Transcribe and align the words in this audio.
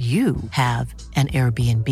you 0.00 0.36
have 0.52 0.94
an 1.14 1.28
Airbnb. 1.28 1.86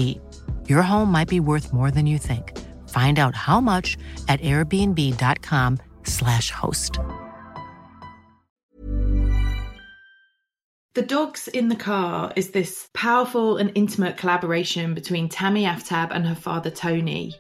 Your 0.67 0.81
home 0.81 1.13
might 1.13 1.29
be 1.29 1.41
worth 1.41 1.75
more 1.75 1.91
than 1.91 2.07
you 2.07 2.17
think. 2.17 2.57
Find 2.89 3.19
out 3.19 3.35
how 3.35 3.61
much 3.61 3.99
at 4.29 4.41
airbnb.com/slash 4.41 6.51
host. 6.51 6.99
The 10.95 11.03
Dogs 11.03 11.49
in 11.49 11.69
the 11.69 11.77
Car 11.77 12.33
is 12.35 12.51
this 12.51 12.89
powerful 12.95 13.59
and 13.59 13.71
intimate 13.75 14.17
collaboration 14.17 14.95
between 14.95 15.29
Tami 15.29 15.65
Aftab 15.65 16.09
and 16.11 16.27
her 16.27 16.35
father 16.35 16.71
Tony. 16.71 17.35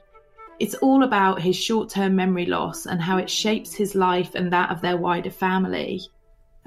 It's 0.60 0.74
all 0.74 1.02
about 1.02 1.40
his 1.40 1.56
short 1.56 1.88
term 1.88 2.14
memory 2.14 2.44
loss 2.44 2.84
and 2.84 3.00
how 3.00 3.16
it 3.16 3.30
shapes 3.30 3.72
his 3.72 3.94
life 3.94 4.34
and 4.34 4.52
that 4.52 4.70
of 4.70 4.82
their 4.82 4.98
wider 4.98 5.30
family. 5.30 6.02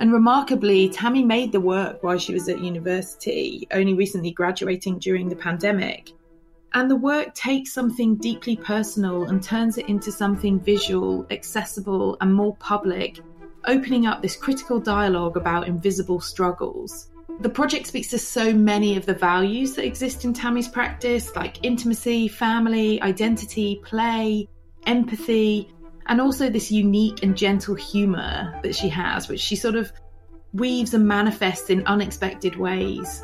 And 0.01 0.11
remarkably, 0.11 0.89
Tami 0.89 1.23
made 1.23 1.51
the 1.51 1.61
work 1.61 2.01
while 2.01 2.17
she 2.17 2.33
was 2.33 2.49
at 2.49 2.59
university, 2.59 3.67
only 3.71 3.93
recently 3.93 4.31
graduating 4.31 4.97
during 4.97 5.29
the 5.29 5.35
pandemic. 5.35 6.13
And 6.73 6.89
the 6.89 6.95
work 6.95 7.35
takes 7.35 7.71
something 7.71 8.15
deeply 8.15 8.55
personal 8.55 9.25
and 9.25 9.43
turns 9.43 9.77
it 9.77 9.87
into 9.87 10.11
something 10.11 10.59
visual, 10.59 11.27
accessible, 11.29 12.17
and 12.19 12.33
more 12.33 12.55
public, 12.55 13.19
opening 13.67 14.07
up 14.07 14.23
this 14.23 14.35
critical 14.35 14.79
dialogue 14.79 15.37
about 15.37 15.67
invisible 15.67 16.19
struggles. 16.19 17.11
The 17.41 17.49
project 17.49 17.85
speaks 17.85 18.07
to 18.07 18.17
so 18.17 18.53
many 18.53 18.97
of 18.97 19.05
the 19.05 19.13
values 19.13 19.75
that 19.75 19.85
exist 19.85 20.25
in 20.25 20.33
Tami's 20.33 20.67
practice, 20.67 21.35
like 21.35 21.63
intimacy, 21.63 22.27
family, 22.27 22.99
identity, 23.03 23.79
play, 23.85 24.47
empathy, 24.87 25.71
and 26.07 26.21
also 26.21 26.49
this 26.49 26.71
unique 26.71 27.23
and 27.23 27.37
gentle 27.37 27.75
humor 27.75 28.59
that 28.63 28.75
she 28.75 28.89
has, 28.89 29.27
which 29.27 29.39
she 29.39 29.55
sort 29.55 29.75
of 29.75 29.91
weaves 30.53 30.93
and 30.93 31.07
manifests 31.07 31.69
in 31.69 31.85
unexpected 31.87 32.55
ways. 32.57 33.23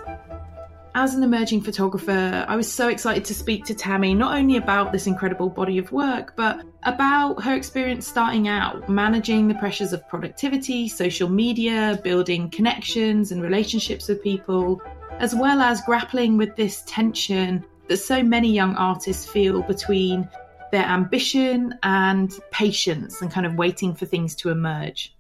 As 0.96 1.14
an 1.14 1.22
emerging 1.22 1.62
photographer, 1.62 2.44
I 2.48 2.56
was 2.56 2.72
so 2.72 2.88
excited 2.88 3.24
to 3.26 3.36
speak 3.36 3.66
to 3.66 3.76
Tami 3.76 4.18
not 4.18 4.36
only 4.36 4.58
about 4.58 4.92
this 4.92 5.06
incredible 5.06 5.48
body 5.48 5.78
of 5.78 5.92
work, 5.92 6.34
but 6.36 6.64
about 6.84 7.44
her 7.44 7.54
experience 7.54 8.08
starting 8.08 8.48
out, 8.48 8.90
managing 8.90 9.48
the 9.48 9.54
pressures 9.56 9.94
of 9.94 10.08
productivity, 10.08 10.88
social 10.88 11.30
media, 11.30 12.00
building 12.04 12.50
connections 12.50 13.32
and 13.32 13.44
relationships 13.44 14.08
with 14.08 14.24
people, 14.24 14.82
as 15.20 15.36
well 15.36 15.62
as 15.62 15.82
grappling 15.82 16.36
with 16.36 16.56
this 16.56 16.82
tension 16.88 17.64
that 17.90 17.98
so 17.98 18.24
many 18.24 18.52
young 18.52 18.76
artists 18.76 19.30
feel 19.30 19.62
between 19.62 20.28
their 20.72 20.86
ambition 20.86 21.74
and 21.84 22.32
patience 22.52 23.22
and 23.22 23.32
kind 23.32 23.46
of 23.46 23.56
waiting 23.56 23.94
for 23.94 24.06
things 24.06 24.36
to 24.36 24.50
emerge. 24.50 25.16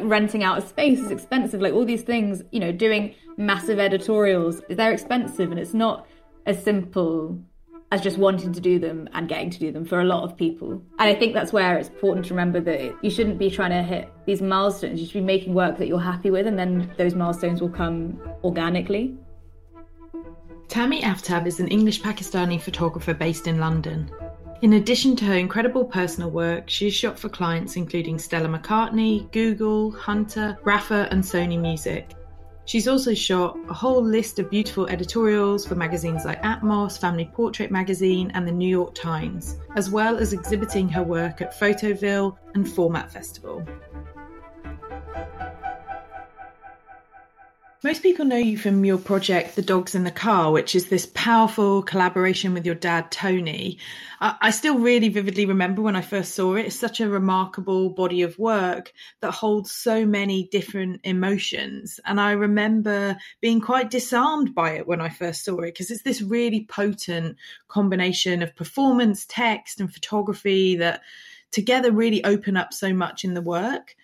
Renting 0.00 0.42
out 0.42 0.58
a 0.58 0.66
space 0.66 0.98
is 0.98 1.10
expensive, 1.10 1.60
like 1.60 1.74
all 1.74 1.84
these 1.84 2.02
things, 2.02 2.42
you 2.52 2.60
know, 2.60 2.72
doing 2.72 3.14
massive 3.36 3.78
editorials, 3.78 4.62
they're 4.68 4.92
expensive 4.92 5.50
and 5.50 5.60
it's 5.60 5.74
not 5.74 6.06
as 6.46 6.62
simple 6.62 7.38
as 7.92 8.00
just 8.00 8.18
wanting 8.18 8.52
to 8.52 8.60
do 8.60 8.78
them 8.78 9.08
and 9.14 9.28
getting 9.28 9.50
to 9.50 9.58
do 9.58 9.72
them 9.72 9.84
for 9.84 10.00
a 10.00 10.04
lot 10.04 10.22
of 10.22 10.36
people. 10.36 10.72
And 10.98 11.08
I 11.08 11.14
think 11.14 11.34
that's 11.34 11.52
where 11.52 11.76
it's 11.76 11.88
important 11.88 12.24
to 12.26 12.34
remember 12.34 12.60
that 12.60 12.94
you 13.02 13.10
shouldn't 13.10 13.38
be 13.38 13.50
trying 13.50 13.70
to 13.70 13.82
hit 13.82 14.08
these 14.26 14.40
milestones. 14.40 15.00
You 15.00 15.06
should 15.06 15.14
be 15.14 15.20
making 15.22 15.54
work 15.54 15.76
that 15.78 15.88
you're 15.88 16.00
happy 16.00 16.30
with, 16.30 16.46
and 16.46 16.58
then 16.58 16.92
those 16.98 17.14
milestones 17.14 17.60
will 17.60 17.68
come 17.68 18.20
organically. 18.44 19.16
Tami 20.70 21.00
Aftab 21.00 21.48
is 21.48 21.58
an 21.58 21.66
English 21.66 22.00
Pakistani 22.00 22.60
photographer 22.60 23.12
based 23.12 23.48
in 23.48 23.58
London. 23.58 24.08
In 24.62 24.74
addition 24.74 25.16
to 25.16 25.24
her 25.24 25.34
incredible 25.34 25.84
personal 25.84 26.30
work, 26.30 26.70
she 26.70 26.84
has 26.84 26.94
shot 26.94 27.18
for 27.18 27.28
clients 27.28 27.74
including 27.74 28.20
Stella 28.20 28.46
McCartney, 28.46 29.28
Google, 29.32 29.90
Hunter, 29.90 30.56
Rapha, 30.62 31.10
and 31.10 31.24
Sony 31.24 31.60
Music. 31.60 32.10
She's 32.66 32.86
also 32.86 33.14
shot 33.14 33.58
a 33.68 33.74
whole 33.74 34.00
list 34.00 34.38
of 34.38 34.48
beautiful 34.48 34.86
editorials 34.86 35.66
for 35.66 35.74
magazines 35.74 36.24
like 36.24 36.40
Atmos, 36.44 37.00
Family 37.00 37.28
Portrait 37.34 37.72
Magazine, 37.72 38.30
and 38.34 38.46
the 38.46 38.52
New 38.52 38.68
York 38.68 38.94
Times, 38.94 39.56
as 39.74 39.90
well 39.90 40.18
as 40.18 40.32
exhibiting 40.32 40.88
her 40.90 41.02
work 41.02 41.40
at 41.40 41.58
Photoville 41.58 42.36
and 42.54 42.70
Format 42.70 43.10
Festival. 43.10 43.66
Most 47.82 48.02
people 48.02 48.26
know 48.26 48.36
you 48.36 48.58
from 48.58 48.84
your 48.84 48.98
project, 48.98 49.56
The 49.56 49.62
Dogs 49.62 49.94
in 49.94 50.04
the 50.04 50.10
Car, 50.10 50.52
which 50.52 50.74
is 50.74 50.90
this 50.90 51.10
powerful 51.14 51.82
collaboration 51.82 52.52
with 52.52 52.66
your 52.66 52.74
dad, 52.74 53.10
Tony. 53.10 53.78
I 54.20 54.50
still 54.50 54.76
really 54.76 55.08
vividly 55.08 55.46
remember 55.46 55.80
when 55.80 55.96
I 55.96 56.02
first 56.02 56.34
saw 56.34 56.56
it. 56.56 56.66
It's 56.66 56.76
such 56.76 57.00
a 57.00 57.08
remarkable 57.08 57.88
body 57.88 58.20
of 58.20 58.38
work 58.38 58.92
that 59.22 59.30
holds 59.30 59.70
so 59.70 60.04
many 60.04 60.46
different 60.52 61.00
emotions. 61.04 61.98
And 62.04 62.20
I 62.20 62.32
remember 62.32 63.16
being 63.40 63.62
quite 63.62 63.88
disarmed 63.88 64.54
by 64.54 64.72
it 64.72 64.86
when 64.86 65.00
I 65.00 65.08
first 65.08 65.42
saw 65.42 65.60
it 65.60 65.72
because 65.72 65.90
it's 65.90 66.02
this 66.02 66.20
really 66.20 66.66
potent 66.66 67.38
combination 67.68 68.42
of 68.42 68.54
performance, 68.56 69.24
text, 69.26 69.80
and 69.80 69.90
photography 69.90 70.76
that 70.76 71.00
together 71.50 71.92
really 71.92 72.22
open 72.24 72.58
up 72.58 72.74
so 72.74 72.92
much 72.92 73.24
in 73.24 73.32
the 73.32 73.40
work. 73.40 73.96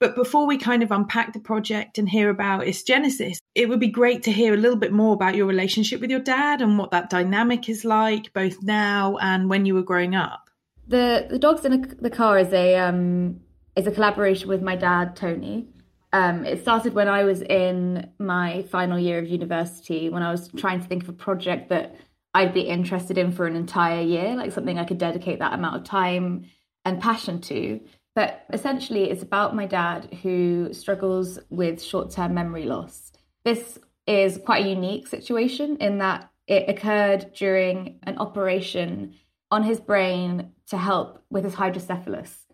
But 0.00 0.16
before 0.16 0.46
we 0.46 0.56
kind 0.56 0.82
of 0.82 0.90
unpack 0.90 1.34
the 1.34 1.40
project 1.40 1.98
and 1.98 2.08
hear 2.08 2.30
about 2.30 2.66
its 2.66 2.82
genesis, 2.82 3.38
it 3.54 3.68
would 3.68 3.80
be 3.80 3.88
great 3.88 4.22
to 4.22 4.32
hear 4.32 4.54
a 4.54 4.56
little 4.56 4.78
bit 4.78 4.92
more 4.92 5.12
about 5.12 5.34
your 5.34 5.46
relationship 5.46 6.00
with 6.00 6.10
your 6.10 6.20
dad 6.20 6.62
and 6.62 6.78
what 6.78 6.90
that 6.92 7.10
dynamic 7.10 7.68
is 7.68 7.84
like, 7.84 8.32
both 8.32 8.62
now 8.62 9.18
and 9.18 9.50
when 9.50 9.66
you 9.66 9.74
were 9.74 9.82
growing 9.82 10.14
up. 10.14 10.48
The 10.88 11.26
the 11.28 11.38
dogs 11.38 11.64
in 11.66 11.96
the 12.00 12.10
car 12.10 12.38
is 12.38 12.52
a 12.52 12.76
um, 12.76 13.40
is 13.76 13.86
a 13.86 13.92
collaboration 13.92 14.48
with 14.48 14.62
my 14.62 14.74
dad 14.74 15.16
Tony. 15.16 15.68
Um, 16.12 16.44
it 16.44 16.62
started 16.62 16.94
when 16.94 17.06
I 17.06 17.22
was 17.24 17.42
in 17.42 18.10
my 18.18 18.62
final 18.70 18.98
year 18.98 19.18
of 19.18 19.28
university, 19.28 20.08
when 20.08 20.24
I 20.24 20.32
was 20.32 20.48
trying 20.56 20.80
to 20.80 20.88
think 20.88 21.04
of 21.04 21.10
a 21.10 21.12
project 21.12 21.68
that 21.68 21.94
I'd 22.34 22.54
be 22.54 22.62
interested 22.62 23.18
in 23.18 23.32
for 23.32 23.46
an 23.46 23.54
entire 23.54 24.02
year, 24.02 24.34
like 24.34 24.50
something 24.52 24.78
I 24.78 24.84
could 24.84 24.98
dedicate 24.98 25.38
that 25.38 25.52
amount 25.52 25.76
of 25.76 25.84
time 25.84 26.46
and 26.84 27.00
passion 27.00 27.40
to. 27.42 27.80
But 28.14 28.44
essentially, 28.52 29.10
it's 29.10 29.22
about 29.22 29.54
my 29.54 29.66
dad 29.66 30.12
who 30.22 30.72
struggles 30.72 31.38
with 31.48 31.82
short 31.82 32.10
term 32.10 32.34
memory 32.34 32.64
loss. 32.64 33.12
This 33.44 33.78
is 34.06 34.38
quite 34.44 34.66
a 34.66 34.68
unique 34.68 35.06
situation 35.06 35.76
in 35.76 35.98
that 35.98 36.30
it 36.46 36.68
occurred 36.68 37.32
during 37.34 38.00
an 38.02 38.18
operation 38.18 39.14
on 39.50 39.62
his 39.62 39.80
brain 39.80 40.52
to 40.68 40.76
help 40.76 41.22
with 41.30 41.44
his 41.44 41.54
hydrocephalus. 41.54 42.46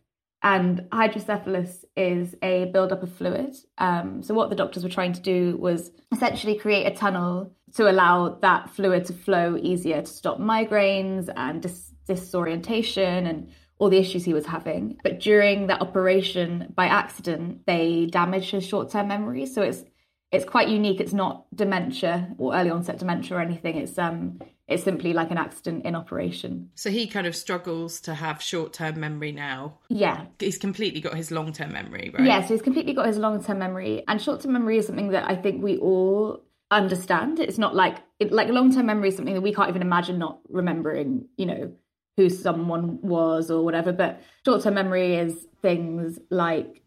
And 0.42 0.86
hydrocephalus 0.92 1.84
is 1.96 2.36
a 2.42 2.66
buildup 2.66 3.02
of 3.02 3.12
fluid. 3.12 3.56
Um, 3.78 4.22
so, 4.22 4.34
what 4.34 4.50
the 4.50 4.56
doctors 4.56 4.84
were 4.84 4.90
trying 4.90 5.14
to 5.14 5.20
do 5.20 5.56
was 5.56 5.90
essentially 6.12 6.56
create 6.56 6.86
a 6.86 6.94
tunnel 6.94 7.52
to 7.74 7.90
allow 7.90 8.38
that 8.42 8.70
fluid 8.70 9.06
to 9.06 9.12
flow 9.12 9.56
easier 9.60 10.02
to 10.02 10.06
stop 10.06 10.38
migraines 10.38 11.28
and 11.34 11.62
dis- 11.62 11.92
disorientation 12.06 13.26
and 13.26 13.48
all 13.78 13.90
the 13.90 13.98
issues 13.98 14.24
he 14.24 14.34
was 14.34 14.46
having. 14.46 14.98
But 15.02 15.20
during 15.20 15.66
that 15.66 15.82
operation, 15.82 16.72
by 16.74 16.86
accident, 16.86 17.66
they 17.66 18.06
damaged 18.06 18.50
his 18.50 18.66
short-term 18.66 19.08
memory. 19.08 19.46
So 19.46 19.62
it's 19.62 19.84
it's 20.32 20.44
quite 20.44 20.68
unique. 20.68 21.00
It's 21.00 21.12
not 21.12 21.46
dementia 21.54 22.34
or 22.38 22.54
early 22.54 22.70
onset 22.70 22.98
dementia 22.98 23.36
or 23.36 23.40
anything. 23.40 23.76
It's 23.76 23.98
um 23.98 24.40
it's 24.66 24.82
simply 24.82 25.12
like 25.12 25.30
an 25.30 25.38
accident 25.38 25.84
in 25.84 25.94
operation. 25.94 26.70
So 26.74 26.90
he 26.90 27.06
kind 27.06 27.26
of 27.26 27.36
struggles 27.36 28.00
to 28.00 28.14
have 28.14 28.42
short-term 28.42 28.98
memory 28.98 29.30
now. 29.30 29.78
Yeah. 29.88 30.26
He's 30.40 30.58
completely 30.58 31.00
got 31.00 31.14
his 31.14 31.30
long-term 31.30 31.72
memory, 31.72 32.10
right? 32.12 32.26
Yeah, 32.26 32.42
so 32.42 32.54
he's 32.54 32.62
completely 32.62 32.92
got 32.92 33.06
his 33.06 33.16
long-term 33.16 33.60
memory. 33.60 34.02
And 34.08 34.20
short-term 34.20 34.52
memory 34.52 34.78
is 34.78 34.86
something 34.86 35.10
that 35.10 35.30
I 35.30 35.36
think 35.36 35.62
we 35.62 35.78
all 35.78 36.42
understand. 36.72 37.38
It's 37.38 37.58
not 37.58 37.76
like 37.76 37.98
it, 38.18 38.32
like 38.32 38.48
long-term 38.48 38.86
memory 38.86 39.10
is 39.10 39.16
something 39.16 39.34
that 39.34 39.40
we 39.40 39.54
can't 39.54 39.68
even 39.68 39.82
imagine 39.82 40.18
not 40.18 40.40
remembering, 40.48 41.28
you 41.36 41.46
know, 41.46 41.72
who 42.16 42.30
someone 42.30 43.00
was 43.02 43.50
or 43.50 43.64
whatever. 43.64 43.92
But 43.92 44.22
short 44.44 44.62
term 44.62 44.74
memory 44.74 45.16
is 45.16 45.46
things 45.62 46.18
like 46.30 46.82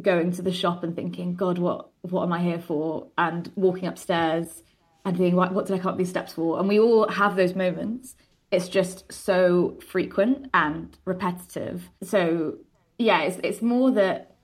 going 0.00 0.32
to 0.32 0.42
the 0.42 0.52
shop 0.52 0.82
and 0.82 0.94
thinking, 0.94 1.34
God, 1.34 1.58
what 1.58 1.90
what 2.02 2.24
am 2.24 2.32
I 2.32 2.42
here 2.42 2.60
for? 2.60 3.08
And 3.16 3.50
walking 3.54 3.88
upstairs 3.88 4.62
and 5.04 5.16
being, 5.16 5.36
what, 5.36 5.52
what 5.52 5.66
did 5.66 5.74
I 5.74 5.78
come 5.78 5.92
up 5.92 5.98
these 5.98 6.10
steps 6.10 6.32
for? 6.32 6.58
And 6.58 6.68
we 6.68 6.78
all 6.78 7.08
have 7.08 7.36
those 7.36 7.54
moments. 7.54 8.16
It's 8.50 8.68
just 8.68 9.10
so 9.12 9.78
frequent 9.86 10.48
and 10.54 10.96
repetitive. 11.04 11.90
So 12.02 12.58
yeah, 12.98 13.22
it's 13.22 13.40
it's 13.42 13.62
more 13.62 13.90
that 13.92 14.36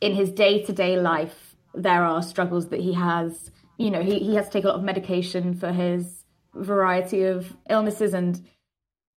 in 0.00 0.14
his 0.14 0.30
day 0.30 0.62
to 0.64 0.72
day 0.72 0.98
life 0.98 1.56
there 1.74 2.04
are 2.04 2.22
struggles 2.22 2.68
that 2.68 2.80
he 2.80 2.94
has. 2.94 3.50
You 3.78 3.90
know, 3.90 4.02
he, 4.02 4.18
he 4.18 4.34
has 4.34 4.46
to 4.46 4.52
take 4.52 4.64
a 4.64 4.68
lot 4.68 4.76
of 4.76 4.82
medication 4.82 5.54
for 5.54 5.72
his 5.72 6.24
variety 6.54 7.22
of 7.22 7.56
illnesses 7.68 8.12
and 8.12 8.40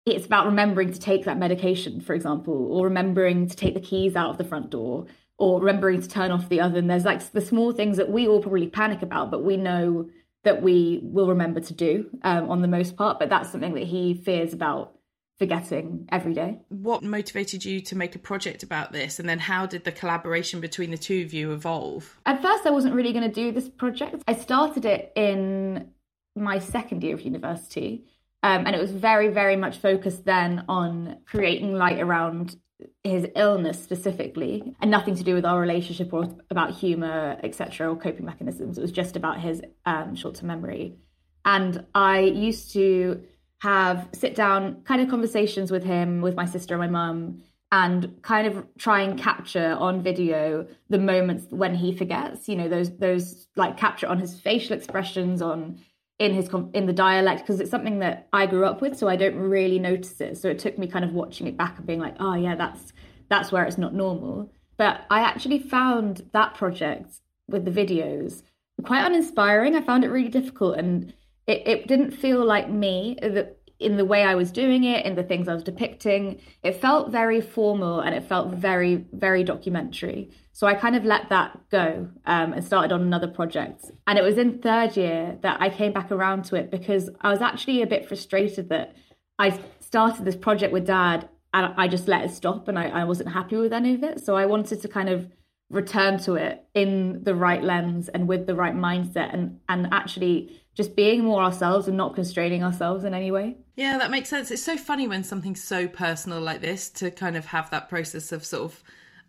it's 0.05 0.25
about 0.25 0.45
remembering 0.45 0.91
to 0.91 0.99
take 0.99 1.25
that 1.25 1.37
medication, 1.37 2.01
for 2.01 2.13
example, 2.13 2.71
or 2.71 2.85
remembering 2.85 3.47
to 3.47 3.55
take 3.55 3.73
the 3.73 3.79
keys 3.79 4.15
out 4.15 4.29
of 4.29 4.37
the 4.37 4.43
front 4.43 4.69
door, 4.69 5.05
or 5.37 5.59
remembering 5.59 6.01
to 6.01 6.07
turn 6.07 6.31
off 6.31 6.49
the 6.49 6.61
oven. 6.61 6.87
There's 6.87 7.05
like 7.05 7.31
the 7.31 7.41
small 7.41 7.71
things 7.71 7.97
that 7.97 8.09
we 8.09 8.27
all 8.27 8.41
probably 8.41 8.67
panic 8.67 9.01
about, 9.01 9.31
but 9.31 9.43
we 9.43 9.57
know 9.57 10.09
that 10.43 10.61
we 10.61 10.99
will 11.03 11.27
remember 11.27 11.61
to 11.61 11.73
do 11.73 12.09
um, 12.23 12.49
on 12.49 12.61
the 12.61 12.67
most 12.67 12.97
part. 12.97 13.17
But 13.17 13.29
that's 13.29 13.51
something 13.51 13.73
that 13.75 13.83
he 13.83 14.13
fears 14.13 14.53
about 14.53 14.93
forgetting 15.39 16.07
every 16.11 16.33
day. 16.33 16.59
What 16.69 17.01
motivated 17.01 17.65
you 17.65 17.81
to 17.81 17.95
make 17.95 18.15
a 18.15 18.19
project 18.19 18.61
about 18.61 18.91
this? 18.91 19.19
And 19.19 19.27
then 19.27 19.39
how 19.39 19.65
did 19.65 19.83
the 19.83 19.91
collaboration 19.91 20.59
between 20.59 20.91
the 20.91 20.97
two 20.97 21.21
of 21.21 21.33
you 21.33 21.53
evolve? 21.53 22.19
At 22.25 22.41
first, 22.41 22.65
I 22.65 22.71
wasn't 22.71 22.93
really 22.93 23.13
going 23.13 23.29
to 23.29 23.33
do 23.33 23.51
this 23.51 23.69
project. 23.69 24.23
I 24.27 24.35
started 24.35 24.85
it 24.85 25.11
in 25.15 25.89
my 26.35 26.59
second 26.59 27.03
year 27.03 27.15
of 27.15 27.21
university. 27.21 28.05
Um, 28.43 28.67
and 28.67 28.75
it 28.75 28.79
was 28.79 28.91
very, 28.91 29.29
very 29.29 29.55
much 29.55 29.77
focused 29.77 30.25
then 30.25 30.65
on 30.67 31.17
creating 31.25 31.73
light 31.73 31.99
around 31.99 32.57
his 33.03 33.25
illness 33.35 33.81
specifically, 33.81 34.75
and 34.81 34.91
nothing 34.91 35.15
to 35.15 35.23
do 35.23 35.33
with 35.33 35.45
our 35.45 35.59
relationship 35.59 36.11
or 36.11 36.27
about 36.49 36.75
humor, 36.75 37.37
etc., 37.41 37.89
or 37.89 37.95
coping 37.95 38.25
mechanisms. 38.25 38.77
It 38.77 38.81
was 38.81 38.91
just 38.91 39.15
about 39.15 39.39
his 39.39 39.61
um, 39.85 40.15
short-term 40.15 40.47
memory. 40.47 40.97
And 41.45 41.85
I 41.95 42.19
used 42.19 42.73
to 42.73 43.23
have 43.61 44.09
sit 44.13 44.35
down 44.35 44.81
kind 44.83 45.01
of 45.01 45.09
conversations 45.09 45.71
with 45.71 45.85
him, 45.85 46.19
with 46.21 46.35
my 46.35 46.45
sister 46.45 46.73
and 46.73 46.81
my 46.81 46.89
mum, 46.89 47.43
and 47.71 48.21
kind 48.21 48.45
of 48.45 48.65
try 48.77 49.01
and 49.01 49.17
capture 49.17 49.75
on 49.79 50.03
video 50.03 50.67
the 50.89 50.99
moments 50.99 51.47
when 51.49 51.73
he 51.73 51.95
forgets. 51.95 52.49
You 52.49 52.57
know, 52.57 52.67
those 52.67 52.95
those 52.97 53.47
like 53.55 53.77
capture 53.77 54.07
on 54.07 54.19
his 54.19 54.39
facial 54.39 54.75
expressions, 54.75 55.41
on 55.41 55.79
in 56.19 56.33
his 56.33 56.49
in 56.73 56.85
the 56.85 56.93
dialect 56.93 57.41
because 57.41 57.59
it's 57.59 57.71
something 57.71 57.99
that 57.99 58.27
I 58.31 58.45
grew 58.45 58.65
up 58.65 58.81
with, 58.81 58.97
so 58.97 59.07
I 59.07 59.15
don't 59.15 59.35
really 59.35 59.79
notice 59.79 60.21
it. 60.21 60.37
So 60.37 60.49
it 60.49 60.59
took 60.59 60.77
me 60.77 60.87
kind 60.87 61.05
of 61.05 61.13
watching 61.13 61.47
it 61.47 61.57
back 61.57 61.77
and 61.77 61.87
being 61.87 61.99
like, 61.99 62.15
oh 62.19 62.35
yeah, 62.35 62.55
that's 62.55 62.93
that's 63.29 63.51
where 63.51 63.63
it's 63.63 63.77
not 63.77 63.93
normal. 63.93 64.51
But 64.77 65.01
I 65.09 65.21
actually 65.21 65.59
found 65.59 66.29
that 66.33 66.55
project 66.55 67.19
with 67.47 67.65
the 67.65 67.71
videos 67.71 68.43
quite 68.83 69.05
uninspiring. 69.05 69.75
I 69.75 69.81
found 69.81 70.03
it 70.03 70.09
really 70.09 70.29
difficult, 70.29 70.77
and 70.77 71.13
it, 71.47 71.67
it 71.67 71.87
didn't 71.87 72.11
feel 72.11 72.45
like 72.45 72.69
me. 72.69 73.17
Uh, 73.21 73.29
that 73.29 73.57
in 73.79 73.97
the 73.97 74.05
way 74.05 74.23
I 74.23 74.35
was 74.35 74.51
doing 74.51 74.83
it, 74.85 75.05
in 75.05 75.15
the 75.15 75.23
things 75.23 75.47
I 75.47 75.53
was 75.53 75.63
depicting. 75.63 76.39
It 76.63 76.79
felt 76.79 77.11
very 77.11 77.41
formal 77.41 77.99
and 77.99 78.15
it 78.15 78.23
felt 78.23 78.53
very, 78.53 79.05
very 79.11 79.43
documentary. 79.43 80.31
So 80.55 80.67
I 80.67 80.75
kind 80.75 80.95
of 80.95 81.03
let 81.03 81.29
that 81.29 81.59
go 81.71 82.07
um, 82.25 82.53
and 82.53 82.63
started 82.63 82.91
on 82.91 83.01
another 83.01 83.27
project. 83.27 83.91
And 84.05 84.19
it 84.19 84.23
was 84.23 84.37
in 84.37 84.59
third 84.59 84.95
year 84.95 85.37
that 85.41 85.59
I 85.59 85.69
came 85.69 85.91
back 85.91 86.11
around 86.11 86.45
to 86.45 86.55
it 86.55 86.69
because 86.69 87.09
I 87.21 87.31
was 87.31 87.41
actually 87.41 87.81
a 87.81 87.87
bit 87.87 88.07
frustrated 88.07 88.69
that 88.69 88.95
I 89.39 89.59
started 89.79 90.25
this 90.25 90.35
project 90.35 90.71
with 90.71 90.85
dad 90.85 91.27
and 91.55 91.73
I 91.75 91.87
just 91.87 92.07
let 92.07 92.23
it 92.23 92.31
stop 92.31 92.67
and 92.67 92.77
I, 92.77 92.87
I 92.87 93.03
wasn't 93.03 93.29
happy 93.29 93.57
with 93.57 93.73
any 93.73 93.95
of 93.95 94.03
it. 94.03 94.23
So 94.23 94.35
I 94.35 94.45
wanted 94.45 94.81
to 94.83 94.87
kind 94.87 95.09
of 95.09 95.27
return 95.71 96.19
to 96.19 96.35
it 96.35 96.63
in 96.75 97.23
the 97.23 97.33
right 97.33 97.63
lens 97.63 98.07
and 98.09 98.27
with 98.27 98.45
the 98.45 98.53
right 98.53 98.75
mindset 98.75 99.33
and 99.33 99.59
and 99.67 99.87
actually 99.91 100.61
just 100.75 100.95
being 100.95 101.23
more 101.23 101.41
ourselves 101.41 101.87
and 101.87 101.97
not 101.97 102.13
constraining 102.13 102.63
ourselves 102.63 103.03
in 103.03 103.13
any 103.13 103.31
way. 103.31 103.57
Yeah, 103.75 103.97
that 103.97 104.11
makes 104.11 104.29
sense. 104.29 104.51
It's 104.51 104.63
so 104.63 104.77
funny 104.77 105.07
when 105.07 105.23
something's 105.23 105.63
so 105.63 105.87
personal 105.87 106.41
like 106.41 106.61
this 106.61 106.89
to 106.91 107.09
kind 107.09 107.35
of 107.35 107.47
have 107.47 107.69
that 107.71 107.89
process 107.89 108.31
of 108.31 108.45
sort 108.45 108.63
of 108.63 108.83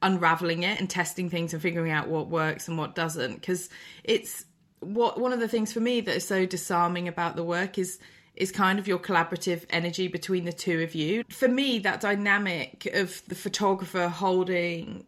unraveling 0.05 0.63
it 0.63 0.79
and 0.79 0.89
testing 0.89 1.29
things 1.29 1.53
and 1.53 1.61
figuring 1.61 1.91
out 1.91 2.09
what 2.09 2.29
works 2.29 2.69
and 2.69 2.79
what 2.79 2.95
doesn't 2.95 3.35
because 3.35 3.69
it's 4.05 4.45
what 4.81 5.19
one 5.19 5.33
of 5.33 5.41
the 5.41 5.49
things 5.49 5.73
for 5.73 5.81
me 5.81 6.01
that 6.01 6.15
is 6.15 6.29
so 6.29 6.47
disarming 6.47 7.09
about 7.09 7.37
the 7.37 7.43
work 7.43 7.79
is 7.79 7.99
is 8.37 8.51
kind 8.51 8.79
of 8.79 8.89
your 8.89 8.99
collaborative 8.99 9.65
energy 9.71 10.09
between 10.09 10.45
the 10.45 10.53
two 10.53 10.83
of 10.83 10.95
you. 10.95 11.23
For 11.31 11.49
me, 11.49 11.79
that 11.81 12.01
dynamic 12.01 12.91
of 12.93 13.23
the 13.29 13.35
photographer 13.35 14.09
holding 14.09 15.07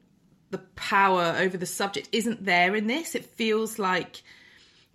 the 0.51 0.59
power 0.59 1.35
over 1.39 1.57
the 1.57 1.67
subject 1.67 2.09
isn't 2.13 2.45
there 2.45 2.77
in 2.77 2.87
this. 2.87 3.17
It 3.17 3.25
feels 3.25 3.79
like 3.79 4.23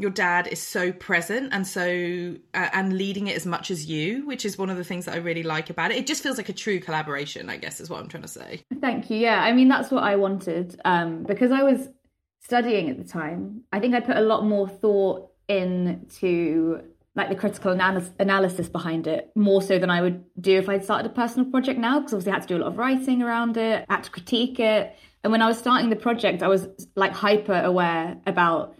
your 0.02 0.12
dad 0.12 0.48
is 0.48 0.60
so 0.62 0.92
present 0.92 1.50
and 1.52 1.66
so 1.66 2.36
uh, 2.54 2.70
and 2.74 2.98
leading 2.98 3.28
it 3.28 3.36
as 3.36 3.46
much 3.46 3.72
as 3.72 3.86
you 3.86 4.26
which 4.26 4.46
is 4.46 4.58
one 4.58 4.70
of 4.70 4.78
the 4.78 4.84
things 4.84 5.06
that 5.06 5.16
i 5.16 5.18
really 5.18 5.44
like 5.44 5.70
about 5.70 5.92
it. 5.92 5.98
It 5.98 6.08
just 6.08 6.24
feels 6.24 6.38
like 6.38 6.50
a 6.50 6.54
true 6.54 6.80
collaboration 6.80 7.50
i 7.50 7.58
guess 7.58 7.80
is 7.80 7.90
what 7.90 8.00
i'm 8.00 8.08
trying 8.08 8.24
to 8.24 8.30
say. 8.30 8.64
Thank 8.80 9.10
you. 9.10 9.18
Yeah 9.18 9.42
i 9.42 9.52
mean 9.52 9.68
that's 9.68 9.92
what 9.92 10.04
i 10.04 10.16
wanted 10.16 10.80
um, 10.86 11.24
because 11.24 11.52
i 11.52 11.64
was 11.64 11.90
studying 12.42 12.90
at 12.90 12.98
the 12.98 13.04
time. 13.04 13.64
I 13.72 13.80
think 13.80 13.94
i 13.94 14.00
put 14.00 14.18
a 14.18 14.22
lot 14.22 14.46
more 14.46 14.68
thought 14.68 15.30
into 15.48 16.82
like 17.16 17.30
the 17.30 17.36
critical 17.36 17.72
analysis, 17.72 18.12
analysis 18.20 18.70
behind 18.70 19.06
it 19.06 19.32
more 19.36 19.62
so 19.62 19.78
than 19.78 19.90
i 19.90 20.02
would 20.02 20.24
do 20.40 20.58
if 20.58 20.70
i'd 20.70 20.84
started 20.84 21.06
a 21.12 21.14
personal 21.14 21.50
project 21.52 21.78
now 21.78 22.00
because 22.00 22.14
obviously 22.14 22.32
i 22.32 22.36
had 22.36 22.42
to 22.42 22.48
do 22.48 22.58
a 22.58 22.62
lot 22.62 22.68
of 22.68 22.78
writing 22.78 23.22
around 23.22 23.58
it 23.58 23.86
had 23.90 24.04
to 24.04 24.10
critique 24.10 24.60
it. 24.60 24.96
And 25.24 25.32
when 25.32 25.42
i 25.42 25.48
was 25.48 25.58
starting 25.58 25.90
the 25.90 25.96
project 25.96 26.42
i 26.42 26.48
was 26.48 26.68
like 26.96 27.12
hyper 27.12 27.60
aware 27.60 28.18
about 28.26 28.76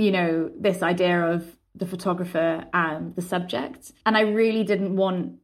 you 0.00 0.10
know, 0.10 0.50
this 0.58 0.82
idea 0.82 1.22
of 1.22 1.56
the 1.74 1.86
photographer 1.86 2.64
and 2.72 3.14
the 3.14 3.22
subject. 3.22 3.92
And 4.06 4.16
I 4.16 4.22
really 4.22 4.64
didn't 4.64 4.96
want 4.96 5.34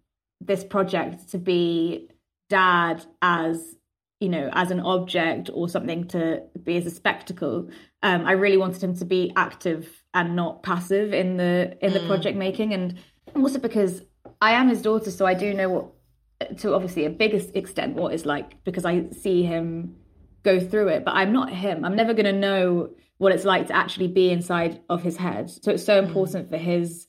this 0.40 0.64
project 0.64 1.28
to 1.30 1.38
be 1.38 2.08
dad 2.48 3.04
as, 3.20 3.76
you 4.18 4.30
know, 4.30 4.48
as 4.52 4.70
an 4.70 4.80
object 4.80 5.50
or 5.52 5.68
something 5.68 6.08
to 6.08 6.42
be 6.62 6.78
as 6.78 6.86
a 6.86 6.90
spectacle. 6.90 7.68
Um, 8.02 8.24
I 8.24 8.32
really 8.32 8.56
wanted 8.56 8.82
him 8.82 8.96
to 8.96 9.04
be 9.04 9.30
active 9.36 10.04
and 10.14 10.34
not 10.34 10.62
passive 10.62 11.12
in 11.12 11.36
the 11.36 11.76
in 11.82 11.92
the 11.92 12.00
mm. 12.00 12.06
project 12.06 12.38
making. 12.38 12.72
And 12.72 12.98
also 13.34 13.58
because 13.58 14.02
I 14.40 14.52
am 14.52 14.68
his 14.68 14.80
daughter, 14.80 15.10
so 15.10 15.26
I 15.26 15.34
do 15.34 15.52
know 15.52 15.68
what 15.68 16.58
to 16.58 16.74
obviously 16.74 17.04
a 17.04 17.10
biggest 17.10 17.54
extent 17.54 17.94
what 17.94 18.12
it's 18.12 18.26
like 18.26 18.62
because 18.64 18.84
I 18.84 19.08
see 19.10 19.42
him 19.42 19.96
go 20.46 20.60
through 20.60 20.88
it, 20.88 21.04
but 21.04 21.14
I'm 21.14 21.32
not 21.32 21.50
him. 21.50 21.84
I'm 21.84 21.96
never 21.96 22.14
gonna 22.14 22.32
know 22.32 22.90
what 23.18 23.32
it's 23.32 23.44
like 23.44 23.66
to 23.66 23.76
actually 23.76 24.08
be 24.08 24.30
inside 24.30 24.80
of 24.88 25.02
his 25.02 25.16
head. 25.16 25.50
So 25.50 25.72
it's 25.72 25.84
so 25.84 26.00
mm. 26.00 26.06
important 26.06 26.50
for 26.50 26.56
his 26.56 27.06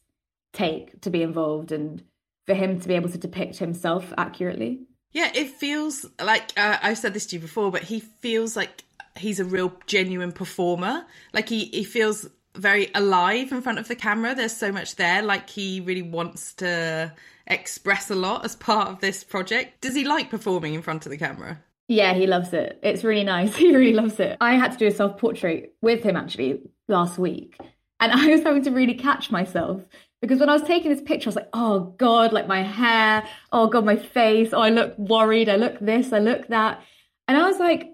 take 0.54 1.00
to 1.02 1.10
be 1.10 1.22
involved 1.22 1.72
and 1.72 2.04
for 2.46 2.54
him 2.54 2.80
to 2.80 2.88
be 2.88 2.96
able 2.96 3.10
to 3.10 3.18
depict 3.18 3.58
himself 3.58 4.14
accurately. 4.18 4.82
Yeah, 5.12 5.32
it 5.34 5.50
feels 5.50 6.06
like 6.22 6.52
uh, 6.58 6.78
I've 6.82 6.98
said 6.98 7.14
this 7.14 7.26
to 7.28 7.36
you 7.36 7.42
before, 7.42 7.72
but 7.72 7.84
he 7.84 8.00
feels 8.00 8.56
like 8.56 8.84
he's 9.18 9.40
a 9.40 9.46
real 9.46 9.72
genuine 9.86 10.32
performer. 10.32 11.06
Like 11.34 11.50
he, 11.50 11.66
he 11.66 11.84
feels 11.84 12.28
very 12.56 12.90
alive 12.96 13.52
in 13.52 13.62
front 13.62 13.80
of 13.80 13.88
the 13.88 13.96
camera. 13.96 14.34
There's 14.34 14.56
so 14.56 14.72
much 14.72 14.96
there. 14.96 15.22
Like 15.22 15.50
he 15.50 15.82
really 15.82 16.02
wants 16.02 16.54
to 16.56 17.14
express 17.46 18.10
a 18.10 18.16
lot 18.16 18.46
as 18.46 18.56
part 18.56 18.90
of 18.90 19.00
this 19.00 19.24
project. 19.24 19.82
Does 19.82 19.96
he 19.96 20.06
like 20.06 20.30
performing 20.30 20.74
in 20.74 20.82
front 20.82 21.06
of 21.06 21.10
the 21.12 21.18
camera? 21.18 21.60
Yeah, 21.88 22.14
he 22.14 22.28
loves 22.28 22.54
it. 22.54 22.80
It's 22.84 23.04
really 23.04 23.24
nice. 23.24 23.56
He 23.64 23.76
really 23.76 23.94
loves 23.94 24.20
it. 24.20 24.38
I 24.42 24.56
had 24.56 24.72
to 24.74 24.78
do 24.78 24.88
a 24.88 24.92
self 24.92 25.18
portrait 25.18 25.74
with 25.82 26.04
him 26.04 26.16
actually 26.16 26.62
last 26.88 27.18
week. 27.18 27.58
And 28.00 28.12
I 28.22 28.28
was 28.28 28.44
having 28.44 28.64
to 28.64 28.72
really 28.72 28.94
catch 28.94 29.32
myself 29.32 29.82
because 30.22 30.40
when 30.40 30.50
I 30.50 30.54
was 30.54 30.64
taking 30.64 30.92
this 30.92 31.02
picture, 31.02 31.28
I 31.28 31.30
was 31.30 31.36
like, 31.36 31.50
oh 31.54 31.96
God, 31.98 32.34
like 32.34 32.48
my 32.48 32.64
hair, 32.64 33.24
oh 33.52 33.68
God, 33.68 33.86
my 33.86 33.96
face, 33.96 34.50
oh, 34.52 34.62
I 34.62 34.70
look 34.70 34.98
worried, 34.98 35.48
I 35.48 35.56
look 35.56 35.80
this, 35.80 36.12
I 36.12 36.20
look 36.20 36.48
that. 36.48 36.82
And 37.28 37.38
I 37.38 37.48
was 37.48 37.60
like, 37.60 37.92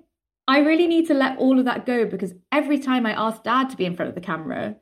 I 0.48 0.60
really 0.60 0.88
need 0.88 1.08
to 1.08 1.14
let 1.14 1.38
all 1.38 1.60
of 1.60 1.66
that 1.66 1.86
go 1.86 2.06
because 2.06 2.34
every 2.52 2.80
time 2.80 3.06
I 3.06 3.14
ask 3.14 3.44
dad 3.44 3.70
to 3.70 3.78
be 3.78 3.86
in 3.86 3.96
front 3.96 4.10
of 4.10 4.16
the 4.16 4.22
camera, 4.22 4.76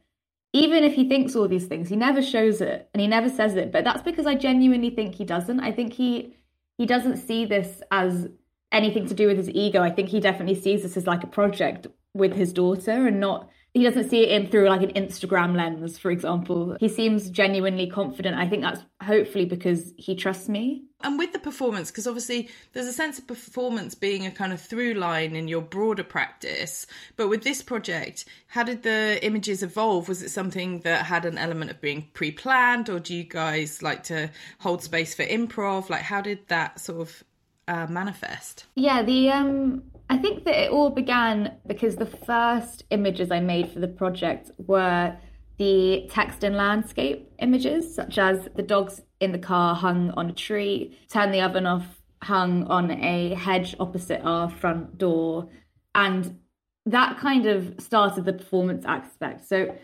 even 0.54 0.84
if 0.84 0.94
he 0.94 1.08
thinks 1.08 1.36
all 1.36 1.48
these 1.48 1.68
things, 1.68 1.90
he 1.90 1.96
never 1.96 2.22
shows 2.22 2.62
it 2.62 2.90
and 2.94 3.02
he 3.02 3.08
never 3.08 3.30
says 3.30 3.56
it. 3.56 3.72
But 3.72 3.84
that's 3.84 4.02
because 4.02 4.26
I 4.26 4.36
genuinely 4.36 4.90
think 4.90 5.16
he 5.16 5.24
doesn't. 5.24 5.60
I 5.60 5.72
think 5.72 5.94
he 5.94 6.36
he 6.78 6.86
doesn't 6.86 7.18
see 7.18 7.46
this 7.46 7.82
as 7.92 8.28
anything 8.72 9.08
to 9.08 9.14
do 9.14 9.28
with 9.28 9.38
his 9.38 9.50
ego. 9.50 9.82
I 9.82 9.92
think 9.92 10.10
he 10.10 10.20
definitely 10.20 10.60
sees 10.60 10.84
this 10.84 10.98
as 10.98 11.08
like 11.08 11.24
a 11.24 11.28
project 11.28 11.88
with 12.14 12.34
his 12.34 12.54
daughter 12.54 13.08
and 13.08 13.20
not 13.20 13.50
he 13.74 13.84
doesn't 13.86 14.10
see 14.10 14.24
it 14.24 14.32
in 14.32 14.50
through 14.50 14.68
like 14.68 14.82
an 14.82 14.92
Instagram 14.94 15.56
lens, 15.56 15.98
for 15.98 16.12
example. 16.12 16.76
He 16.80 16.90
seems 16.90 17.30
genuinely 17.30 17.88
confident. 17.88 18.36
I 18.36 18.48
think 18.48 18.64
that's 18.64 18.82
hopefully 19.02 19.46
because 19.46 19.94
he 19.96 20.16
trusts 20.16 20.50
me. 20.50 20.84
And 21.04 21.18
with 21.18 21.32
the 21.32 21.40
performance, 21.40 21.90
because 21.90 22.06
obviously 22.06 22.50
there's 22.74 22.86
a 22.86 22.94
sense 22.94 23.18
of 23.18 23.28
performance 23.28 23.96
being 23.96 24.26
a 24.26 24.32
kind 24.32 24.52
of 24.52 24.60
through 24.60 24.96
line 24.96 25.38
in 25.38 25.48
your 25.48 25.62
broader 25.62 26.04
practice. 26.04 26.86
But 27.16 27.30
with 27.30 27.44
this 27.44 27.64
project, 27.64 28.26
how 28.48 28.64
did 28.64 28.84
the 28.84 29.20
images 29.26 29.64
evolve? 29.64 30.10
Was 30.10 30.22
it 30.22 30.32
something 30.32 30.82
that 30.82 31.06
had 31.06 31.24
an 31.24 31.38
element 31.38 31.72
of 31.72 31.80
being 31.80 32.10
pre 32.14 32.32
planned, 32.32 32.90
or 32.90 33.00
do 33.00 33.16
you 33.16 33.24
guys 33.24 33.82
like 33.82 34.04
to 34.04 34.30
hold 34.60 34.84
space 34.84 35.16
for 35.16 35.24
improv? 35.24 35.90
Like, 35.90 36.02
how 36.02 36.20
did 36.20 36.46
that 36.50 36.82
sort 36.82 37.00
of 37.02 37.24
uh, 37.72 37.88
manifest? 37.90 38.66
Yeah, 38.76 39.02
the 39.02 39.30
um, 39.30 39.84
I 40.10 40.18
think 40.18 40.44
that 40.44 40.58
it 40.64 40.72
all 40.72 40.90
began 40.90 41.56
because 41.66 41.96
the 41.96 42.06
first 42.06 42.84
images 42.90 43.32
I 43.32 43.40
made 43.40 43.70
for 43.72 43.80
the 43.80 43.88
project 43.88 44.52
were 44.58 45.16
the 45.58 46.08
text 46.10 46.44
and 46.44 46.56
landscape 46.56 47.32
images, 47.40 47.96
such 47.96 48.18
as 48.18 48.50
the 48.56 48.64
dogs 48.64 49.02
in 49.20 49.32
the 49.32 49.40
car 49.40 49.76
hung 49.76 50.12
on 50.12 50.30
a 50.30 50.34
tree, 50.34 50.98
turn 51.08 51.32
the 51.32 51.42
oven 51.42 51.66
off 51.66 51.86
hung 52.24 52.66
on 52.66 52.92
a 52.92 53.34
hedge 53.34 53.76
opposite 53.80 54.22
our 54.24 54.50
front 54.50 54.98
door, 54.98 55.48
and 55.96 56.38
that 56.86 57.18
kind 57.20 57.46
of 57.46 57.76
started 57.80 58.26
the 58.26 58.34
performance 58.34 58.86
aspect. 58.86 59.48
So 59.48 59.76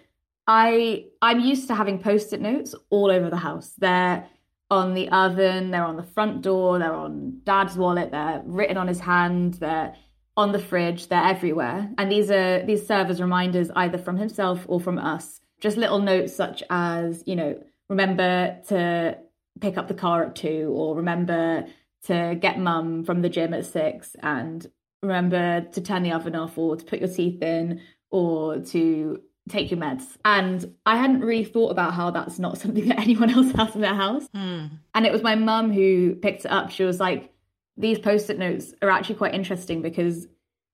I 0.46 1.06
I'm 1.22 1.39
used 1.39 1.67
to 1.67 1.75
having 1.75 2.00
post-it 2.00 2.41
notes 2.41 2.75
all 2.89 3.10
over 3.12 3.29
the 3.29 3.38
house. 3.38 3.74
They're 3.77 4.27
on 4.69 4.93
the 4.93 5.09
oven, 5.09 5.71
they're 5.71 5.86
on 5.86 5.95
the 5.95 6.03
front 6.03 6.41
door, 6.41 6.79
they're 6.79 6.93
on 6.93 7.39
dad's 7.43 7.77
wallet, 7.77 8.12
they're 8.12 8.41
written 8.45 8.77
on 8.77 8.88
his 8.88 9.00
hand, 9.00 9.55
they're 9.55 9.95
on 10.36 10.51
the 10.51 10.59
fridge, 10.59 11.07
they're 11.07 11.24
everywhere. 11.24 11.89
And 11.97 12.12
these 12.12 12.29
are 12.29 12.65
these 12.65 12.86
serve 12.86 13.09
as 13.09 13.21
reminders 13.21 13.71
either 13.75 13.97
from 13.97 14.17
himself 14.17 14.65
or 14.67 14.79
from 14.79 14.97
us. 14.97 15.39
Just 15.59 15.77
little 15.77 16.00
notes 16.00 16.36
such 16.36 16.62
as, 16.69 17.24
you 17.25 17.36
know, 17.36 17.63
remember 17.89 18.59
to 18.67 19.17
pick 19.59 19.77
up 19.77 19.88
the 19.88 19.93
car 19.93 20.25
at 20.25 20.36
two, 20.36 20.71
or 20.75 20.97
remember 20.97 21.65
to 22.05 22.38
get 22.39 22.59
mum 22.59 23.03
from 23.03 23.21
the 23.21 23.29
gym 23.29 23.53
at 23.53 23.65
six, 23.65 24.15
and 24.21 24.67
remember 25.01 25.62
to 25.62 25.81
turn 25.81 26.03
the 26.03 26.12
oven 26.12 26.36
off, 26.36 26.57
or 26.57 26.75
to 26.75 26.86
put 26.86 27.00
your 27.00 27.09
teeth 27.09 27.41
in, 27.41 27.81
or 28.12 28.59
to 28.59 29.21
take 29.48 29.72
your 29.72 29.80
meds. 29.80 30.06
And 30.25 30.75
I 30.86 30.98
hadn't 30.98 31.22
really 31.22 31.44
thought 31.44 31.70
about 31.70 31.94
how 31.94 32.12
that's 32.12 32.39
not 32.39 32.58
something 32.58 32.88
that 32.89 33.00
anyone 33.00 33.30
else 33.30 33.51
has 33.54 33.75
in 33.75 33.82
their 33.82 33.96
house. 33.96 34.27
Mm. 34.36 34.72
And 34.94 35.06
it 35.06 35.12
was 35.12 35.22
my 35.24 35.36
mum 35.36 35.72
who 35.72 36.16
picked 36.16 36.46
it 36.46 36.51
up. 36.51 36.72
She 36.72 36.84
was 36.84 37.00
like, 37.00 37.32
these 37.77 38.00
post 38.00 38.30
it 38.30 38.39
notes 38.39 38.74
are 38.82 38.89
actually 38.89 39.16
quite 39.16 39.36
interesting 39.36 39.82
because 39.82 40.27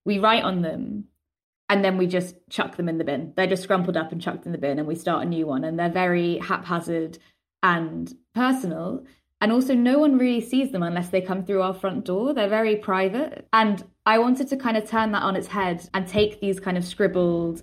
we 0.05 0.19
write 0.19 0.43
on 0.43 0.61
them 0.61 1.05
and 1.69 1.83
then 1.83 1.97
we 1.97 2.07
just 2.07 2.35
chuck 2.49 2.77
them 2.77 2.87
in 2.89 2.97
the 2.97 3.03
bin. 3.03 3.33
They're 3.35 3.47
just 3.47 3.67
scrumpled 3.67 3.97
up 3.97 4.11
and 4.11 4.21
chucked 4.21 4.45
in 4.45 4.51
the 4.51 4.57
bin 4.57 4.79
and 4.79 4.87
we 4.87 4.95
start 4.95 5.25
a 5.25 5.29
new 5.29 5.47
one. 5.47 5.63
And 5.63 5.77
they're 5.77 5.89
very 5.89 6.37
haphazard 6.39 7.17
and 7.61 8.13
personal. 8.35 9.05
And 9.41 9.51
also, 9.51 9.73
no 9.73 9.99
one 9.99 10.17
really 10.17 10.39
sees 10.39 10.71
them 10.71 10.83
unless 10.83 11.09
they 11.09 11.19
come 11.19 11.43
through 11.43 11.61
our 11.61 11.73
front 11.73 12.05
door. 12.05 12.33
They're 12.33 12.47
very 12.47 12.77
private. 12.77 13.47
And 13.51 13.83
I 14.05 14.19
wanted 14.19 14.47
to 14.49 14.57
kind 14.57 14.77
of 14.77 14.89
turn 14.89 15.11
that 15.11 15.23
on 15.23 15.35
its 15.35 15.47
head 15.47 15.89
and 15.93 16.07
take 16.07 16.39
these 16.39 16.59
kind 16.59 16.77
of 16.77 16.85
scribbled, 16.85 17.61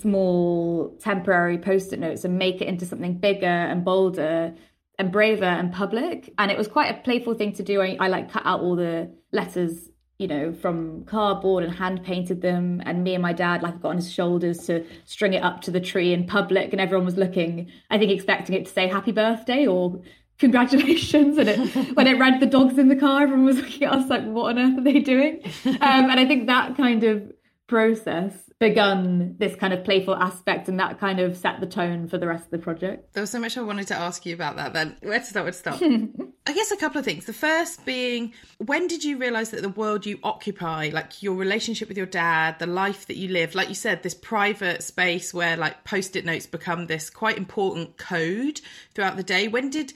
small, 0.00 0.96
temporary 1.00 1.58
post 1.58 1.92
it 1.92 1.98
notes 2.00 2.24
and 2.24 2.38
make 2.38 2.60
it 2.60 2.68
into 2.68 2.86
something 2.86 3.18
bigger 3.18 3.46
and 3.46 3.84
bolder 3.84 4.54
and 4.98 5.12
braver 5.12 5.44
and 5.44 5.72
public. 5.72 6.32
And 6.38 6.50
it 6.50 6.58
was 6.58 6.68
quite 6.68 6.90
a 6.90 7.00
playful 7.02 7.34
thing 7.34 7.52
to 7.54 7.62
do. 7.62 7.80
I, 7.80 7.96
I 7.98 8.08
like 8.08 8.30
cut 8.30 8.44
out 8.44 8.60
all 8.60 8.76
the 8.76 9.10
letters 9.32 9.88
you 10.22 10.28
know, 10.28 10.52
from 10.52 11.04
cardboard 11.04 11.64
and 11.64 11.74
hand 11.74 12.04
painted 12.04 12.42
them. 12.42 12.80
And 12.86 13.02
me 13.02 13.14
and 13.14 13.22
my 13.22 13.32
dad, 13.32 13.60
like, 13.60 13.80
got 13.82 13.88
on 13.88 13.96
his 13.96 14.12
shoulders 14.12 14.58
to 14.66 14.86
string 15.04 15.32
it 15.32 15.42
up 15.42 15.62
to 15.62 15.72
the 15.72 15.80
tree 15.80 16.12
in 16.12 16.26
public. 16.26 16.70
And 16.70 16.80
everyone 16.80 17.04
was 17.04 17.16
looking, 17.16 17.72
I 17.90 17.98
think, 17.98 18.12
expecting 18.12 18.54
it 18.54 18.66
to 18.66 18.72
say 18.72 18.86
happy 18.86 19.10
birthday 19.10 19.66
or 19.66 20.00
congratulations. 20.38 21.38
And 21.38 21.48
it, 21.48 21.56
when 21.96 22.06
it 22.06 22.20
read 22.20 22.38
the 22.38 22.46
dogs 22.46 22.78
in 22.78 22.88
the 22.88 22.94
car, 22.94 23.22
everyone 23.22 23.46
was 23.46 23.56
looking 23.56 23.82
at 23.82 23.94
us 23.94 24.08
like, 24.08 24.24
what 24.24 24.50
on 24.50 24.58
earth 24.60 24.78
are 24.78 24.84
they 24.84 25.00
doing? 25.00 25.42
Um, 25.64 26.10
and 26.10 26.20
I 26.20 26.26
think 26.26 26.46
that 26.46 26.76
kind 26.76 27.02
of 27.02 27.32
process 27.66 28.32
begun 28.62 29.34
this 29.40 29.56
kind 29.56 29.72
of 29.72 29.82
playful 29.82 30.14
aspect 30.14 30.68
and 30.68 30.78
that 30.78 31.00
kind 31.00 31.18
of 31.18 31.36
set 31.36 31.58
the 31.58 31.66
tone 31.66 32.06
for 32.06 32.16
the 32.16 32.28
rest 32.28 32.44
of 32.44 32.50
the 32.52 32.58
project. 32.58 33.12
There 33.12 33.20
was 33.20 33.30
so 33.30 33.40
much 33.40 33.58
I 33.58 33.62
wanted 33.62 33.88
to 33.88 33.96
ask 33.96 34.24
you 34.24 34.34
about 34.34 34.54
that 34.54 34.72
then. 34.72 34.96
Where 35.02 35.18
to 35.18 35.24
start? 35.24 35.46
To 35.48 35.52
start? 35.52 35.82
I 36.46 36.52
guess 36.52 36.70
a 36.70 36.76
couple 36.76 37.00
of 37.00 37.04
things. 37.04 37.24
The 37.24 37.32
first 37.32 37.84
being, 37.84 38.32
when 38.58 38.86
did 38.86 39.02
you 39.02 39.18
realise 39.18 39.48
that 39.48 39.62
the 39.62 39.68
world 39.68 40.06
you 40.06 40.20
occupy, 40.22 40.90
like 40.92 41.24
your 41.24 41.34
relationship 41.34 41.88
with 41.88 41.96
your 41.96 42.06
dad, 42.06 42.60
the 42.60 42.68
life 42.68 43.08
that 43.08 43.16
you 43.16 43.30
live, 43.30 43.56
like 43.56 43.68
you 43.68 43.74
said, 43.74 44.04
this 44.04 44.14
private 44.14 44.84
space 44.84 45.34
where 45.34 45.56
like 45.56 45.82
post-it 45.82 46.24
notes 46.24 46.46
become 46.46 46.86
this 46.86 47.10
quite 47.10 47.36
important 47.36 47.98
code 47.98 48.60
throughout 48.94 49.16
the 49.16 49.24
day. 49.24 49.48
When 49.48 49.70
did 49.70 49.92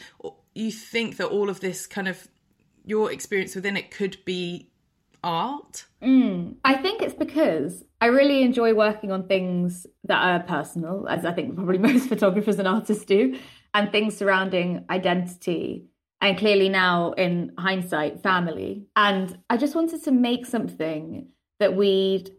you 0.55 0.73
think 0.73 1.19
that 1.19 1.29
all 1.29 1.49
of 1.51 1.61
this 1.61 1.87
kind 1.87 2.09
of 2.09 2.27
your 2.85 3.13
experience 3.13 3.55
within 3.55 3.77
it 3.77 3.93
could 3.93 4.19
be 4.25 4.71
art? 5.23 5.87
Mm, 6.03 6.57
I 6.65 6.75
think 6.75 7.01
it's 7.01 7.15
because 7.15 7.85
I 8.01 8.07
really 8.07 8.43
enjoy 8.43 8.75
working 8.75 9.11
on 9.11 9.27
things 9.27 9.87
that 10.05 10.23
are 10.23 10.43
personal, 10.43 11.07
as 11.09 11.25
I 11.25 11.33
think 11.33 11.55
probably 11.55 11.79
most 11.93 12.09
photographers 12.09 12.59
and 12.59 12.69
artists 12.69 13.05
do, 13.05 13.39
and 13.75 13.91
things 13.91 14.17
surrounding 14.17 14.85
identity. 14.91 15.87
And 16.21 16.39
clearly 16.39 16.69
now, 16.69 17.13
in 17.13 17.53
hindsight, 17.59 18.23
family. 18.23 18.87
And 18.97 19.39
I 19.51 19.59
just 19.59 19.75
wanted 19.75 20.03
to 20.05 20.11
make 20.11 20.47
something 20.47 21.29
that 21.61 21.77
we'd 21.77 22.31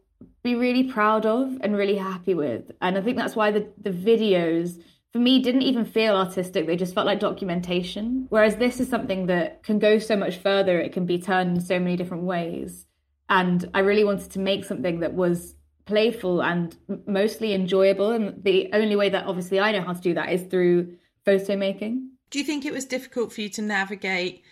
be 0.44 0.56
really 0.56 0.84
proud 0.84 1.26
of 1.26 1.58
and 1.62 1.76
really 1.76 1.96
happy 1.96 2.34
with. 2.34 2.72
And 2.82 2.98
I 2.98 3.02
think 3.02 3.18
that's 3.18 3.36
why 3.36 3.52
the, 3.52 3.72
the 3.80 3.92
videos 3.92 4.82
for 5.14 5.20
me 5.20 5.40
didn't 5.42 5.62
even 5.62 5.86
feel 5.86 6.16
artistic 6.16 6.68
they 6.68 6.76
just 6.76 6.94
felt 6.94 7.08
like 7.08 7.20
documentation 7.20 8.28
whereas 8.30 8.58
this 8.58 8.80
is 8.80 8.90
something 8.90 9.28
that 9.28 9.64
can 9.64 9.80
go 9.80 9.98
so 9.98 10.16
much 10.16 10.38
further 10.38 10.80
it 10.80 10.92
can 10.92 11.06
be 11.06 11.18
turned 11.18 11.58
in 11.58 11.62
so 11.62 11.80
many 11.80 11.96
different 11.96 12.24
ways 12.24 12.87
and 13.30 13.70
I 13.74 13.80
really 13.80 14.04
wanted 14.04 14.32
to 14.32 14.40
make 14.40 14.66
something 14.66 15.00
that 15.02 15.14
was 15.14 15.56
playful 15.86 16.42
and 16.42 16.78
mostly 17.06 17.54
enjoyable. 17.54 18.12
And 18.12 18.44
the 18.44 18.70
only 18.74 18.96
way 18.96 19.10
that 19.10 19.26
obviously 19.26 19.60
I 19.60 19.72
know 19.72 19.82
how 19.82 19.94
to 19.94 20.02
do 20.02 20.14
that 20.14 20.32
is 20.32 20.44
through 20.44 20.96
photo 21.26 21.56
making. 21.56 22.12
Do 22.30 22.40
you 22.40 22.46
think 22.46 22.66
it 22.66 22.74
was 22.74 22.86
difficult 22.86 23.32
for 23.32 23.42
you 23.42 23.50
to 23.50 23.62
navigate 23.62 24.44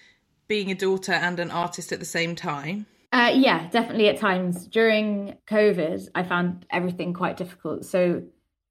being 0.47 0.71
a 0.71 0.75
daughter 0.75 1.11
and 1.11 1.39
an 1.39 1.51
artist 1.51 1.91
at 1.91 1.99
the 1.99 2.05
same 2.05 2.35
time? 2.35 2.85
Uh, 3.11 3.31
yeah, 3.33 3.69
definitely 3.69 4.09
at 4.09 4.17
times. 4.17 4.67
During 4.67 5.37
COVID, 5.47 6.09
I 6.15 6.23
found 6.23 6.65
everything 6.69 7.13
quite 7.13 7.37
difficult. 7.37 7.85
So, 7.85 8.23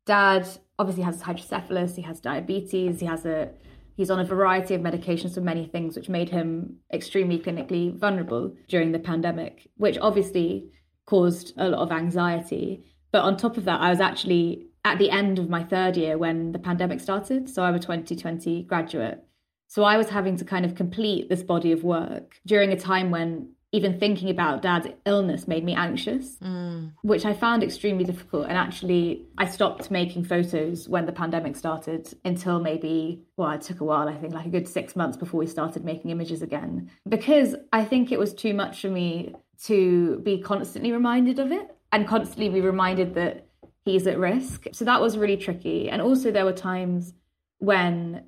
dad 0.07 0.47
obviously 0.79 1.03
has 1.05 1.23
hydrocephalus, 1.23 1.97
he 1.97 2.03
has 2.03 2.21
diabetes, 2.21 3.01
he 3.01 3.07
has 3.07 3.25
a 3.25 3.51
He's 3.97 4.11
on 4.11 4.19
a 4.19 4.25
variety 4.25 4.75
of 4.75 4.81
medications 4.81 5.35
for 5.35 5.41
many 5.41 5.67
things, 5.67 5.97
which 5.97 6.09
made 6.09 6.29
him 6.29 6.79
extremely 6.93 7.39
clinically 7.39 7.97
vulnerable 7.97 8.55
during 8.69 8.93
the 8.93 8.99
pandemic, 8.99 9.69
which 9.77 9.99
obviously 9.99 10.71
caused 11.07 11.53
a 11.57 11.69
lot 11.69 11.81
of 11.81 11.93
anxiety. 11.93 12.85
But 13.13 13.23
on 13.23 13.37
top 13.37 13.57
of 13.57 13.65
that, 13.67 13.81
I 13.81 13.91
was 13.91 14.01
actually 14.01 14.67
at 14.85 14.99
the 14.99 15.11
end 15.11 15.39
of 15.39 15.49
my 15.49 15.63
third 15.63 15.97
year 15.97 16.19
when 16.19 16.53
the 16.53 16.59
pandemic 16.59 17.01
started. 17.01 17.49
So 17.49 17.63
I'm 17.63 17.75
a 17.75 17.81
2020 17.81 18.65
graduate. 18.65 19.23
So 19.69 19.83
I 19.85 19.97
was 19.97 20.11
having 20.11 20.37
to 20.37 20.45
kind 20.45 20.65
of 20.65 20.75
complete 20.75 21.29
this 21.29 21.43
body 21.43 21.73
of 21.73 21.85
work 21.85 22.37
during 22.47 22.71
a 22.71 22.79
time 22.79 23.11
when 23.11 23.54
even 23.75 23.99
thinking 23.99 24.31
about 24.31 24.62
dad's 24.62 24.87
illness 25.04 25.49
made 25.49 25.64
me 25.64 25.75
anxious, 25.75 26.37
mm. 26.37 26.93
which 27.02 27.25
I 27.26 27.33
found 27.33 27.64
extremely 27.64 28.04
difficult. 28.04 28.47
And 28.47 28.57
actually, 28.57 29.26
I 29.37 29.47
stopped 29.47 29.90
making 29.90 30.26
photos 30.26 30.88
when 30.88 31.07
the 31.07 31.12
pandemic 31.12 31.57
started 31.57 32.09
until 32.25 32.61
maybe, 32.61 33.25
well, 33.37 33.50
it 33.50 33.62
took 33.62 33.81
a 33.81 33.85
while, 33.85 34.09
I 34.09 34.14
think, 34.14 34.33
like 34.33 34.47
a 34.47 34.49
good 34.49 34.69
six 34.69 34.95
months 34.95 35.16
before 35.16 35.40
we 35.40 35.49
started 35.49 35.85
making 35.85 36.12
images 36.12 36.40
again. 36.40 36.88
Because 37.09 37.57
I 37.73 37.85
think 37.85 38.12
it 38.12 38.19
was 38.21 38.33
too 38.33 38.54
much 38.54 38.81
for 38.81 38.90
me 38.90 39.35
to 39.64 40.21
be 40.21 40.38
constantly 40.40 40.93
reminded 40.93 41.40
of 41.40 41.50
it 41.50 41.76
and 41.90 42.07
constantly 42.07 42.50
be 42.50 42.61
reminded 42.61 43.16
that 43.16 43.49
he's 43.85 44.07
at 44.07 44.21
risk. 44.21 44.66
So 44.73 44.85
that 44.85 45.00
was 45.00 45.19
really 45.19 45.37
tricky. 45.37 45.90
And 45.90 46.00
also, 46.00 46.31
there 46.31 46.45
were 46.45 46.52
times 46.52 47.12
when 47.59 48.26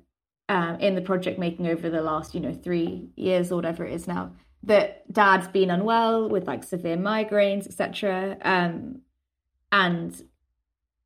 um, 0.49 0.77
in 0.81 0.95
the 0.95 1.01
project 1.01 1.39
making 1.39 1.67
over 1.67 1.89
the 1.89 2.01
last, 2.01 2.35
you 2.35 2.41
know, 2.41 2.53
three 2.53 3.11
years 3.15 3.49
or 3.49 3.55
whatever 3.55 3.85
it 3.85 3.93
is 3.93 4.07
now, 4.07 4.33
that 4.67 5.11
dad's 5.11 5.47
been 5.47 5.69
unwell 5.69 6.29
with 6.29 6.45
like 6.45 6.63
severe 6.63 6.97
migraines, 6.97 7.65
etc. 7.65 8.37
Um, 8.41 9.01
and 9.71 10.21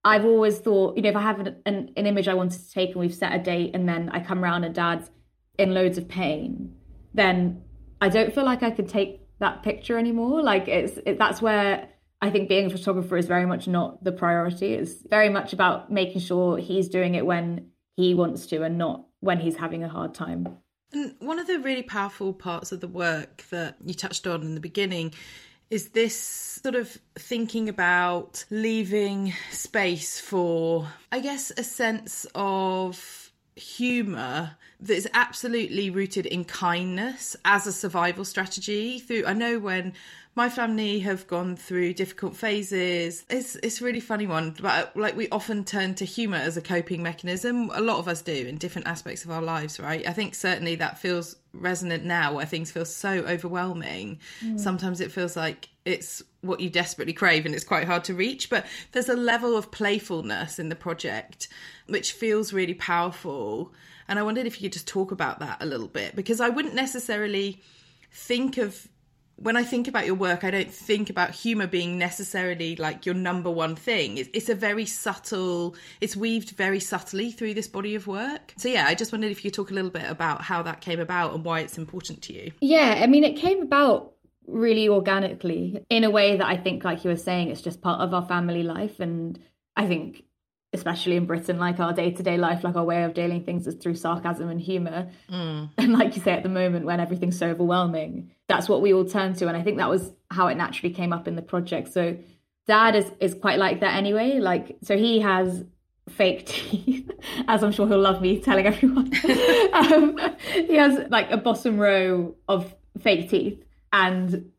I've 0.03 0.25
always 0.25 0.57
thought, 0.59 0.97
you 0.97 1.03
know, 1.03 1.09
if 1.09 1.15
I 1.15 1.21
have 1.21 1.39
an, 1.39 1.55
an, 1.65 1.91
an, 1.95 2.07
image 2.07 2.27
I 2.27 2.33
wanted 2.33 2.59
to 2.59 2.71
take 2.71 2.89
and 2.89 2.99
we've 2.99 3.13
set 3.13 3.33
a 3.33 3.39
date 3.39 3.71
and 3.75 3.87
then 3.87 4.09
I 4.09 4.19
come 4.19 4.43
around 4.43 4.63
and 4.63 4.73
dad's 4.73 5.11
in 5.59 5.73
loads 5.73 5.99
of 5.99 6.07
pain, 6.07 6.75
then 7.13 7.61
I 8.01 8.09
don't 8.09 8.33
feel 8.33 8.43
like 8.43 8.63
I 8.63 8.71
could 8.71 8.89
take 8.89 9.27
that 9.39 9.61
picture 9.61 9.97
anymore. 9.99 10.41
Like 10.41 10.67
it's 10.67 10.97
it, 11.05 11.19
that's 11.19 11.39
where 11.39 11.87
I 12.19 12.31
think 12.31 12.49
being 12.49 12.65
a 12.65 12.69
photographer 12.71 13.15
is 13.15 13.27
very 13.27 13.45
much 13.45 13.67
not 13.67 14.03
the 14.03 14.11
priority. 14.11 14.73
It's 14.73 14.95
very 15.07 15.29
much 15.29 15.53
about 15.53 15.91
making 15.91 16.21
sure 16.21 16.57
he's 16.57 16.89
doing 16.89 17.13
it 17.13 17.25
when 17.25 17.67
he 17.95 18.15
wants 18.15 18.47
to 18.47 18.63
and 18.63 18.79
not 18.79 19.05
when 19.19 19.39
he's 19.39 19.57
having 19.57 19.83
a 19.83 19.89
hard 19.89 20.15
time. 20.15 20.57
And 20.93 21.15
one 21.19 21.39
of 21.39 21.47
the 21.47 21.59
really 21.59 21.83
powerful 21.83 22.33
parts 22.33 22.71
of 22.71 22.81
the 22.81 22.87
work 22.87 23.45
that 23.49 23.77
you 23.85 23.93
touched 23.93 24.27
on 24.27 24.41
in 24.41 24.55
the 24.55 24.61
beginning 24.61 25.13
is 25.69 25.89
this 25.89 26.15
sort 26.17 26.75
of 26.75 26.97
thinking 27.15 27.69
about 27.69 28.43
leaving 28.49 29.33
space 29.51 30.19
for, 30.19 30.89
I 31.11 31.21
guess, 31.21 31.51
a 31.57 31.63
sense 31.63 32.25
of 32.35 33.31
humour 33.55 34.57
that 34.81 34.95
is 34.95 35.07
absolutely 35.13 35.89
rooted 35.89 36.25
in 36.25 36.43
kindness 36.43 37.35
as 37.45 37.67
a 37.67 37.71
survival 37.71 38.23
strategy 38.23 38.97
through 38.97 39.23
i 39.27 39.33
know 39.33 39.59
when 39.59 39.93
my 40.33 40.49
family 40.49 40.99
have 40.99 41.27
gone 41.27 41.57
through 41.57 41.93
difficult 41.93 42.35
phases. 42.37 43.25
It's 43.29 43.55
it's 43.57 43.81
a 43.81 43.83
really 43.83 43.99
funny 43.99 44.27
one, 44.27 44.55
but 44.61 44.95
like 44.95 45.17
we 45.17 45.27
often 45.29 45.65
turn 45.65 45.93
to 45.95 46.05
humor 46.05 46.37
as 46.37 46.55
a 46.55 46.61
coping 46.61 47.03
mechanism. 47.03 47.69
A 47.73 47.81
lot 47.81 47.99
of 47.99 48.07
us 48.07 48.21
do 48.21 48.33
in 48.33 48.57
different 48.57 48.87
aspects 48.87 49.25
of 49.25 49.31
our 49.31 49.41
lives, 49.41 49.79
right? 49.79 50.07
I 50.07 50.13
think 50.13 50.35
certainly 50.35 50.75
that 50.75 50.99
feels 50.99 51.35
resonant 51.53 52.05
now, 52.05 52.35
where 52.35 52.45
things 52.45 52.71
feel 52.71 52.85
so 52.85 53.09
overwhelming. 53.09 54.19
Mm. 54.41 54.57
Sometimes 54.57 55.01
it 55.01 55.11
feels 55.11 55.35
like 55.35 55.67
it's 55.83 56.23
what 56.39 56.61
you 56.61 56.69
desperately 56.69 57.13
crave, 57.13 57.45
and 57.45 57.53
it's 57.53 57.65
quite 57.65 57.85
hard 57.85 58.05
to 58.05 58.13
reach. 58.13 58.49
But 58.49 58.65
there's 58.93 59.09
a 59.09 59.15
level 59.15 59.57
of 59.57 59.69
playfulness 59.69 60.59
in 60.59 60.69
the 60.69 60.75
project 60.75 61.49
which 61.87 62.13
feels 62.13 62.53
really 62.53 62.73
powerful. 62.73 63.73
And 64.07 64.17
I 64.17 64.23
wondered 64.23 64.45
if 64.45 64.61
you 64.61 64.69
could 64.69 64.73
just 64.73 64.87
talk 64.87 65.11
about 65.11 65.39
that 65.39 65.61
a 65.61 65.65
little 65.65 65.87
bit 65.89 66.15
because 66.15 66.39
I 66.39 66.47
wouldn't 66.47 66.73
necessarily 66.73 67.61
think 68.13 68.57
of 68.57 68.87
when 69.41 69.57
I 69.57 69.63
think 69.63 69.87
about 69.87 70.05
your 70.05 70.15
work, 70.15 70.43
I 70.43 70.51
don't 70.51 70.71
think 70.71 71.09
about 71.09 71.31
humor 71.31 71.67
being 71.67 71.97
necessarily 71.97 72.75
like 72.75 73.05
your 73.05 73.15
number 73.15 73.49
one 73.49 73.75
thing. 73.75 74.17
It's, 74.17 74.29
it's, 74.33 74.49
a 74.49 74.55
very 74.55 74.85
subtle, 74.85 75.75
it's 75.99 76.15
weaved 76.15 76.51
very 76.51 76.79
subtly 76.79 77.31
through 77.31 77.55
this 77.55 77.67
body 77.67 77.95
of 77.95 78.07
work. 78.07 78.53
So, 78.57 78.69
yeah, 78.69 78.85
I 78.87 78.95
just 78.95 79.11
wondered 79.11 79.31
if 79.31 79.43
you 79.43 79.49
could 79.49 79.55
talk 79.55 79.71
a 79.71 79.73
little 79.73 79.89
bit 79.89 80.07
about 80.07 80.41
how 80.41 80.61
that 80.63 80.81
came 80.81 80.99
about 80.99 81.33
and 81.33 81.43
why 81.43 81.61
it's 81.61 81.77
important 81.77 82.21
to 82.23 82.33
you. 82.33 82.51
Yeah, 82.61 82.99
I 83.01 83.07
mean, 83.07 83.23
it 83.23 83.37
came 83.37 83.61
about 83.61 84.13
really 84.47 84.87
organically 84.87 85.83
in 85.89 86.03
a 86.03 86.09
way 86.09 86.37
that 86.37 86.45
I 86.45 86.57
think, 86.57 86.83
like 86.83 87.03
you 87.03 87.09
were 87.09 87.15
saying, 87.15 87.49
it's 87.49 87.61
just 87.61 87.81
part 87.81 88.01
of 88.01 88.13
our 88.13 88.25
family 88.25 88.63
life. 88.63 88.99
And 88.99 89.39
I 89.75 89.87
think 89.87 90.23
especially 90.73 91.17
in 91.17 91.25
Britain, 91.25 91.59
like 91.59 91.79
our 91.79 91.93
day 91.93 92.11
to 92.11 92.23
day 92.23 92.37
life, 92.37 92.63
like 92.63 92.75
our 92.75 92.83
way 92.83 93.03
of 93.03 93.13
dealing 93.13 93.43
things 93.43 93.67
is 93.67 93.75
through 93.75 93.95
sarcasm 93.95 94.49
and 94.49 94.61
humor. 94.61 95.09
Mm. 95.29 95.69
And 95.77 95.93
like 95.93 96.15
you 96.15 96.21
say, 96.21 96.31
at 96.31 96.43
the 96.43 96.49
moment 96.49 96.85
when 96.85 96.99
everything's 96.99 97.37
so 97.37 97.49
overwhelming, 97.49 98.31
that's 98.47 98.69
what 98.69 98.81
we 98.81 98.93
all 98.93 99.05
turn 99.05 99.33
to. 99.35 99.47
And 99.47 99.57
I 99.57 99.63
think 99.63 99.77
that 99.77 99.89
was 99.89 100.11
how 100.29 100.47
it 100.47 100.55
naturally 100.55 100.93
came 100.93 101.11
up 101.11 101.27
in 101.27 101.35
the 101.35 101.41
project. 101.41 101.91
So 101.91 102.17
dad 102.67 102.95
is 102.95 103.11
is 103.19 103.33
quite 103.33 103.59
like 103.59 103.81
that 103.81 103.95
anyway. 103.95 104.39
Like 104.39 104.77
so 104.81 104.97
he 104.97 105.19
has 105.19 105.65
fake 106.09 106.45
teeth, 106.45 107.11
as 107.47 107.63
I'm 107.63 107.71
sure 107.71 107.87
he'll 107.87 107.99
love 107.99 108.21
me 108.21 108.39
telling 108.39 108.65
everyone. 108.65 109.11
um, 109.73 110.17
he 110.53 110.75
has 110.75 111.09
like 111.09 111.31
a 111.31 111.37
bottom 111.37 111.77
row 111.77 112.35
of 112.47 112.73
fake 113.01 113.29
teeth, 113.29 113.61
and 113.91 114.51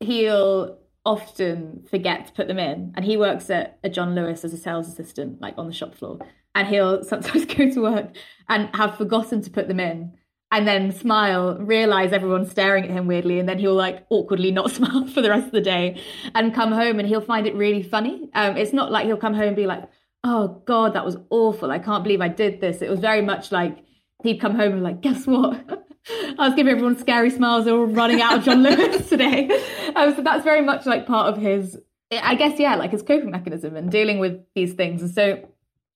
he'll 0.00 0.78
often 1.04 1.84
forget 1.90 2.26
to 2.26 2.32
put 2.32 2.48
them 2.48 2.58
in. 2.58 2.92
And 2.96 3.04
he 3.04 3.16
works 3.16 3.50
at 3.50 3.78
a 3.82 3.88
John 3.88 4.14
Lewis 4.14 4.44
as 4.44 4.52
a 4.52 4.58
sales 4.58 4.88
assistant, 4.88 5.40
like 5.40 5.54
on 5.58 5.66
the 5.66 5.72
shop 5.72 5.94
floor. 5.94 6.18
And 6.54 6.68
he'll 6.68 7.02
sometimes 7.04 7.44
go 7.46 7.70
to 7.70 7.82
work 7.82 8.16
and 8.48 8.74
have 8.74 8.96
forgotten 8.96 9.42
to 9.42 9.50
put 9.50 9.68
them 9.68 9.80
in 9.80 10.12
and 10.52 10.68
then 10.68 10.92
smile, 10.92 11.56
realize 11.58 12.12
everyone's 12.12 12.50
staring 12.50 12.84
at 12.84 12.90
him 12.90 13.06
weirdly, 13.06 13.38
and 13.38 13.48
then 13.48 13.58
he'll 13.58 13.74
like 13.74 14.04
awkwardly 14.10 14.50
not 14.50 14.70
smile 14.78 15.06
for 15.06 15.22
the 15.22 15.30
rest 15.30 15.46
of 15.46 15.52
the 15.52 15.60
day 15.62 16.00
and 16.34 16.54
come 16.54 16.72
home 16.72 16.98
and 16.98 17.08
he'll 17.08 17.22
find 17.22 17.46
it 17.46 17.54
really 17.54 17.82
funny. 17.82 18.28
Um, 18.34 18.56
it's 18.56 18.72
not 18.72 18.92
like 18.92 19.06
he'll 19.06 19.16
come 19.16 19.34
home 19.34 19.48
and 19.48 19.56
be 19.56 19.66
like, 19.66 19.84
oh 20.24 20.62
God, 20.66 20.94
that 20.94 21.04
was 21.04 21.16
awful. 21.30 21.70
I 21.70 21.78
can't 21.78 22.04
believe 22.04 22.20
I 22.20 22.28
did 22.28 22.60
this. 22.60 22.82
It 22.82 22.90
was 22.90 23.00
very 23.00 23.22
much 23.22 23.50
like 23.50 23.78
he'd 24.22 24.40
come 24.40 24.54
home 24.54 24.74
and 24.74 24.82
like, 24.82 25.00
guess 25.00 25.26
what? 25.26 25.88
I 26.38 26.48
was 26.48 26.54
giving 26.54 26.72
everyone 26.72 26.98
scary 26.98 27.30
smiles. 27.30 27.64
They 27.64 27.72
were 27.72 27.86
running 27.86 28.20
out 28.20 28.38
of 28.38 28.44
John 28.44 28.62
Lewis 28.62 29.08
today. 29.08 29.48
Um, 29.94 30.14
so 30.14 30.22
that's 30.22 30.44
very 30.44 30.62
much 30.62 30.86
like 30.86 31.06
part 31.06 31.32
of 31.32 31.40
his, 31.40 31.78
I 32.10 32.34
guess, 32.34 32.58
yeah, 32.58 32.74
like 32.76 32.90
his 32.90 33.02
coping 33.02 33.30
mechanism 33.30 33.76
and 33.76 33.90
dealing 33.90 34.18
with 34.18 34.40
these 34.54 34.74
things. 34.74 35.02
And 35.02 35.10
so 35.10 35.48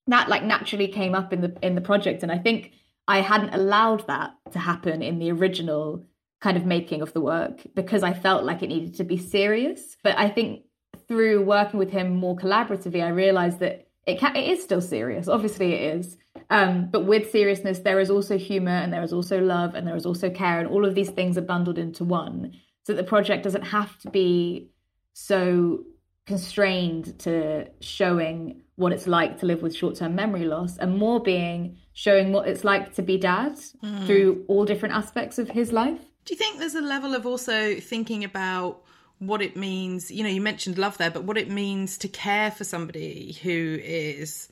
that 0.06 0.28
like 0.28 0.44
naturally 0.44 0.88
came 0.88 1.14
up 1.14 1.32
in 1.32 1.40
the 1.40 1.56
in 1.62 1.74
the 1.74 1.80
project, 1.80 2.22
and 2.22 2.30
I 2.30 2.38
think 2.38 2.72
I 3.08 3.20
hadn't 3.20 3.54
allowed 3.54 4.06
that 4.06 4.34
to 4.52 4.58
happen 4.58 5.02
in 5.02 5.18
the 5.18 5.32
original 5.32 6.06
kind 6.40 6.56
of 6.56 6.66
making 6.66 7.02
of 7.02 7.12
the 7.12 7.20
work 7.20 7.62
because 7.74 8.02
I 8.02 8.12
felt 8.12 8.44
like 8.44 8.62
it 8.62 8.68
needed 8.68 8.94
to 8.96 9.04
be 9.04 9.16
serious. 9.16 9.96
But 10.04 10.18
I 10.18 10.28
think 10.28 10.62
through 11.08 11.44
working 11.44 11.78
with 11.78 11.90
him 11.90 12.14
more 12.14 12.36
collaboratively, 12.36 13.02
I 13.02 13.08
realized 13.08 13.60
that 13.60 13.85
it 14.06 14.18
can, 14.18 14.36
it 14.36 14.48
is 14.48 14.62
still 14.62 14.80
serious. 14.80 15.28
Obviously, 15.28 15.72
it 15.74 15.96
is. 15.96 16.16
Um, 16.48 16.88
but 16.90 17.06
with 17.06 17.30
seriousness, 17.30 17.80
there 17.80 17.98
is 17.98 18.08
also 18.08 18.38
humor 18.38 18.70
and 18.70 18.92
there 18.92 19.02
is 19.02 19.12
also 19.12 19.40
love 19.40 19.74
and 19.74 19.86
there 19.86 19.96
is 19.96 20.06
also 20.06 20.30
care, 20.30 20.60
and 20.60 20.68
all 20.68 20.84
of 20.84 20.94
these 20.94 21.10
things 21.10 21.36
are 21.36 21.42
bundled 21.42 21.78
into 21.78 22.04
one. 22.04 22.52
So 22.84 22.94
the 22.94 23.02
project 23.02 23.42
doesn't 23.42 23.64
have 23.64 23.98
to 24.00 24.10
be 24.10 24.70
so 25.12 25.84
constrained 26.26 27.18
to 27.20 27.66
showing 27.80 28.62
what 28.76 28.92
it's 28.92 29.06
like 29.06 29.38
to 29.40 29.46
live 29.46 29.62
with 29.62 29.74
short-term 29.74 30.14
memory 30.14 30.44
loss 30.44 30.76
and 30.76 30.96
more 30.96 31.20
being 31.20 31.78
showing 31.94 32.32
what 32.32 32.46
it's 32.46 32.62
like 32.62 32.94
to 32.94 33.02
be 33.02 33.16
dad 33.16 33.54
mm. 33.82 34.06
through 34.06 34.44
all 34.48 34.64
different 34.64 34.94
aspects 34.94 35.38
of 35.38 35.48
his 35.48 35.72
life 35.72 36.00
do 36.26 36.34
you 36.34 36.36
think 36.36 36.58
there's 36.58 36.74
a 36.74 36.80
level 36.80 37.14
of 37.14 37.24
also 37.24 37.76
thinking 37.76 38.24
about 38.24 38.82
what 39.18 39.40
it 39.40 39.56
means 39.56 40.10
you 40.10 40.22
know 40.22 40.28
you 40.28 40.40
mentioned 40.40 40.76
love 40.76 40.98
there 40.98 41.10
but 41.10 41.24
what 41.24 41.38
it 41.38 41.50
means 41.50 41.96
to 41.96 42.08
care 42.08 42.50
for 42.50 42.64
somebody 42.64 43.32
who 43.42 43.78
is 43.82 44.48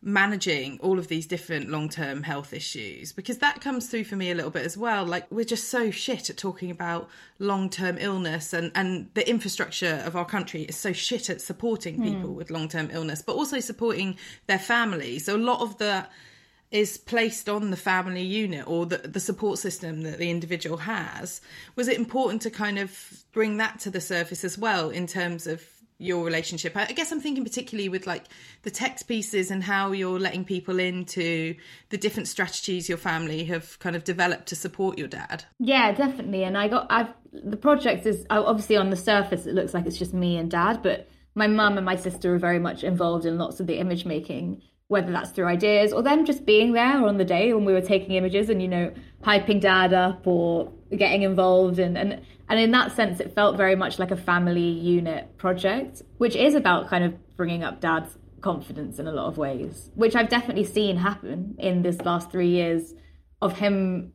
managing 0.00 0.78
all 0.80 0.96
of 0.96 1.08
these 1.08 1.26
different 1.26 1.68
long-term 1.68 2.22
health 2.22 2.54
issues 2.54 3.12
because 3.12 3.38
that 3.38 3.60
comes 3.60 3.88
through 3.88 4.04
for 4.04 4.14
me 4.14 4.30
a 4.30 4.34
little 4.34 4.50
bit 4.50 4.64
as 4.64 4.76
well 4.76 5.04
like 5.04 5.26
we're 5.32 5.44
just 5.44 5.68
so 5.68 5.90
shit 5.90 6.30
at 6.30 6.36
talking 6.36 6.70
about 6.70 7.08
long-term 7.40 7.98
illness 7.98 8.52
and 8.52 8.70
and 8.76 9.10
the 9.14 9.28
infrastructure 9.28 10.00
of 10.06 10.14
our 10.14 10.24
country 10.24 10.62
is 10.62 10.76
so 10.76 10.92
shit 10.92 11.28
at 11.28 11.40
supporting 11.40 11.96
hmm. 11.96 12.04
people 12.04 12.30
mm. 12.30 12.34
with 12.34 12.50
long-term 12.50 12.88
illness 12.92 13.22
but 13.22 13.34
also 13.34 13.58
supporting 13.58 14.16
their 14.46 14.58
families 14.58 15.24
so 15.24 15.34
a 15.34 15.36
lot 15.36 15.60
of 15.60 15.76
the 15.78 16.06
is 16.70 16.98
placed 16.98 17.48
on 17.48 17.70
the 17.70 17.76
family 17.76 18.22
unit 18.22 18.66
or 18.66 18.86
the, 18.86 18.98
the 18.98 19.20
support 19.20 19.58
system 19.58 20.02
that 20.02 20.18
the 20.18 20.30
individual 20.30 20.76
has 20.76 21.40
was 21.76 21.88
it 21.88 21.96
important 21.96 22.42
to 22.42 22.50
kind 22.50 22.78
of 22.78 23.24
bring 23.32 23.56
that 23.56 23.80
to 23.80 23.90
the 23.90 24.00
surface 24.00 24.44
as 24.44 24.58
well 24.58 24.90
in 24.90 25.06
terms 25.06 25.46
of 25.46 25.64
your 26.00 26.24
relationship? 26.24 26.76
I 26.76 26.92
guess 26.92 27.10
i'm 27.10 27.20
thinking 27.20 27.42
particularly 27.42 27.88
with 27.88 28.06
like 28.06 28.24
the 28.62 28.70
text 28.70 29.08
pieces 29.08 29.50
and 29.50 29.62
how 29.62 29.92
you're 29.92 30.20
letting 30.20 30.44
people 30.44 30.78
into 30.78 31.54
the 31.88 31.98
different 31.98 32.28
strategies 32.28 32.88
your 32.88 32.98
family 32.98 33.44
have 33.44 33.78
kind 33.78 33.96
of 33.96 34.04
developed 34.04 34.46
to 34.48 34.56
support 34.56 34.98
your 34.98 35.08
dad. 35.08 35.44
Yeah 35.58 35.92
definitely. 35.92 36.44
And 36.44 36.56
i 36.56 36.68
got 36.68 36.86
i've 36.90 37.08
the 37.32 37.56
project 37.56 38.06
is 38.06 38.26
obviously 38.30 38.76
on 38.76 38.90
the 38.90 38.96
surface 38.96 39.46
it 39.46 39.54
looks 39.54 39.74
like 39.74 39.86
it's 39.86 39.98
just 39.98 40.14
me 40.14 40.36
and 40.36 40.50
dad 40.50 40.82
but 40.82 41.08
my 41.34 41.46
mum 41.46 41.76
and 41.76 41.84
my 41.84 41.96
sister 41.96 42.34
are 42.34 42.38
very 42.38 42.58
much 42.58 42.82
involved 42.82 43.24
in 43.24 43.38
lots 43.38 43.60
of 43.60 43.66
the 43.66 43.78
image 43.78 44.04
making 44.04 44.62
whether 44.88 45.12
that's 45.12 45.30
through 45.30 45.46
ideas 45.46 45.92
or 45.92 46.02
them 46.02 46.24
just 46.24 46.44
being 46.44 46.72
there 46.72 47.06
on 47.06 47.18
the 47.18 47.24
day 47.24 47.52
when 47.52 47.64
we 47.64 47.72
were 47.72 47.80
taking 47.80 48.12
images 48.12 48.48
and 48.50 48.60
you 48.60 48.68
know 48.68 48.92
hyping 49.22 49.60
dad 49.60 49.92
up 49.92 50.26
or 50.26 50.72
getting 50.96 51.22
involved. 51.22 51.78
And 51.78 51.96
and 51.96 52.20
and 52.48 52.58
in 52.58 52.70
that 52.72 52.92
sense 52.92 53.20
it 53.20 53.34
felt 53.34 53.56
very 53.56 53.76
much 53.76 53.98
like 53.98 54.10
a 54.10 54.16
family 54.16 54.60
unit 54.60 55.36
project 55.36 56.02
which 56.16 56.34
is 56.34 56.54
about 56.54 56.88
kind 56.88 57.04
of 57.04 57.14
bringing 57.36 57.62
up 57.62 57.80
dad's 57.80 58.16
confidence 58.40 58.98
in 58.98 59.06
a 59.06 59.12
lot 59.12 59.26
of 59.26 59.36
ways 59.36 59.90
which 59.94 60.14
I've 60.16 60.28
definitely 60.28 60.64
seen 60.64 60.96
happen 60.96 61.56
in 61.58 61.82
this 61.82 62.00
last 62.02 62.30
3 62.30 62.48
years 62.48 62.94
of 63.42 63.58
him 63.58 64.12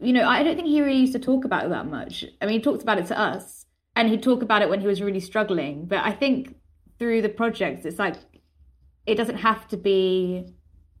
you 0.00 0.12
know 0.12 0.26
I 0.26 0.42
don't 0.42 0.56
think 0.56 0.68
he 0.68 0.80
really 0.80 0.98
used 1.00 1.12
to 1.12 1.18
talk 1.18 1.44
about 1.44 1.66
it 1.66 1.68
that 1.70 1.86
much. 1.86 2.24
I 2.40 2.46
mean 2.46 2.54
he 2.54 2.60
talked 2.60 2.82
about 2.82 2.98
it 2.98 3.06
to 3.06 3.18
us 3.18 3.66
and 3.94 4.08
he'd 4.08 4.22
talk 4.22 4.42
about 4.42 4.62
it 4.62 4.68
when 4.68 4.80
he 4.80 4.86
was 4.86 5.02
really 5.02 5.20
struggling. 5.20 5.86
But 5.86 5.98
I 5.98 6.12
think 6.12 6.56
through 6.98 7.22
the 7.22 7.28
projects 7.28 7.84
it's 7.84 7.98
like 7.98 8.16
it 9.06 9.16
doesn't 9.16 9.38
have 9.38 9.66
to 9.68 9.76
be 9.76 10.46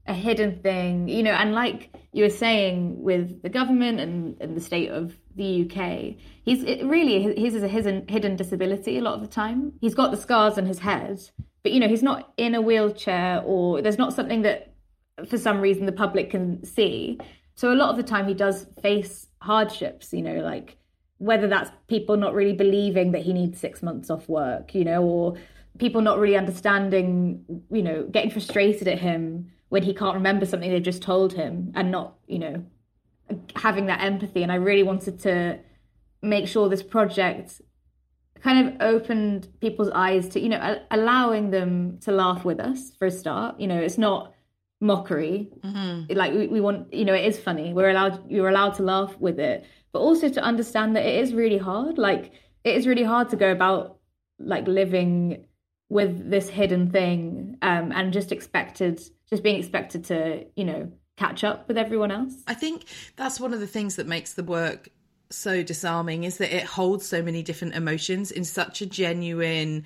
a 0.06 0.14
hidden 0.14 0.60
thing, 0.60 1.08
you 1.08 1.22
know, 1.22 1.32
and 1.32 1.54
like 1.54 1.94
you 2.12 2.24
were 2.24 2.30
saying 2.30 3.02
with 3.02 3.42
the 3.42 3.48
government 3.48 4.00
and, 4.00 4.36
and 4.40 4.56
the 4.56 4.60
state 4.60 4.90
of 4.90 5.14
the 5.36 5.64
UK, 5.64 6.16
he's 6.42 6.64
really 6.84 7.34
his 7.40 7.54
is 7.54 7.62
a 7.62 7.68
hidden 7.68 8.06
hidden 8.08 8.36
disability 8.36 8.98
a 8.98 9.02
lot 9.02 9.14
of 9.14 9.20
the 9.20 9.28
time. 9.28 9.72
He's 9.80 9.94
got 9.94 10.10
the 10.10 10.16
scars 10.16 10.58
on 10.58 10.66
his 10.66 10.80
head, 10.80 11.20
but 11.62 11.72
you 11.72 11.80
know, 11.80 11.88
he's 11.88 12.02
not 12.02 12.32
in 12.36 12.54
a 12.54 12.60
wheelchair 12.60 13.42
or 13.44 13.82
there's 13.82 13.98
not 13.98 14.12
something 14.12 14.42
that 14.42 14.74
for 15.28 15.38
some 15.38 15.60
reason 15.60 15.86
the 15.86 15.92
public 15.92 16.30
can 16.30 16.64
see. 16.64 17.18
So 17.54 17.72
a 17.72 17.74
lot 17.74 17.90
of 17.90 17.96
the 17.96 18.02
time 18.02 18.26
he 18.26 18.34
does 18.34 18.66
face 18.82 19.28
hardships, 19.42 20.12
you 20.12 20.22
know, 20.22 20.40
like 20.40 20.76
whether 21.18 21.46
that's 21.46 21.70
people 21.86 22.16
not 22.16 22.34
really 22.34 22.54
believing 22.54 23.12
that 23.12 23.22
he 23.22 23.34
needs 23.34 23.60
six 23.60 23.82
months 23.82 24.08
off 24.08 24.28
work, 24.28 24.74
you 24.74 24.84
know, 24.84 25.02
or 25.02 25.36
people 25.80 26.02
not 26.02 26.18
really 26.18 26.36
understanding, 26.36 27.44
you 27.70 27.82
know, 27.82 28.04
getting 28.04 28.30
frustrated 28.30 28.86
at 28.86 28.98
him 28.98 29.50
when 29.70 29.82
he 29.82 29.94
can't 29.94 30.14
remember 30.14 30.46
something 30.46 30.70
they 30.70 30.80
just 30.80 31.02
told 31.02 31.32
him 31.32 31.72
and 31.74 31.90
not, 31.90 32.16
you 32.26 32.38
know, 32.38 32.64
having 33.56 33.86
that 33.86 34.02
empathy. 34.02 34.42
And 34.42 34.52
I 34.52 34.56
really 34.56 34.82
wanted 34.82 35.18
to 35.20 35.58
make 36.22 36.46
sure 36.46 36.68
this 36.68 36.82
project 36.82 37.62
kind 38.42 38.68
of 38.68 38.80
opened 38.80 39.48
people's 39.60 39.90
eyes 39.90 40.28
to, 40.28 40.40
you 40.40 40.48
know, 40.50 40.80
allowing 40.90 41.50
them 41.50 41.98
to 42.00 42.12
laugh 42.12 42.44
with 42.44 42.60
us 42.60 42.90
for 42.98 43.06
a 43.06 43.10
start. 43.10 43.58
You 43.58 43.66
know, 43.66 43.80
it's 43.80 43.98
not 43.98 44.34
mockery. 44.80 45.50
Mm-hmm. 45.64 46.16
Like 46.16 46.32
we, 46.32 46.46
we 46.46 46.60
want, 46.60 46.92
you 46.92 47.04
know, 47.04 47.14
it 47.14 47.24
is 47.24 47.38
funny. 47.38 47.72
We're 47.72 47.90
allowed, 47.90 48.30
you're 48.30 48.48
allowed 48.48 48.74
to 48.74 48.82
laugh 48.82 49.16
with 49.18 49.38
it, 49.38 49.64
but 49.92 50.00
also 50.00 50.28
to 50.28 50.42
understand 50.42 50.96
that 50.96 51.06
it 51.06 51.22
is 51.22 51.32
really 51.32 51.58
hard. 51.58 51.98
Like 51.98 52.32
it 52.64 52.76
is 52.76 52.86
really 52.86 53.04
hard 53.04 53.30
to 53.30 53.36
go 53.36 53.50
about 53.50 53.98
like 54.38 54.66
living 54.66 55.46
with 55.90 56.30
this 56.30 56.48
hidden 56.48 56.90
thing 56.90 57.58
um, 57.60 57.92
and 57.92 58.12
just 58.14 58.32
expected 58.32 59.02
just 59.28 59.42
being 59.42 59.58
expected 59.58 60.04
to 60.04 60.46
you 60.56 60.64
know 60.64 60.90
catch 61.18 61.44
up 61.44 61.68
with 61.68 61.76
everyone 61.76 62.10
else? 62.10 62.32
I 62.46 62.54
think 62.54 62.84
that's 63.16 63.38
one 63.38 63.52
of 63.52 63.60
the 63.60 63.66
things 63.66 63.96
that 63.96 64.06
makes 64.06 64.32
the 64.32 64.44
work 64.44 64.88
so 65.28 65.62
disarming 65.62 66.24
is 66.24 66.38
that 66.38 66.54
it 66.54 66.64
holds 66.64 67.06
so 67.06 67.22
many 67.22 67.42
different 67.42 67.74
emotions 67.74 68.30
in 68.30 68.44
such 68.44 68.80
a 68.80 68.86
genuine 68.86 69.84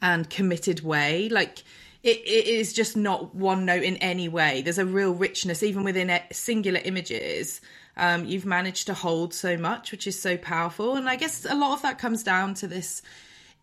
and 0.00 0.30
committed 0.30 0.80
way. 0.82 1.28
Like 1.28 1.64
it, 2.02 2.18
it 2.18 2.46
is 2.46 2.72
just 2.72 2.96
not 2.96 3.34
one 3.34 3.64
note 3.64 3.82
in 3.82 3.96
any 3.96 4.28
way. 4.28 4.62
There's 4.62 4.78
a 4.78 4.86
real 4.86 5.12
richness 5.12 5.62
even 5.62 5.82
within 5.82 6.18
singular 6.30 6.80
images 6.84 7.60
um, 7.96 8.26
you've 8.26 8.44
managed 8.44 8.86
to 8.86 8.94
hold 8.94 9.32
so 9.32 9.56
much 9.56 9.90
which 9.90 10.06
is 10.06 10.20
so 10.20 10.36
powerful. 10.36 10.96
And 10.96 11.08
i 11.08 11.16
guess 11.16 11.46
a 11.48 11.54
lot 11.54 11.72
of 11.72 11.82
that 11.82 11.98
comes 11.98 12.22
down 12.22 12.54
to 12.54 12.66
this 12.66 13.02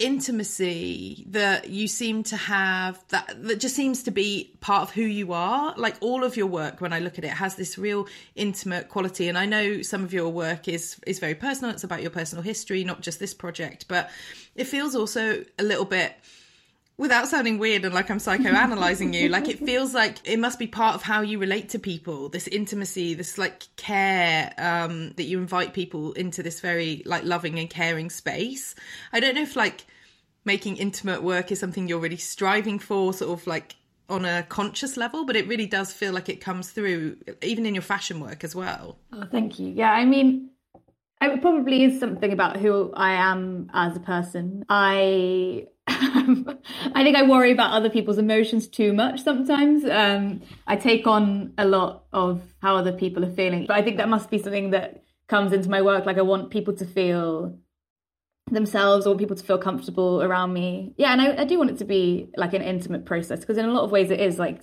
intimacy 0.04 1.26
that 1.30 1.70
you 1.70 1.88
seem 1.88 2.24
to 2.24 2.36
have 2.36 3.02
that 3.08 3.42
that 3.44 3.60
just 3.60 3.74
seems 3.74 4.04
to 4.04 4.12
be 4.12 4.52
part 4.60 4.82
of 4.82 4.92
who 4.92 5.02
you 5.02 5.32
are. 5.32 5.74
Like 5.78 5.96
all 6.02 6.26
of 6.26 6.36
your 6.36 6.48
work 6.48 6.82
when 6.82 6.92
i 6.92 7.00
look 7.00 7.18
at 7.18 7.24
it 7.24 7.32
has 7.32 7.56
this 7.56 7.78
real 7.78 8.08
intimate 8.36 8.90
quality. 8.90 9.30
And 9.30 9.38
i 9.38 9.46
know 9.46 9.82
some 9.82 10.04
of 10.04 10.14
your 10.14 10.30
work 10.30 10.68
is 10.68 11.00
is 11.08 11.20
very 11.20 11.36
personal. 11.36 11.72
It's 11.72 11.86
about 11.86 12.02
your 12.02 12.12
personal 12.12 12.44
history 12.44 12.84
not 12.84 13.02
just 13.02 13.20
this 13.20 13.34
project. 13.34 13.86
But 13.88 14.10
it 14.56 14.66
feels 14.66 14.94
also 14.94 15.46
a 15.58 15.64
little 15.64 15.86
bit 15.86 16.14
without 16.98 17.28
sounding 17.28 17.58
weird 17.58 17.86
and 17.86 17.94
like 17.94 18.10
I'm 18.10 18.20
psychoanalyzing 18.20 19.14
you, 19.14 19.30
like 19.30 19.48
it 19.48 19.60
feels 19.66 19.94
like 19.94 20.18
it 20.24 20.40
must 20.40 20.60
be 20.60 20.68
part 20.68 20.96
of 20.96 21.02
how 21.02 21.22
you 21.22 21.40
relate 21.40 21.70
to 21.70 21.80
people, 21.80 22.30
this 22.30 22.48
intimacy, 22.48 23.14
this 23.14 23.38
like 23.38 23.64
care 23.76 24.54
um, 24.58 25.14
that 25.18 25.24
you 25.24 25.40
invite 25.40 25.74
people 25.74 26.14
into 26.14 26.44
this 26.44 26.60
very 26.60 27.02
like 27.06 27.24
loving 27.24 27.60
and 27.60 27.70
caring 27.70 28.10
space. 28.10 28.76
I 29.12 29.20
don't 29.20 29.36
know 29.36 29.42
if 29.42 29.56
like 29.56 29.86
making 30.46 30.78
intimate 30.78 31.24
work 31.24 31.52
is 31.52 31.60
something 31.60 31.88
you're 31.88 32.00
really 32.00 32.18
striving 32.18 32.80
for, 32.80 33.14
sort 33.14 33.40
of 33.40 33.48
like 33.48 33.76
on 34.10 34.26
a 34.26 34.44
conscious 34.44 34.98
level, 34.98 35.26
but 35.26 35.36
it 35.36 35.48
really 35.48 35.66
does 35.66 35.94
feel 35.94 36.14
like 36.14 36.30
it 36.30 36.42
comes 36.42 36.70
through 36.72 37.18
even 37.42 37.66
in 37.66 37.74
your 37.74 37.82
fashion 37.82 38.20
work 38.20 38.44
as 38.44 38.54
well. 38.54 39.00
Oh, 39.12 39.26
thank 39.32 39.60
you. 39.60 39.70
Yeah, 39.70 39.92
I 39.92 40.06
mean, 40.06 40.50
it 41.22 41.42
probably 41.42 41.84
is 41.86 42.00
something 42.00 42.32
about 42.32 42.58
who 42.58 42.92
I 42.94 43.14
am 43.14 43.72
as 43.74 43.96
a 43.96 44.02
person. 44.02 44.66
I 44.70 45.68
I 45.88 47.04
think 47.04 47.18
I 47.18 47.24
worry 47.24 47.52
about 47.52 47.72
other 47.72 47.90
people's 47.90 48.18
emotions 48.18 48.68
too 48.68 48.94
much 48.94 49.22
sometimes. 49.22 49.84
Um, 49.84 50.42
I 50.66 50.76
take 50.76 51.08
on 51.08 51.54
a 51.58 51.66
lot 51.66 52.06
of 52.14 52.42
how 52.62 52.76
other 52.76 52.94
people 52.94 53.26
are 53.26 53.34
feeling, 53.34 53.66
but 53.68 53.76
I 53.76 53.82
think 53.82 53.98
that 53.98 54.10
must 54.10 54.30
be 54.30 54.38
something 54.38 54.72
that 54.72 55.04
comes 55.28 55.52
into 55.52 55.70
my 55.70 55.82
work. 55.82 56.06
Like 56.06 56.18
I 56.18 56.22
want 56.22 56.52
people 56.52 56.74
to 56.76 56.86
feel 56.86 57.58
themselves 58.52 59.06
I 59.06 59.10
want 59.10 59.20
people 59.20 59.36
to 59.36 59.44
feel 59.44 59.58
comfortable 59.58 60.22
around 60.22 60.54
me. 60.54 60.94
Yeah, 60.98 61.12
and 61.12 61.22
I, 61.22 61.42
I 61.42 61.46
do 61.46 61.58
want 61.58 61.72
it 61.72 61.78
to 61.80 61.86
be 61.86 62.30
like 62.38 62.54
an 62.54 62.62
intimate 62.62 63.06
process 63.06 63.40
because 63.40 63.58
in 63.58 63.66
a 63.66 63.72
lot 63.72 63.84
of 63.84 63.92
ways 63.92 64.12
it 64.12 64.20
is 64.20 64.38
like, 64.38 64.62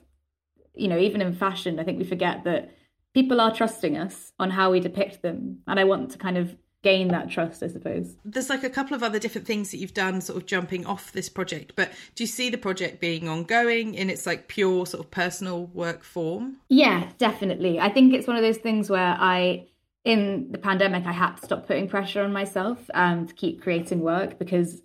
you 0.74 0.88
know, 0.88 0.98
even 0.98 1.20
in 1.20 1.35
fashion, 1.35 1.80
I 1.80 1.85
think 1.85 1.98
we 1.98 2.04
forget 2.04 2.44
that 2.44 2.70
people 3.14 3.40
are 3.40 3.54
trusting 3.54 3.96
us 3.96 4.33
on 4.38 4.50
how 4.50 4.70
we 4.70 4.80
depict 4.80 5.22
them, 5.22 5.61
and 5.66 5.80
I 5.80 5.85
want 5.85 6.12
to 6.12 6.18
kind 6.18 6.38
of 6.38 6.56
gain 6.83 7.09
that 7.09 7.31
trust, 7.31 7.62
I 7.62 7.69
suppose. 7.69 8.16
There's 8.25 8.49
like 8.49 8.64
a 8.64 8.71
couple 8.71 8.95
of 8.95 9.03
other 9.03 9.19
different 9.19 9.47
things 9.47 9.71
that 9.71 9.79
you've 9.79 9.95
done 9.95 10.21
sort 10.21 10.38
of 10.38 10.47
jumping 10.47 10.87
off 10.87 11.12
this 11.12 11.29
project, 11.29 11.73
but 11.77 11.93
do 12.14 12.23
you 12.23 12.27
see 12.27 12.49
the 12.51 12.59
project 12.59 13.01
being 13.01 13.29
ongoing 13.29 13.95
in 13.95 14.09
its 14.09 14.27
like 14.27 14.49
pure 14.49 14.87
sort 14.87 15.05
of 15.05 15.11
personal 15.11 15.66
work 15.66 16.03
form? 16.03 16.57
Yeah, 16.69 17.11
definitely. 17.19 17.79
I 17.79 17.90
think 17.90 18.14
it's 18.14 18.27
one 18.27 18.37
of 18.37 18.43
those 18.43 18.59
things 18.59 18.88
where 18.88 19.16
I 19.19 19.66
in 20.05 20.51
the 20.51 20.59
pandemic 20.59 21.05
I 21.05 21.12
had 21.12 21.37
to 21.37 21.45
stop 21.45 21.66
putting 21.66 21.87
pressure 21.87 22.23
on 22.23 22.33
myself 22.33 22.79
um 22.95 23.27
to 23.27 23.35
keep 23.35 23.61
creating 23.61 24.01
work 24.01 24.38
because 24.38 24.81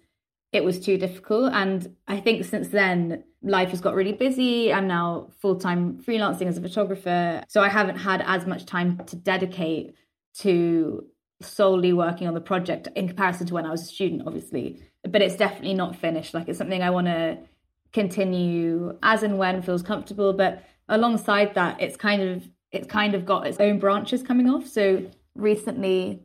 it 0.51 0.61
was 0.61 0.77
too 0.77 0.97
difficult 0.97 1.53
and 1.53 1.95
I 2.05 2.19
think 2.19 2.43
since 2.43 2.67
then 2.67 3.23
life 3.41 3.69
has 3.69 3.79
got 3.79 3.95
really 3.95 4.11
busy. 4.11 4.73
I'm 4.73 4.87
now 4.87 5.29
full-time 5.39 6.03
freelancing 6.05 6.47
as 6.47 6.57
a 6.57 6.61
photographer, 6.61 7.43
so 7.47 7.61
I 7.61 7.69
haven't 7.69 7.97
had 7.97 8.21
as 8.25 8.45
much 8.45 8.65
time 8.65 8.99
to 9.05 9.15
dedicate 9.15 9.95
to 10.39 11.05
solely 11.41 11.93
working 11.93 12.27
on 12.27 12.33
the 12.33 12.41
project 12.41 12.87
in 12.95 13.07
comparison 13.07 13.47
to 13.47 13.53
when 13.53 13.65
I 13.65 13.71
was 13.71 13.81
a 13.83 13.85
student, 13.85 14.23
obviously. 14.25 14.81
But 15.03 15.21
it's 15.21 15.35
definitely 15.35 15.73
not 15.73 15.95
finished. 15.95 16.33
Like 16.33 16.47
it's 16.47 16.57
something 16.57 16.81
I 16.81 16.89
want 16.89 17.07
to 17.07 17.37
continue 17.93 18.97
as 19.03 19.23
and 19.23 19.37
when 19.37 19.61
feels 19.61 19.83
comfortable. 19.83 20.33
But 20.33 20.63
alongside 20.89 21.55
that, 21.55 21.81
it's 21.81 21.97
kind 21.97 22.21
of 22.21 22.49
it's 22.71 22.87
kind 22.87 23.15
of 23.15 23.25
got 23.25 23.47
its 23.47 23.59
own 23.59 23.79
branches 23.79 24.23
coming 24.23 24.49
off. 24.49 24.67
So 24.67 25.09
recently, 25.35 26.21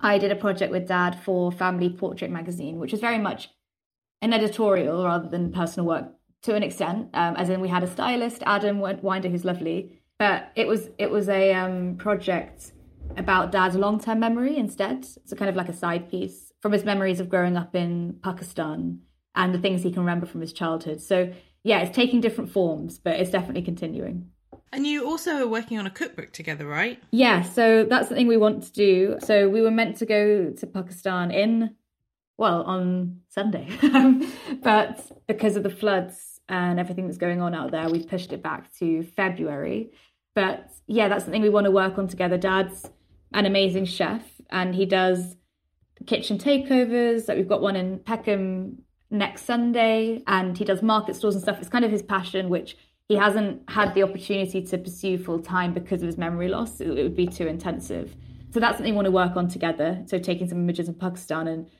I 0.00 0.18
did 0.18 0.30
a 0.30 0.36
project 0.36 0.72
with 0.72 0.86
Dad 0.86 1.18
for 1.22 1.50
Family 1.50 1.88
Portrait 1.90 2.30
magazine, 2.30 2.78
which 2.78 2.92
is 2.92 3.00
very 3.00 3.18
much 3.18 3.50
an 4.22 4.32
editorial 4.32 5.04
rather 5.04 5.28
than 5.28 5.52
personal 5.52 5.86
work 5.86 6.12
to 6.42 6.54
an 6.54 6.62
extent. 6.62 7.08
Um, 7.14 7.36
as 7.36 7.48
in, 7.48 7.60
we 7.60 7.68
had 7.68 7.82
a 7.82 7.86
stylist, 7.86 8.42
Adam 8.46 8.80
Winder, 8.80 9.28
who's 9.28 9.44
lovely. 9.44 10.00
But 10.18 10.52
it 10.54 10.66
was 10.66 10.90
it 10.98 11.10
was 11.10 11.28
a 11.28 11.54
um, 11.54 11.96
project 11.96 12.72
about 13.16 13.52
dad's 13.52 13.76
long 13.76 14.00
term 14.00 14.20
memory 14.20 14.56
instead. 14.56 15.04
So, 15.04 15.36
kind 15.36 15.48
of 15.48 15.56
like 15.56 15.68
a 15.68 15.72
side 15.72 16.10
piece 16.10 16.52
from 16.60 16.72
his 16.72 16.84
memories 16.84 17.20
of 17.20 17.28
growing 17.28 17.56
up 17.56 17.74
in 17.74 18.18
Pakistan 18.22 19.00
and 19.34 19.54
the 19.54 19.58
things 19.58 19.82
he 19.82 19.90
can 19.90 20.00
remember 20.00 20.26
from 20.26 20.40
his 20.40 20.52
childhood. 20.52 21.00
So, 21.00 21.32
yeah, 21.62 21.80
it's 21.80 21.94
taking 21.94 22.20
different 22.20 22.50
forms, 22.50 22.98
but 22.98 23.16
it's 23.16 23.30
definitely 23.30 23.62
continuing. 23.62 24.30
And 24.72 24.86
you 24.86 25.06
also 25.06 25.42
are 25.42 25.48
working 25.48 25.78
on 25.78 25.86
a 25.86 25.90
cookbook 25.90 26.32
together, 26.32 26.66
right? 26.66 27.02
Yeah, 27.10 27.42
so 27.42 27.84
that's 27.84 28.08
something 28.08 28.26
we 28.26 28.36
want 28.36 28.62
to 28.64 28.72
do. 28.72 29.16
So, 29.20 29.48
we 29.48 29.60
were 29.60 29.70
meant 29.70 29.96
to 29.98 30.06
go 30.06 30.50
to 30.50 30.66
Pakistan 30.66 31.30
in, 31.30 31.76
well, 32.36 32.62
on 32.62 33.20
Sunday. 33.28 33.68
but 34.62 35.10
because 35.26 35.56
of 35.56 35.62
the 35.62 35.70
floods 35.70 36.40
and 36.48 36.80
everything 36.80 37.06
that's 37.06 37.18
going 37.18 37.40
on 37.40 37.54
out 37.54 37.70
there, 37.70 37.88
we've 37.88 38.08
pushed 38.08 38.32
it 38.32 38.42
back 38.42 38.72
to 38.78 39.02
February. 39.02 39.92
But 40.34 40.70
yeah, 40.86 41.08
that's 41.08 41.24
something 41.24 41.42
we 41.42 41.48
want 41.48 41.64
to 41.64 41.70
work 41.70 41.98
on 41.98 42.08
together. 42.08 42.38
Dad's 42.38 42.88
an 43.32 43.46
amazing 43.46 43.84
chef 43.84 44.22
and 44.50 44.74
he 44.74 44.86
does 44.86 45.36
kitchen 46.06 46.38
takeovers. 46.38 47.28
Like 47.28 47.36
we've 47.36 47.48
got 47.48 47.62
one 47.62 47.76
in 47.76 47.98
Peckham 48.00 48.82
next 49.10 49.44
Sunday 49.44 50.22
and 50.26 50.56
he 50.56 50.64
does 50.64 50.82
market 50.82 51.16
stores 51.16 51.34
and 51.34 51.42
stuff. 51.42 51.58
It's 51.60 51.68
kind 51.68 51.84
of 51.84 51.90
his 51.90 52.02
passion, 52.02 52.48
which 52.48 52.76
he 53.08 53.16
hasn't 53.16 53.68
had 53.68 53.94
the 53.94 54.02
opportunity 54.02 54.62
to 54.62 54.78
pursue 54.78 55.18
full 55.18 55.40
time 55.40 55.74
because 55.74 56.02
of 56.02 56.06
his 56.06 56.16
memory 56.18 56.48
loss. 56.48 56.80
It, 56.80 56.88
it 56.90 57.02
would 57.02 57.16
be 57.16 57.26
too 57.26 57.46
intensive. 57.46 58.16
So 58.52 58.60
that's 58.60 58.78
something 58.78 58.92
we 58.92 58.96
want 58.96 59.06
to 59.06 59.12
work 59.12 59.36
on 59.36 59.48
together. 59.48 60.02
So 60.06 60.18
taking 60.18 60.48
some 60.48 60.58
images 60.58 60.88
of 60.88 60.98
Pakistan 60.98 61.46
and 61.48 61.70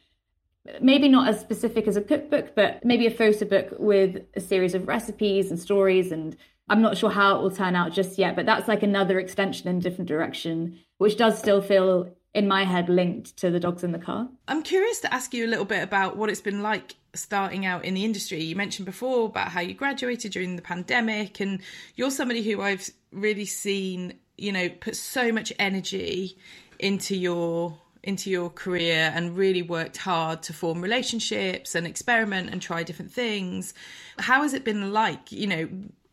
maybe 0.80 1.08
not 1.08 1.28
as 1.28 1.40
specific 1.40 1.88
as 1.88 1.96
a 1.96 2.00
cookbook, 2.00 2.54
but 2.54 2.84
maybe 2.84 3.06
a 3.06 3.10
photo 3.10 3.44
book 3.44 3.74
with 3.78 4.22
a 4.34 4.40
series 4.40 4.74
of 4.74 4.86
recipes 4.86 5.50
and 5.50 5.58
stories. 5.58 6.12
And 6.12 6.36
I'm 6.70 6.80
not 6.80 6.96
sure 6.96 7.10
how 7.10 7.36
it 7.36 7.42
will 7.42 7.50
turn 7.50 7.74
out 7.74 7.92
just 7.92 8.16
yet, 8.16 8.36
but 8.36 8.46
that's 8.46 8.68
like 8.68 8.82
another 8.82 9.18
extension 9.18 9.68
in 9.68 9.78
a 9.78 9.80
different 9.80 10.08
direction 10.08 10.78
which 10.98 11.16
does 11.16 11.38
still 11.38 11.60
feel 11.60 12.14
in 12.32 12.46
my 12.46 12.64
head 12.64 12.88
linked 12.88 13.36
to 13.38 13.50
the 13.50 13.58
dogs 13.58 13.82
in 13.82 13.92
the 13.92 13.98
car. 13.98 14.28
I'm 14.46 14.62
curious 14.62 15.00
to 15.00 15.12
ask 15.12 15.34
you 15.34 15.46
a 15.46 15.48
little 15.48 15.64
bit 15.64 15.82
about 15.82 16.16
what 16.16 16.30
it's 16.30 16.40
been 16.40 16.62
like 16.62 16.94
starting 17.14 17.66
out 17.66 17.84
in 17.84 17.94
the 17.94 18.04
industry. 18.04 18.42
You 18.42 18.54
mentioned 18.54 18.86
before 18.86 19.26
about 19.26 19.48
how 19.48 19.60
you 19.60 19.74
graduated 19.74 20.32
during 20.32 20.56
the 20.56 20.62
pandemic, 20.62 21.40
and 21.40 21.60
you're 21.96 22.10
somebody 22.10 22.42
who 22.42 22.60
I've 22.60 22.88
really 23.10 23.46
seen, 23.46 24.14
you 24.38 24.52
know, 24.52 24.68
put 24.68 24.94
so 24.94 25.32
much 25.32 25.52
energy 25.58 26.36
into 26.78 27.16
your 27.16 27.78
into 28.02 28.30
your 28.30 28.48
career 28.48 29.12
and 29.14 29.36
really 29.36 29.60
worked 29.60 29.98
hard 29.98 30.42
to 30.42 30.54
form 30.54 30.80
relationships 30.80 31.74
and 31.74 31.86
experiment 31.86 32.48
and 32.50 32.62
try 32.62 32.82
different 32.82 33.12
things. 33.12 33.74
How 34.18 34.40
has 34.42 34.54
it 34.54 34.64
been 34.64 34.92
like, 34.92 35.30
you 35.30 35.46
know, 35.46 35.68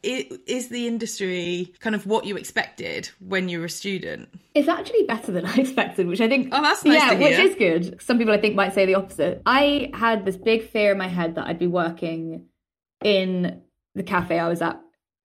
is 0.07 0.69
the 0.69 0.87
industry 0.87 1.73
kind 1.79 1.95
of 1.95 2.05
what 2.05 2.25
you 2.25 2.37
expected 2.37 3.09
when 3.19 3.49
you 3.49 3.59
were 3.59 3.65
a 3.65 3.69
student? 3.69 4.29
It's 4.55 4.67
actually 4.67 5.03
better 5.03 5.31
than 5.31 5.45
I 5.45 5.55
expected, 5.55 6.07
which 6.07 6.21
I 6.21 6.27
think. 6.27 6.49
Oh, 6.51 6.61
that's 6.61 6.85
nice 6.85 6.99
yeah, 6.99 7.13
which 7.13 7.39
is 7.39 7.55
good. 7.55 8.01
Some 8.01 8.17
people 8.17 8.33
I 8.33 8.39
think 8.39 8.55
might 8.55 8.73
say 8.73 8.85
the 8.85 8.95
opposite. 8.95 9.41
I 9.45 9.91
had 9.93 10.25
this 10.25 10.37
big 10.37 10.69
fear 10.69 10.91
in 10.91 10.97
my 10.97 11.07
head 11.07 11.35
that 11.35 11.47
I'd 11.47 11.59
be 11.59 11.67
working 11.67 12.45
in 13.03 13.61
the 13.95 14.03
cafe 14.03 14.39
I 14.39 14.47
was 14.47 14.61
at 14.61 14.79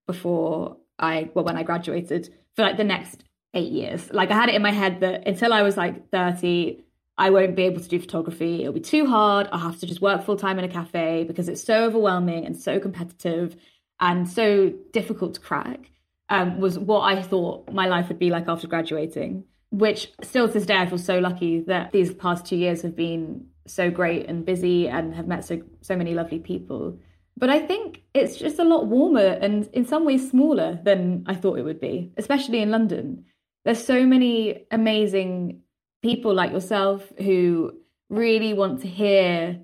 before 0.06 0.78
I, 0.98 1.30
well, 1.34 1.44
when 1.44 1.56
I 1.56 1.62
graduated 1.62 2.30
for 2.56 2.62
like 2.62 2.76
the 2.76 2.84
next 2.84 3.24
eight 3.54 3.70
years. 3.72 4.10
Like 4.12 4.30
I 4.30 4.34
had 4.34 4.48
it 4.48 4.54
in 4.54 4.62
my 4.62 4.72
head 4.72 5.00
that 5.00 5.26
until 5.26 5.52
I 5.52 5.62
was 5.62 5.76
like 5.76 6.10
30, 6.10 6.84
I 7.18 7.30
won't 7.30 7.54
be 7.54 7.64
able 7.64 7.80
to 7.80 7.88
do 7.88 8.00
photography. 8.00 8.62
It'll 8.62 8.72
be 8.72 8.80
too 8.80 9.06
hard. 9.06 9.48
I'll 9.52 9.60
have 9.60 9.78
to 9.80 9.86
just 9.86 10.00
work 10.00 10.24
full 10.24 10.36
time 10.36 10.58
in 10.58 10.64
a 10.64 10.68
cafe 10.68 11.24
because 11.24 11.48
it's 11.48 11.62
so 11.62 11.84
overwhelming 11.84 12.46
and 12.46 12.56
so 12.56 12.80
competitive 12.80 13.56
and 14.02 14.28
so 14.28 14.70
difficult 14.92 15.34
to 15.34 15.40
crack 15.40 15.90
um, 16.28 16.60
was 16.60 16.78
what 16.78 17.00
I 17.02 17.22
thought 17.22 17.72
my 17.72 17.86
life 17.86 18.08
would 18.08 18.18
be 18.18 18.30
like 18.30 18.48
after 18.48 18.66
graduating. 18.66 19.44
Which 19.70 20.12
still 20.22 20.48
to 20.48 20.52
this 20.52 20.66
day 20.66 20.76
I 20.76 20.86
feel 20.86 20.98
so 20.98 21.18
lucky 21.18 21.60
that 21.60 21.92
these 21.92 22.12
past 22.12 22.44
two 22.44 22.56
years 22.56 22.82
have 22.82 22.94
been 22.94 23.46
so 23.66 23.90
great 23.90 24.26
and 24.28 24.44
busy 24.44 24.88
and 24.88 25.14
have 25.14 25.26
met 25.26 25.46
so 25.46 25.62
so 25.80 25.96
many 25.96 26.12
lovely 26.12 26.40
people. 26.40 26.98
But 27.38 27.48
I 27.48 27.60
think 27.60 28.02
it's 28.12 28.36
just 28.36 28.58
a 28.58 28.64
lot 28.64 28.86
warmer 28.86 29.38
and 29.40 29.66
in 29.72 29.86
some 29.86 30.04
ways 30.04 30.28
smaller 30.28 30.78
than 30.82 31.24
I 31.26 31.34
thought 31.34 31.58
it 31.58 31.62
would 31.62 31.80
be, 31.80 32.12
especially 32.18 32.60
in 32.60 32.70
London. 32.70 33.24
There's 33.64 33.82
so 33.82 34.04
many 34.04 34.66
amazing 34.70 35.62
people 36.02 36.34
like 36.34 36.50
yourself 36.50 37.10
who 37.16 37.72
really 38.10 38.52
want 38.52 38.82
to 38.82 38.88
hear 38.88 39.60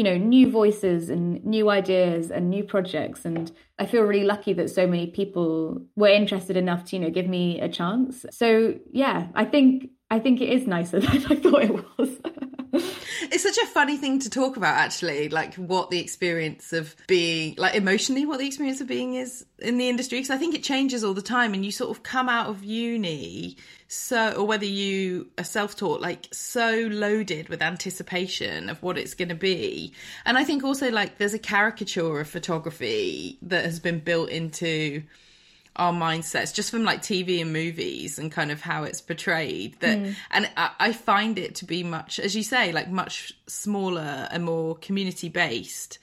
you 0.00 0.04
know 0.04 0.16
new 0.16 0.50
voices 0.50 1.10
and 1.10 1.44
new 1.44 1.68
ideas 1.68 2.30
and 2.30 2.48
new 2.48 2.64
projects. 2.64 3.26
And 3.26 3.52
i 3.78 3.84
feel 3.84 4.02
really 4.02 4.24
lucky 4.24 4.54
that 4.54 4.70
so 4.70 4.86
many 4.86 5.08
people 5.08 5.82
were 5.94 6.08
interested 6.08 6.56
enough 6.56 6.84
to 6.86 6.96
you 6.96 7.02
know 7.02 7.10
give 7.10 7.28
me 7.28 7.60
a 7.60 7.68
chance. 7.68 8.24
So 8.30 8.48
yeah 8.90 9.28
i 9.34 9.44
think 9.44 9.90
i 10.10 10.18
think 10.18 10.40
it 10.40 10.48
is 10.48 10.66
nicer 10.66 11.00
than 11.00 11.26
i 11.26 11.34
thought 11.34 11.62
it 11.62 11.98
was 11.98 12.18
it's 12.72 13.42
such 13.42 13.58
a 13.58 13.66
funny 13.66 13.96
thing 13.96 14.18
to 14.20 14.30
talk 14.30 14.56
about, 14.56 14.76
actually, 14.76 15.28
like 15.28 15.54
what 15.54 15.90
the 15.90 16.00
experience 16.00 16.72
of 16.72 16.94
being, 17.06 17.54
like 17.58 17.74
emotionally, 17.74 18.26
what 18.26 18.38
the 18.38 18.46
experience 18.46 18.80
of 18.80 18.86
being 18.86 19.14
is 19.14 19.44
in 19.58 19.78
the 19.78 19.88
industry. 19.88 20.18
Because 20.18 20.30
I 20.30 20.36
think 20.36 20.54
it 20.54 20.62
changes 20.62 21.04
all 21.04 21.14
the 21.14 21.22
time, 21.22 21.54
and 21.54 21.64
you 21.64 21.72
sort 21.72 21.90
of 21.90 22.02
come 22.02 22.28
out 22.28 22.48
of 22.48 22.64
uni 22.64 23.56
so, 23.88 24.32
or 24.32 24.46
whether 24.46 24.64
you 24.64 25.28
are 25.38 25.44
self 25.44 25.76
taught, 25.76 26.00
like 26.00 26.28
so 26.32 26.88
loaded 26.90 27.48
with 27.48 27.62
anticipation 27.62 28.70
of 28.70 28.82
what 28.82 28.98
it's 28.98 29.14
going 29.14 29.30
to 29.30 29.34
be. 29.34 29.92
And 30.24 30.38
I 30.38 30.44
think 30.44 30.64
also, 30.64 30.90
like, 30.90 31.18
there's 31.18 31.34
a 31.34 31.38
caricature 31.38 32.20
of 32.20 32.28
photography 32.28 33.38
that 33.42 33.64
has 33.64 33.80
been 33.80 34.00
built 34.00 34.30
into 34.30 35.02
our 35.76 35.92
mindsets 35.92 36.52
just 36.52 36.70
from 36.70 36.84
like 36.84 37.00
TV 37.00 37.40
and 37.40 37.52
movies 37.52 38.18
and 38.18 38.32
kind 38.32 38.50
of 38.50 38.60
how 38.60 38.84
it's 38.84 39.00
portrayed 39.00 39.78
that 39.80 39.98
mm. 39.98 40.14
and 40.30 40.50
I, 40.56 40.70
I, 40.78 40.92
find 40.92 41.38
it 41.38 41.54
to 41.56 41.64
be 41.64 41.82
much 41.84 42.18
as 42.18 42.34
you 42.34 42.42
say 42.42 42.72
like 42.72 42.90
much 42.90 43.32
smaller 43.46 44.28
and 44.30 44.44
more 44.44 44.74
community 44.76 45.28
based 45.28 45.98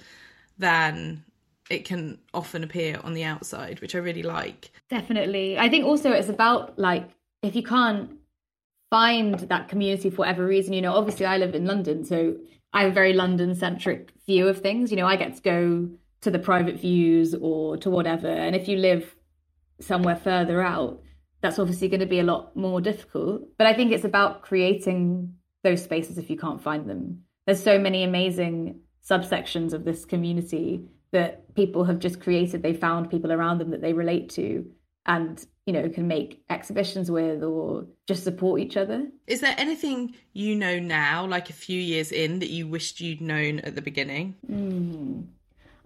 than 0.58 1.24
it 1.70 1.84
can 1.84 2.18
often 2.34 2.64
appear 2.64 3.00
on 3.04 3.14
the 3.14 3.26
outside 3.26 3.82
which 3.82 3.94
I 3.94 4.00
really 4.00 4.24
like. 4.24 4.72
Definitely. 4.90 5.60
I 5.60 5.70
think 5.70 5.86
also 5.86 6.12
it's 6.12 6.30
about 6.30 6.80
like 6.80 7.10
if 7.44 7.56
you 7.56 7.64
can't 7.64 8.12
find 8.90 9.38
that 9.38 9.68
community 9.68 10.10
for 10.10 10.18
whatever 10.18 10.46
reason 10.46 10.72
you 10.72 10.82
know 10.82 10.94
obviously 10.94 11.26
I 11.26 11.38
live 11.38 11.56
in 11.56 11.66
London 11.66 12.06
so 12.06 12.38
I 12.72 12.84
have 12.84 12.92
a 12.92 12.96
very 12.96 13.14
London 13.14 13.54
centric 13.54 14.12
view 14.26 14.48
of 14.48 14.62
things. 14.62 14.92
You 14.92 14.98
know 14.98 15.08
I 15.08 15.18
get 15.18 15.36
to 15.36 15.42
go 15.42 15.90
to 16.22 16.32
the 16.32 16.40
private 16.40 16.80
views 16.80 17.36
or 17.36 17.76
to 17.78 17.90
whatever 17.90 18.30
and 18.30 18.56
if 18.56 18.70
you 18.70 18.78
live 18.78 19.17
somewhere 19.80 20.16
further 20.16 20.62
out, 20.62 21.02
that's 21.42 21.60
obviously 21.60 21.88
going 21.88 22.00
to 22.00 22.06
be 22.06 22.20
a 22.20 22.24
lot 22.24 22.56
more 22.56 22.82
difficult. 22.82 23.44
But 23.58 23.68
I 23.68 23.74
think 23.74 23.92
it's 23.92 24.06
about 24.06 24.42
creating 24.42 25.36
those 25.64 25.84
spaces 25.84 26.18
if 26.18 26.30
you 26.30 26.38
can't 26.38 26.62
find 26.62 26.90
them. 26.90 27.24
There's 27.46 27.64
so 27.64 27.80
many 27.80 28.04
amazing 28.04 28.82
subsections 29.08 29.74
of 29.74 29.86
this 29.86 30.06
community 30.06 30.86
that 31.12 31.54
people 31.56 31.86
have 31.86 32.00
just 32.00 32.22
created. 32.22 32.62
They 32.62 32.74
found 32.74 33.10
people 33.10 33.32
around 33.32 33.60
them 33.60 33.72
that 33.72 33.82
they 33.82 33.94
relate 33.94 34.30
to 34.32 34.66
and 35.08 35.46
you 35.66 35.74
know 35.74 35.90
can 35.90 36.08
make 36.08 36.44
exhibitions 36.50 37.10
with 37.10 37.44
or 37.44 37.86
just 38.08 38.24
support 38.24 38.60
each 38.62 38.78
other 38.78 39.08
is 39.26 39.42
there 39.42 39.56
anything 39.58 40.14
you 40.34 40.56
know 40.56 40.80
now 40.80 41.26
like 41.26 41.50
a 41.50 41.54
few 41.54 41.80
years 41.80 42.12
in 42.12 42.40
that 42.40 42.50
you 42.50 42.68
wished 42.68 43.00
you'd 43.00 43.22
known 43.22 43.60
at 43.62 43.76
the 43.76 43.82
beginning 43.82 44.36
mm. 44.50 45.26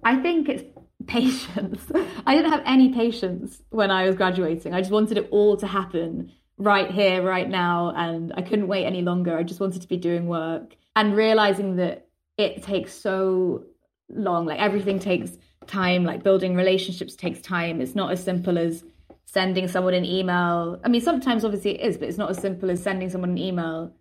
i 0.03 0.15
think 0.17 0.49
it's 0.49 0.63
patience. 1.07 1.91
I 2.25 2.35
didn't 2.35 2.51
have 2.51 2.63
any 2.65 2.93
patience 2.93 3.61
when 3.69 3.91
I 3.91 4.05
was 4.05 4.15
graduating. 4.15 4.73
I 4.73 4.79
just 4.81 4.91
wanted 4.91 5.17
it 5.17 5.27
all 5.31 5.57
to 5.57 5.67
happen 5.67 6.31
right 6.57 6.91
here, 6.91 7.21
right 7.23 7.49
now. 7.49 7.93
And 7.95 8.33
I 8.35 8.41
couldn't 8.41 8.67
wait 8.67 8.85
any 8.85 9.01
longer. 9.01 9.37
I 9.37 9.43
just 9.43 9.59
wanted 9.59 9.81
to 9.81 9.87
be 9.87 9.97
doing 9.97 10.27
work 10.27 10.75
and 10.95 11.15
realizing 11.15 11.77
that 11.77 12.07
it 12.37 12.63
takes 12.63 12.93
so 12.93 13.65
long. 14.09 14.45
Like 14.45 14.59
everything 14.59 14.99
takes 14.99 15.37
time, 15.67 16.03
like 16.03 16.23
building 16.23 16.55
relationships 16.55 17.15
takes 17.15 17.41
time. 17.41 17.81
It's 17.81 17.95
not 17.95 18.11
as 18.11 18.23
simple 18.23 18.57
as 18.57 18.83
sending 19.25 19.67
someone 19.67 19.93
an 19.93 20.05
email. 20.05 20.79
I 20.83 20.89
mean, 20.89 21.01
sometimes 21.01 21.45
obviously 21.45 21.79
it 21.79 21.87
is, 21.87 21.97
but 21.97 22.09
it's 22.09 22.17
not 22.17 22.29
as 22.29 22.37
simple 22.37 22.69
as 22.69 22.83
sending 22.83 23.09
someone 23.09 23.31
an 23.31 23.37
email 23.37 23.93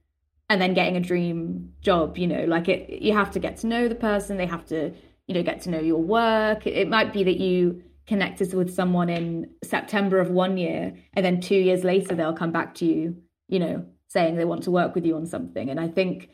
and 0.48 0.60
then 0.60 0.74
getting 0.74 0.96
a 0.96 1.00
dream 1.00 1.72
job, 1.80 2.18
you 2.18 2.26
know, 2.26 2.44
like 2.44 2.68
it 2.68 3.00
you 3.02 3.12
have 3.12 3.30
to 3.30 3.38
get 3.38 3.56
to 3.58 3.68
know 3.68 3.86
the 3.86 3.94
person, 3.94 4.36
they 4.36 4.46
have 4.46 4.66
to 4.66 4.92
you 5.30 5.36
know 5.36 5.42
get 5.44 5.62
to 5.62 5.70
know 5.70 5.80
your 5.80 6.02
work. 6.02 6.66
It 6.66 6.88
might 6.88 7.12
be 7.12 7.24
that 7.24 7.38
you 7.38 7.82
connected 8.06 8.52
with 8.52 8.74
someone 8.74 9.08
in 9.08 9.48
september 9.62 10.18
of 10.18 10.30
one 10.30 10.56
year 10.56 10.92
and 11.14 11.24
then 11.24 11.40
two 11.40 11.54
years 11.54 11.84
later 11.84 12.12
they'll 12.12 12.32
come 12.32 12.50
back 12.50 12.74
to 12.74 12.84
you 12.84 13.16
you 13.46 13.60
know 13.60 13.84
saying 14.10 14.34
they 14.34 14.44
want 14.44 14.64
to 14.64 14.70
work 14.72 14.96
with 14.96 15.06
you 15.06 15.14
on 15.16 15.26
something. 15.26 15.70
And 15.70 15.80
i 15.80 15.88
think 15.88 16.30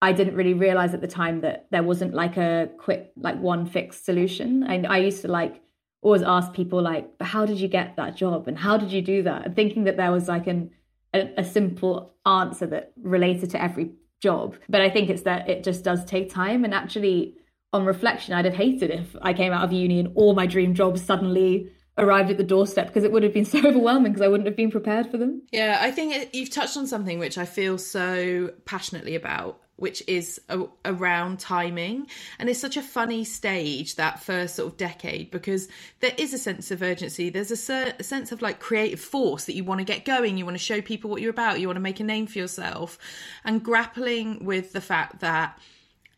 i 0.00 0.12
didn't 0.12 0.36
really 0.36 0.54
realize 0.54 0.94
at 0.94 1.00
the 1.00 1.08
time 1.08 1.40
that 1.40 1.66
there 1.72 1.82
wasn't 1.82 2.14
like 2.14 2.36
a 2.36 2.70
quick 2.78 3.12
like 3.16 3.38
one 3.40 3.66
fixed 3.66 4.04
solution. 4.04 4.62
And 4.62 4.86
i 4.86 4.98
used 4.98 5.22
to 5.22 5.28
like 5.28 5.60
always 6.02 6.22
ask 6.22 6.52
people 6.52 6.80
like 6.80 7.18
but 7.18 7.26
how 7.26 7.44
did 7.44 7.58
you 7.58 7.68
get 7.68 7.96
that 7.96 8.16
job? 8.16 8.46
And 8.46 8.56
how 8.56 8.76
did 8.76 8.92
you 8.92 9.02
do 9.02 9.24
that? 9.24 9.44
And 9.44 9.56
thinking 9.56 9.84
that 9.84 9.96
there 9.96 10.12
was 10.12 10.28
like 10.28 10.46
an 10.46 10.70
a, 11.12 11.20
a 11.38 11.44
simple 11.44 12.14
answer 12.24 12.66
that 12.66 12.92
related 13.02 13.50
to 13.50 13.62
every 13.62 13.90
job. 14.20 14.54
But 14.68 14.80
i 14.80 14.88
think 14.90 15.10
it's 15.10 15.22
that 15.22 15.48
it 15.48 15.64
just 15.64 15.82
does 15.82 16.04
take 16.04 16.30
time. 16.30 16.64
And 16.64 16.72
actually 16.72 17.34
on 17.72 17.84
reflection, 17.84 18.34
I'd 18.34 18.44
have 18.44 18.54
hated 18.54 18.90
if 18.90 19.16
I 19.20 19.32
came 19.32 19.52
out 19.52 19.64
of 19.64 19.72
uni 19.72 20.00
and 20.00 20.12
all 20.14 20.34
my 20.34 20.46
dream 20.46 20.74
jobs 20.74 21.02
suddenly 21.02 21.70
arrived 21.98 22.30
at 22.30 22.36
the 22.36 22.44
doorstep 22.44 22.88
because 22.88 23.04
it 23.04 23.12
would 23.12 23.22
have 23.22 23.34
been 23.34 23.44
so 23.44 23.58
overwhelming 23.58 24.12
because 24.12 24.24
I 24.24 24.28
wouldn't 24.28 24.46
have 24.46 24.56
been 24.56 24.70
prepared 24.70 25.10
for 25.10 25.18
them. 25.18 25.42
Yeah, 25.52 25.78
I 25.80 25.90
think 25.90 26.34
you've 26.34 26.50
touched 26.50 26.76
on 26.76 26.86
something 26.86 27.18
which 27.18 27.38
I 27.38 27.44
feel 27.44 27.78
so 27.78 28.50
passionately 28.64 29.14
about. 29.14 29.60
Which 29.78 30.02
is 30.08 30.40
a, 30.48 30.62
around 30.86 31.38
timing. 31.38 32.06
And 32.38 32.48
it's 32.48 32.58
such 32.58 32.78
a 32.78 32.82
funny 32.82 33.24
stage, 33.24 33.96
that 33.96 34.22
first 34.22 34.54
sort 34.54 34.72
of 34.72 34.78
decade, 34.78 35.30
because 35.30 35.68
there 36.00 36.14
is 36.16 36.32
a 36.32 36.38
sense 36.38 36.70
of 36.70 36.80
urgency. 36.80 37.28
There's 37.28 37.50
a, 37.68 37.92
a 37.98 38.02
sense 38.02 38.32
of 38.32 38.40
like 38.40 38.58
creative 38.58 39.00
force 39.00 39.44
that 39.44 39.54
you 39.54 39.64
want 39.64 39.80
to 39.80 39.84
get 39.84 40.06
going. 40.06 40.38
You 40.38 40.46
want 40.46 40.56
to 40.56 40.64
show 40.64 40.80
people 40.80 41.10
what 41.10 41.20
you're 41.20 41.30
about. 41.30 41.60
You 41.60 41.68
want 41.68 41.76
to 41.76 41.82
make 41.82 42.00
a 42.00 42.04
name 42.04 42.26
for 42.26 42.38
yourself. 42.38 42.98
And 43.44 43.62
grappling 43.62 44.46
with 44.46 44.72
the 44.72 44.80
fact 44.80 45.20
that 45.20 45.58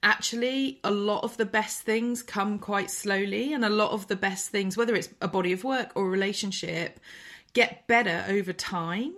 actually 0.02 0.78
a 0.84 0.90
lot 0.90 1.24
of 1.24 1.36
the 1.36 1.44
best 1.44 1.82
things 1.82 2.22
come 2.22 2.58
quite 2.58 2.90
slowly 2.90 3.52
and 3.52 3.64
a 3.64 3.68
lot 3.68 3.90
of 3.90 4.06
the 4.06 4.16
best 4.16 4.48
things 4.48 4.76
whether 4.76 4.94
it's 4.94 5.08
a 5.20 5.26
body 5.26 5.52
of 5.52 5.64
work 5.64 5.90
or 5.96 6.06
a 6.06 6.08
relationship 6.08 7.00
get 7.52 7.86
better 7.86 8.24
over 8.28 8.52
time. 8.52 9.14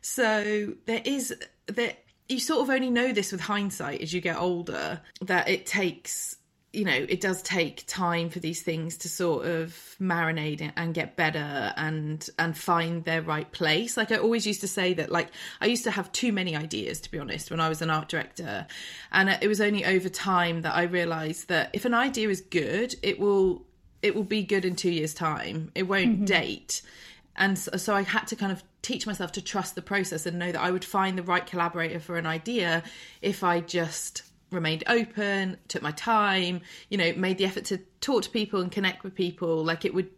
So 0.00 0.74
there 0.86 1.02
is 1.04 1.34
that 1.66 2.04
you 2.28 2.40
sort 2.40 2.62
of 2.62 2.70
only 2.70 2.90
know 2.90 3.12
this 3.12 3.32
with 3.32 3.42
hindsight 3.42 4.00
as 4.00 4.12
you 4.12 4.20
get 4.20 4.36
older 4.36 5.00
that 5.20 5.48
it 5.48 5.66
takes 5.66 6.36
you 6.72 6.84
know 6.84 7.06
it 7.08 7.20
does 7.20 7.42
take 7.42 7.84
time 7.86 8.30
for 8.30 8.38
these 8.38 8.62
things 8.62 8.96
to 8.96 9.08
sort 9.08 9.46
of 9.46 9.96
marinate 10.00 10.72
and 10.76 10.94
get 10.94 11.16
better 11.16 11.72
and 11.76 12.30
and 12.38 12.56
find 12.56 13.04
their 13.04 13.20
right 13.20 13.50
place. 13.52 13.96
Like 13.96 14.10
i 14.10 14.16
always 14.16 14.46
used 14.46 14.62
to 14.62 14.68
say 14.68 14.94
that 14.94 15.10
like 15.10 15.28
i 15.60 15.66
used 15.66 15.84
to 15.84 15.90
have 15.90 16.10
too 16.12 16.32
many 16.32 16.56
ideas 16.56 17.00
to 17.02 17.10
be 17.10 17.18
honest 17.18 17.50
when 17.50 17.60
i 17.60 17.68
was 17.68 17.82
an 17.82 17.90
art 17.90 18.08
director. 18.08 18.66
And 19.10 19.28
it 19.28 19.48
was 19.48 19.60
only 19.60 19.84
over 19.84 20.08
time 20.08 20.62
that 20.62 20.74
i 20.74 20.84
realized 20.84 21.48
that 21.48 21.70
if 21.72 21.84
an 21.84 21.94
idea 21.94 22.28
is 22.28 22.40
good 22.40 22.94
it 23.02 23.20
will 23.20 23.66
it 24.00 24.14
will 24.14 24.24
be 24.24 24.42
good 24.42 24.64
in 24.64 24.74
2 24.74 24.90
years 24.90 25.14
time. 25.14 25.70
It 25.76 25.84
won't 25.84 26.16
mm-hmm. 26.16 26.24
date. 26.24 26.82
And 27.36 27.58
so, 27.58 27.76
so 27.76 27.94
i 27.94 28.02
had 28.02 28.26
to 28.28 28.36
kind 28.36 28.52
of 28.52 28.62
teach 28.80 29.06
myself 29.06 29.32
to 29.32 29.42
trust 29.42 29.74
the 29.74 29.82
process 29.82 30.26
and 30.26 30.38
know 30.38 30.50
that 30.50 30.60
i 30.60 30.70
would 30.70 30.84
find 30.84 31.16
the 31.16 31.22
right 31.22 31.46
collaborator 31.46 32.00
for 32.00 32.18
an 32.18 32.26
idea 32.26 32.82
if 33.20 33.44
i 33.44 33.60
just 33.60 34.22
remained 34.52 34.84
open, 34.86 35.56
took 35.68 35.82
my 35.82 35.92
time, 35.92 36.60
you 36.88 36.98
know, 36.98 37.12
made 37.14 37.38
the 37.38 37.44
effort 37.44 37.64
to 37.66 37.78
talk 38.00 38.22
to 38.22 38.30
people 38.30 38.60
and 38.60 38.70
connect 38.70 39.04
with 39.04 39.14
people. 39.14 39.64
Like 39.64 39.84
it 39.84 39.94
would, 39.94 40.10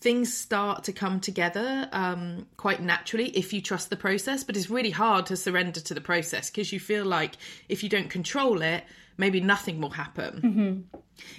things 0.00 0.36
start 0.36 0.84
to 0.84 0.92
come 0.92 1.20
together 1.20 1.88
um, 1.92 2.46
quite 2.56 2.82
naturally 2.82 3.30
if 3.30 3.52
you 3.52 3.60
trust 3.60 3.90
the 3.90 3.96
process. 3.96 4.44
But 4.44 4.56
it's 4.56 4.70
really 4.70 4.90
hard 4.90 5.26
to 5.26 5.36
surrender 5.36 5.80
to 5.80 5.94
the 5.94 6.00
process 6.00 6.50
because 6.50 6.72
you 6.72 6.80
feel 6.80 7.04
like 7.04 7.36
if 7.68 7.82
you 7.82 7.88
don't 7.88 8.10
control 8.10 8.62
it, 8.62 8.84
maybe 9.16 9.40
nothing 9.40 9.80
will 9.80 9.90
happen. 9.90 10.40
Mm-hmm. 10.42 10.98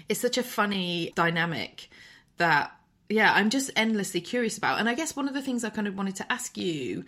It's 0.10 0.22
such 0.22 0.38
a 0.38 0.44
funny 0.44 1.12
dynamic 1.16 1.90
that, 2.38 2.72
yeah, 3.10 3.34
I'm 3.34 3.50
just 3.50 3.72
endlessly 3.76 4.22
curious 4.22 4.58
about. 4.58 4.80
And 4.80 4.88
I 4.90 4.94
guess 4.94 5.16
one 5.16 5.28
of 5.28 5.34
the 5.34 5.42
things 5.42 5.64
I 5.64 5.70
kind 5.70 5.88
of 5.88 5.98
wanted 5.98 6.16
to 6.18 6.32
ask 6.32 6.58
you 6.58 7.06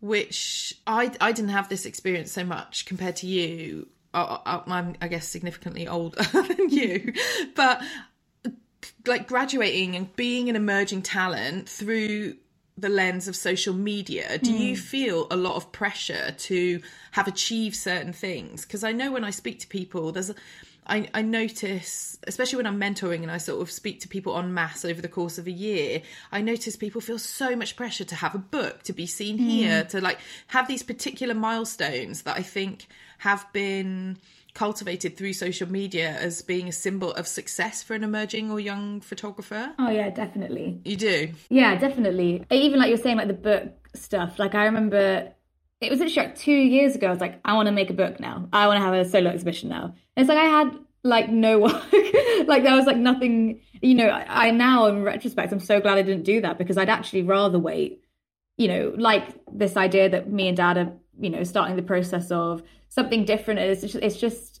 which 0.00 0.74
I 0.86 1.12
I 1.20 1.32
didn't 1.32 1.50
have 1.50 1.68
this 1.68 1.86
experience 1.86 2.32
so 2.32 2.44
much 2.44 2.86
compared 2.86 3.16
to 3.16 3.26
you 3.26 3.88
I'm, 4.12 4.94
I 5.00 5.08
guess, 5.08 5.28
significantly 5.28 5.86
older 5.86 6.22
than 6.32 6.70
you, 6.70 7.12
but 7.54 7.80
like 9.06 9.28
graduating 9.28 9.96
and 9.96 10.14
being 10.16 10.48
an 10.48 10.56
emerging 10.56 11.02
talent 11.02 11.68
through 11.68 12.36
the 12.76 12.88
lens 12.88 13.28
of 13.28 13.36
social 13.36 13.74
media 13.74 14.38
do 14.38 14.50
mm. 14.50 14.58
you 14.58 14.76
feel 14.76 15.26
a 15.30 15.36
lot 15.36 15.56
of 15.56 15.70
pressure 15.70 16.34
to 16.38 16.80
have 17.10 17.28
achieved 17.28 17.76
certain 17.76 18.12
things 18.12 18.64
because 18.64 18.82
i 18.82 18.90
know 18.90 19.12
when 19.12 19.22
i 19.22 19.28
speak 19.28 19.58
to 19.58 19.66
people 19.66 20.12
there's 20.12 20.30
a, 20.30 20.34
I, 20.86 21.08
I 21.14 21.22
notice, 21.22 22.18
especially 22.26 22.56
when 22.56 22.66
I'm 22.66 22.80
mentoring 22.80 23.22
and 23.22 23.30
I 23.30 23.38
sort 23.38 23.62
of 23.62 23.70
speak 23.70 24.00
to 24.00 24.08
people 24.08 24.36
en 24.36 24.52
masse 24.52 24.84
over 24.84 25.00
the 25.00 25.08
course 25.08 25.38
of 25.38 25.46
a 25.46 25.52
year, 25.52 26.02
I 26.32 26.40
notice 26.40 26.74
people 26.74 27.00
feel 27.00 27.18
so 27.18 27.54
much 27.54 27.76
pressure 27.76 28.04
to 28.04 28.14
have 28.16 28.34
a 28.34 28.38
book, 28.38 28.82
to 28.84 28.92
be 28.92 29.06
seen 29.06 29.38
mm. 29.38 29.42
here, 29.42 29.84
to 29.84 30.00
like 30.00 30.18
have 30.48 30.66
these 30.66 30.82
particular 30.82 31.34
milestones 31.34 32.22
that 32.22 32.36
I 32.36 32.42
think 32.42 32.88
have 33.20 33.46
been 33.52 34.16
cultivated 34.54 35.16
through 35.16 35.34
social 35.34 35.70
media 35.70 36.16
as 36.18 36.40
being 36.40 36.68
a 36.68 36.72
symbol 36.72 37.12
of 37.12 37.28
success 37.28 37.82
for 37.82 37.94
an 37.94 38.02
emerging 38.02 38.50
or 38.50 38.58
young 38.58 39.00
photographer? 39.02 39.74
Oh 39.78 39.90
yeah, 39.90 40.08
definitely. 40.08 40.80
You 40.84 40.96
do? 40.96 41.32
Yeah, 41.50 41.76
definitely. 41.76 42.44
Even 42.50 42.78
like 42.78 42.88
you're 42.88 42.98
saying 42.98 43.18
like 43.18 43.28
the 43.28 43.34
book 43.34 43.88
stuff, 43.94 44.38
like 44.38 44.54
I 44.54 44.64
remember 44.64 45.32
it 45.82 45.90
was 45.90 46.00
actually 46.00 46.26
like 46.26 46.36
two 46.36 46.52
years 46.52 46.94
ago, 46.94 47.08
I 47.08 47.10
was 47.10 47.20
like, 47.20 47.40
I 47.44 47.52
want 47.54 47.66
to 47.66 47.72
make 47.72 47.90
a 47.90 47.94
book 47.94 48.20
now. 48.20 48.48
I 48.54 48.66
want 48.66 48.78
to 48.78 48.84
have 48.84 48.94
a 48.94 49.04
solo 49.04 49.30
exhibition 49.30 49.68
now. 49.68 49.94
And 50.16 50.24
it's 50.24 50.28
like 50.28 50.38
I 50.38 50.44
had 50.44 50.78
like 51.02 51.28
no 51.28 51.58
work. 51.60 51.92
like 52.46 52.62
there 52.62 52.74
was 52.74 52.86
like 52.86 52.96
nothing, 52.96 53.60
you 53.82 53.94
know, 53.94 54.08
I, 54.08 54.48
I 54.48 54.50
now 54.50 54.86
in 54.86 55.02
retrospect, 55.02 55.52
I'm 55.52 55.60
so 55.60 55.78
glad 55.78 55.98
I 55.98 56.02
didn't 56.02 56.24
do 56.24 56.40
that 56.40 56.56
because 56.56 56.78
I'd 56.78 56.88
actually 56.88 57.22
rather 57.22 57.58
wait, 57.58 58.02
you 58.56 58.68
know, 58.68 58.94
like 58.96 59.28
this 59.52 59.76
idea 59.76 60.08
that 60.08 60.32
me 60.32 60.48
and 60.48 60.56
dad 60.56 60.78
are, 60.78 60.92
you 61.18 61.28
know, 61.28 61.44
starting 61.44 61.76
the 61.76 61.82
process 61.82 62.30
of 62.30 62.62
something 62.90 63.24
different. 63.24 63.60
It's 63.60 63.80
just, 63.80 63.94
it's 63.96 64.16
just 64.16 64.60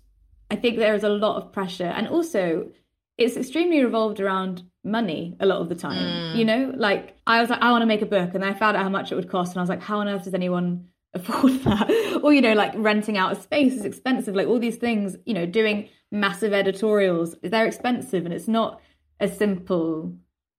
I 0.50 0.56
think 0.56 0.78
there 0.78 0.94
is 0.94 1.04
a 1.04 1.08
lot 1.08 1.36
of 1.36 1.52
pressure. 1.52 1.84
And 1.84 2.08
also, 2.08 2.70
it's 3.16 3.36
extremely 3.36 3.84
revolved 3.84 4.18
around 4.18 4.62
money 4.82 5.36
a 5.40 5.46
lot 5.46 5.60
of 5.60 5.68
the 5.68 5.74
time. 5.74 6.34
Mm. 6.34 6.38
You 6.38 6.44
know, 6.44 6.72
like 6.74 7.16
I 7.26 7.40
was 7.40 7.50
like, 7.50 7.60
I 7.60 7.70
want 7.70 7.82
to 7.82 7.86
make 7.86 8.02
a 8.02 8.06
book, 8.06 8.34
and 8.34 8.44
I 8.44 8.54
found 8.54 8.76
out 8.76 8.82
how 8.82 8.88
much 8.88 9.12
it 9.12 9.14
would 9.14 9.30
cost, 9.30 9.52
and 9.52 9.58
I 9.58 9.62
was 9.62 9.68
like, 9.68 9.82
how 9.82 10.00
on 10.00 10.08
earth 10.08 10.24
does 10.24 10.34
anyone 10.34 10.86
afford 11.14 11.52
that? 11.64 12.20
or 12.22 12.32
you 12.32 12.40
know, 12.40 12.54
like 12.54 12.72
renting 12.76 13.18
out 13.18 13.32
a 13.32 13.40
space 13.40 13.74
is 13.74 13.84
expensive. 13.84 14.34
Like 14.34 14.48
all 14.48 14.58
these 14.58 14.76
things, 14.76 15.16
you 15.26 15.34
know, 15.34 15.46
doing 15.46 15.88
massive 16.10 16.52
editorials, 16.52 17.36
they're 17.42 17.66
expensive, 17.66 18.24
and 18.24 18.34
it's 18.34 18.48
not 18.48 18.80
as 19.20 19.36
simple 19.36 20.14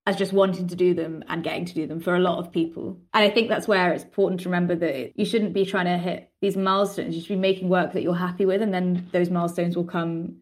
as 0.06 0.16
just 0.16 0.34
wanting 0.34 0.68
to 0.68 0.76
do 0.76 0.94
them 0.94 1.24
and 1.28 1.44
getting 1.44 1.66
to 1.66 1.74
do 1.74 1.86
them 1.86 2.00
for 2.00 2.16
a 2.16 2.20
lot 2.20 2.40
of 2.40 2.52
people. 2.52 3.00
And 3.14 3.24
I 3.24 3.30
think 3.30 3.50
that's 3.50 3.68
where 3.68 3.94
it's 3.94 4.04
important 4.04 4.42
to 4.42 4.50
remember 4.50 4.76
that 4.76 5.18
you 5.18 5.26
shouldn't 5.26 5.54
be 5.54 5.66
trying 5.66 5.86
to 5.86 5.98
hit 5.98 6.32
these 6.42 6.58
milestones. 6.58 7.16
You 7.16 7.22
should 7.22 7.30
be 7.30 7.36
making 7.36 7.70
work 7.70 7.94
that 7.94 8.02
you're 8.02 8.16
happy 8.16 8.46
with, 8.46 8.62
and 8.62 8.74
then 8.74 9.08
those 9.12 9.30
milestones 9.30 9.76
will 9.76 9.86
come 9.86 10.38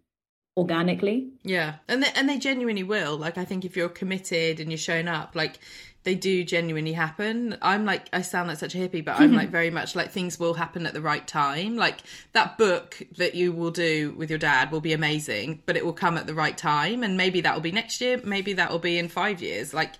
organically. 0.56 1.32
Yeah, 1.43 1.76
and 1.88 2.04
they, 2.04 2.10
and 2.15 2.30
they 2.30 2.38
genuinely 2.38 2.84
will. 2.84 3.17
Like 3.17 3.38
I 3.38 3.45
think 3.45 3.65
if 3.65 3.76
you're 3.76 3.89
committed 3.89 4.60
and 4.60 4.72
you're 4.72 4.78
showing 4.78 5.08
up, 5.08 5.36
like 5.36 5.60
they 6.03 6.15
do 6.15 6.43
genuinely 6.43 6.93
happen. 6.93 7.57
I'm 7.62 7.85
like 7.85 8.07
I 8.13 8.21
sound 8.21 8.47
like 8.47 8.57
such 8.57 8.75
a 8.75 8.77
hippie, 8.77 9.03
but 9.03 9.19
I'm 9.19 9.33
like 9.33 9.49
very 9.59 9.69
much 9.69 9.95
like 9.95 10.12
things 10.12 10.39
will 10.39 10.53
happen 10.53 10.85
at 10.85 10.93
the 10.93 11.01
right 11.01 11.27
time. 11.27 11.75
Like 11.75 11.99
that 12.33 12.57
book 12.57 13.01
that 13.17 13.35
you 13.35 13.51
will 13.51 13.71
do 13.71 14.13
with 14.17 14.29
your 14.29 14.39
dad 14.39 14.71
will 14.71 14.81
be 14.81 14.93
amazing, 14.93 15.62
but 15.65 15.75
it 15.75 15.85
will 15.85 15.93
come 15.93 16.17
at 16.17 16.27
the 16.27 16.33
right 16.33 16.57
time, 16.57 17.03
and 17.03 17.17
maybe 17.17 17.41
that 17.41 17.53
will 17.53 17.62
be 17.62 17.71
next 17.71 18.01
year, 18.01 18.21
maybe 18.23 18.53
that 18.53 18.71
will 18.71 18.79
be 18.79 18.97
in 18.97 19.09
five 19.09 19.41
years. 19.41 19.73
Like 19.73 19.95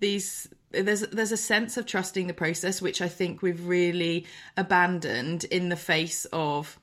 these 0.00 0.48
there's 0.70 1.00
there's 1.00 1.32
a 1.32 1.36
sense 1.36 1.76
of 1.76 1.86
trusting 1.86 2.26
the 2.26 2.34
process 2.34 2.82
which 2.82 3.00
I 3.00 3.08
think 3.08 3.40
we've 3.40 3.66
really 3.66 4.26
abandoned 4.56 5.44
in 5.44 5.70
the 5.70 5.76
face 5.76 6.26
of 6.26 6.78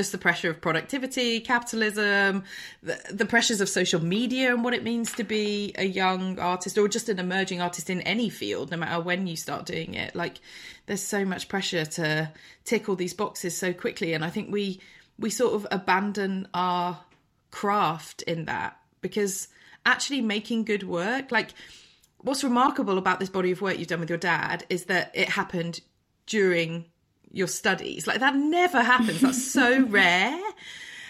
just 0.00 0.12
the 0.12 0.18
pressure 0.18 0.48
of 0.48 0.62
productivity, 0.62 1.40
capitalism, 1.40 2.42
the, 2.82 2.98
the, 3.10 3.26
pressures 3.26 3.60
of 3.60 3.68
social 3.68 4.02
media 4.02 4.50
and 4.50 4.64
what 4.64 4.72
it 4.72 4.82
means 4.82 5.12
to 5.12 5.22
be 5.22 5.74
a 5.76 5.84
young 5.84 6.38
artist 6.38 6.78
or 6.78 6.88
just 6.88 7.10
an 7.10 7.18
emerging 7.18 7.60
artist 7.60 7.90
in 7.90 8.00
any 8.00 8.30
field, 8.30 8.70
no 8.70 8.78
matter 8.78 8.98
when 8.98 9.26
you 9.26 9.36
start 9.36 9.66
doing 9.66 9.92
it. 9.92 10.16
Like, 10.16 10.40
there's 10.86 11.02
so 11.02 11.22
much 11.26 11.48
pressure 11.48 11.84
to 11.84 12.32
tick 12.64 12.88
all 12.88 12.96
these 12.96 13.12
boxes 13.12 13.54
so 13.54 13.74
quickly, 13.74 14.14
and 14.14 14.24
I 14.24 14.30
think 14.30 14.50
we 14.50 14.80
we 15.18 15.28
sort 15.28 15.52
of 15.52 15.66
abandon 15.70 16.48
our 16.54 17.00
craft 17.50 18.22
in 18.22 18.46
that 18.46 18.78
because 19.02 19.48
actually 19.84 20.22
making 20.22 20.64
good 20.64 20.82
work, 20.82 21.30
like. 21.30 21.50
What's 22.22 22.44
remarkable 22.44 22.98
about 22.98 23.18
this 23.18 23.30
body 23.30 23.50
of 23.50 23.62
work 23.62 23.78
you've 23.78 23.88
done 23.88 24.00
with 24.00 24.10
your 24.10 24.18
dad 24.18 24.66
is 24.68 24.84
that 24.84 25.10
it 25.14 25.30
happened 25.30 25.80
during 26.26 26.84
your 27.32 27.46
studies. 27.46 28.06
Like 28.06 28.20
that 28.20 28.36
never 28.36 28.82
happens. 28.82 29.20
That's 29.20 29.50
so 29.50 29.84
rare. 29.86 30.38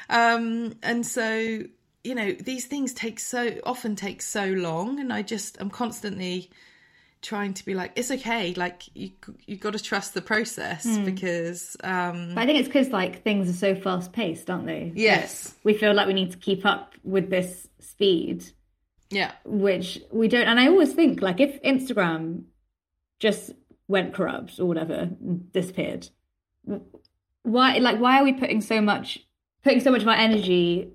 Um, 0.09 0.75
and 0.83 1.07
so, 1.07 1.63
you 2.05 2.15
know, 2.15 2.33
these 2.33 2.67
things 2.67 2.93
take 2.93 3.21
so 3.21 3.59
often 3.65 3.97
take 3.97 4.23
so 4.23 4.47
long, 4.47 5.01
and 5.01 5.13
I 5.13 5.23
just 5.23 5.57
I'm 5.61 5.71
constantly 5.71 6.51
trying 7.23 7.53
to 7.53 7.65
be 7.67 7.75
like 7.75 7.93
it's 7.97 8.11
okay 8.11 8.55
like 8.55 8.85
you 8.95 9.11
you 9.45 9.57
got 9.57 9.75
to 9.75 9.79
trust 9.79 10.15
the 10.15 10.23
process 10.23 10.87
mm. 10.87 11.05
because 11.05 11.77
um 11.85 12.35
but 12.35 12.41
i 12.41 12.47
think 12.47 12.59
it's 12.59 12.69
because 12.69 12.89
like 12.89 13.23
things 13.23 13.49
are 13.49 13.53
so 13.53 13.75
fast 13.75 14.11
paced 14.13 14.49
aren't 14.49 14.65
they 14.65 14.91
yes 14.95 15.55
we 15.63 15.75
feel 15.75 15.93
like 15.93 16.07
we 16.07 16.15
need 16.15 16.31
to 16.31 16.39
keep 16.39 16.65
up 16.65 16.95
with 17.05 17.29
this 17.29 17.69
speed 17.79 18.43
yeah 19.11 19.33
which 19.45 20.01
we 20.11 20.29
don't 20.29 20.47
and 20.47 20.59
i 20.59 20.67
always 20.67 20.95
think 20.95 21.21
like 21.21 21.41
if 21.41 21.61
instagram 21.63 22.45
just 23.19 23.51
went 23.91 24.15
corrupt 24.15 24.59
or 24.61 24.67
whatever, 24.67 25.11
disappeared. 25.51 26.09
Why, 27.43 27.79
like, 27.79 27.99
why 27.99 28.21
are 28.21 28.25
we 28.25 28.33
putting 28.33 28.61
so 28.61 28.81
much, 28.81 29.19
putting 29.65 29.81
so 29.81 29.91
much 29.91 30.03
of 30.03 30.09
our 30.09 30.15
energy 30.15 30.93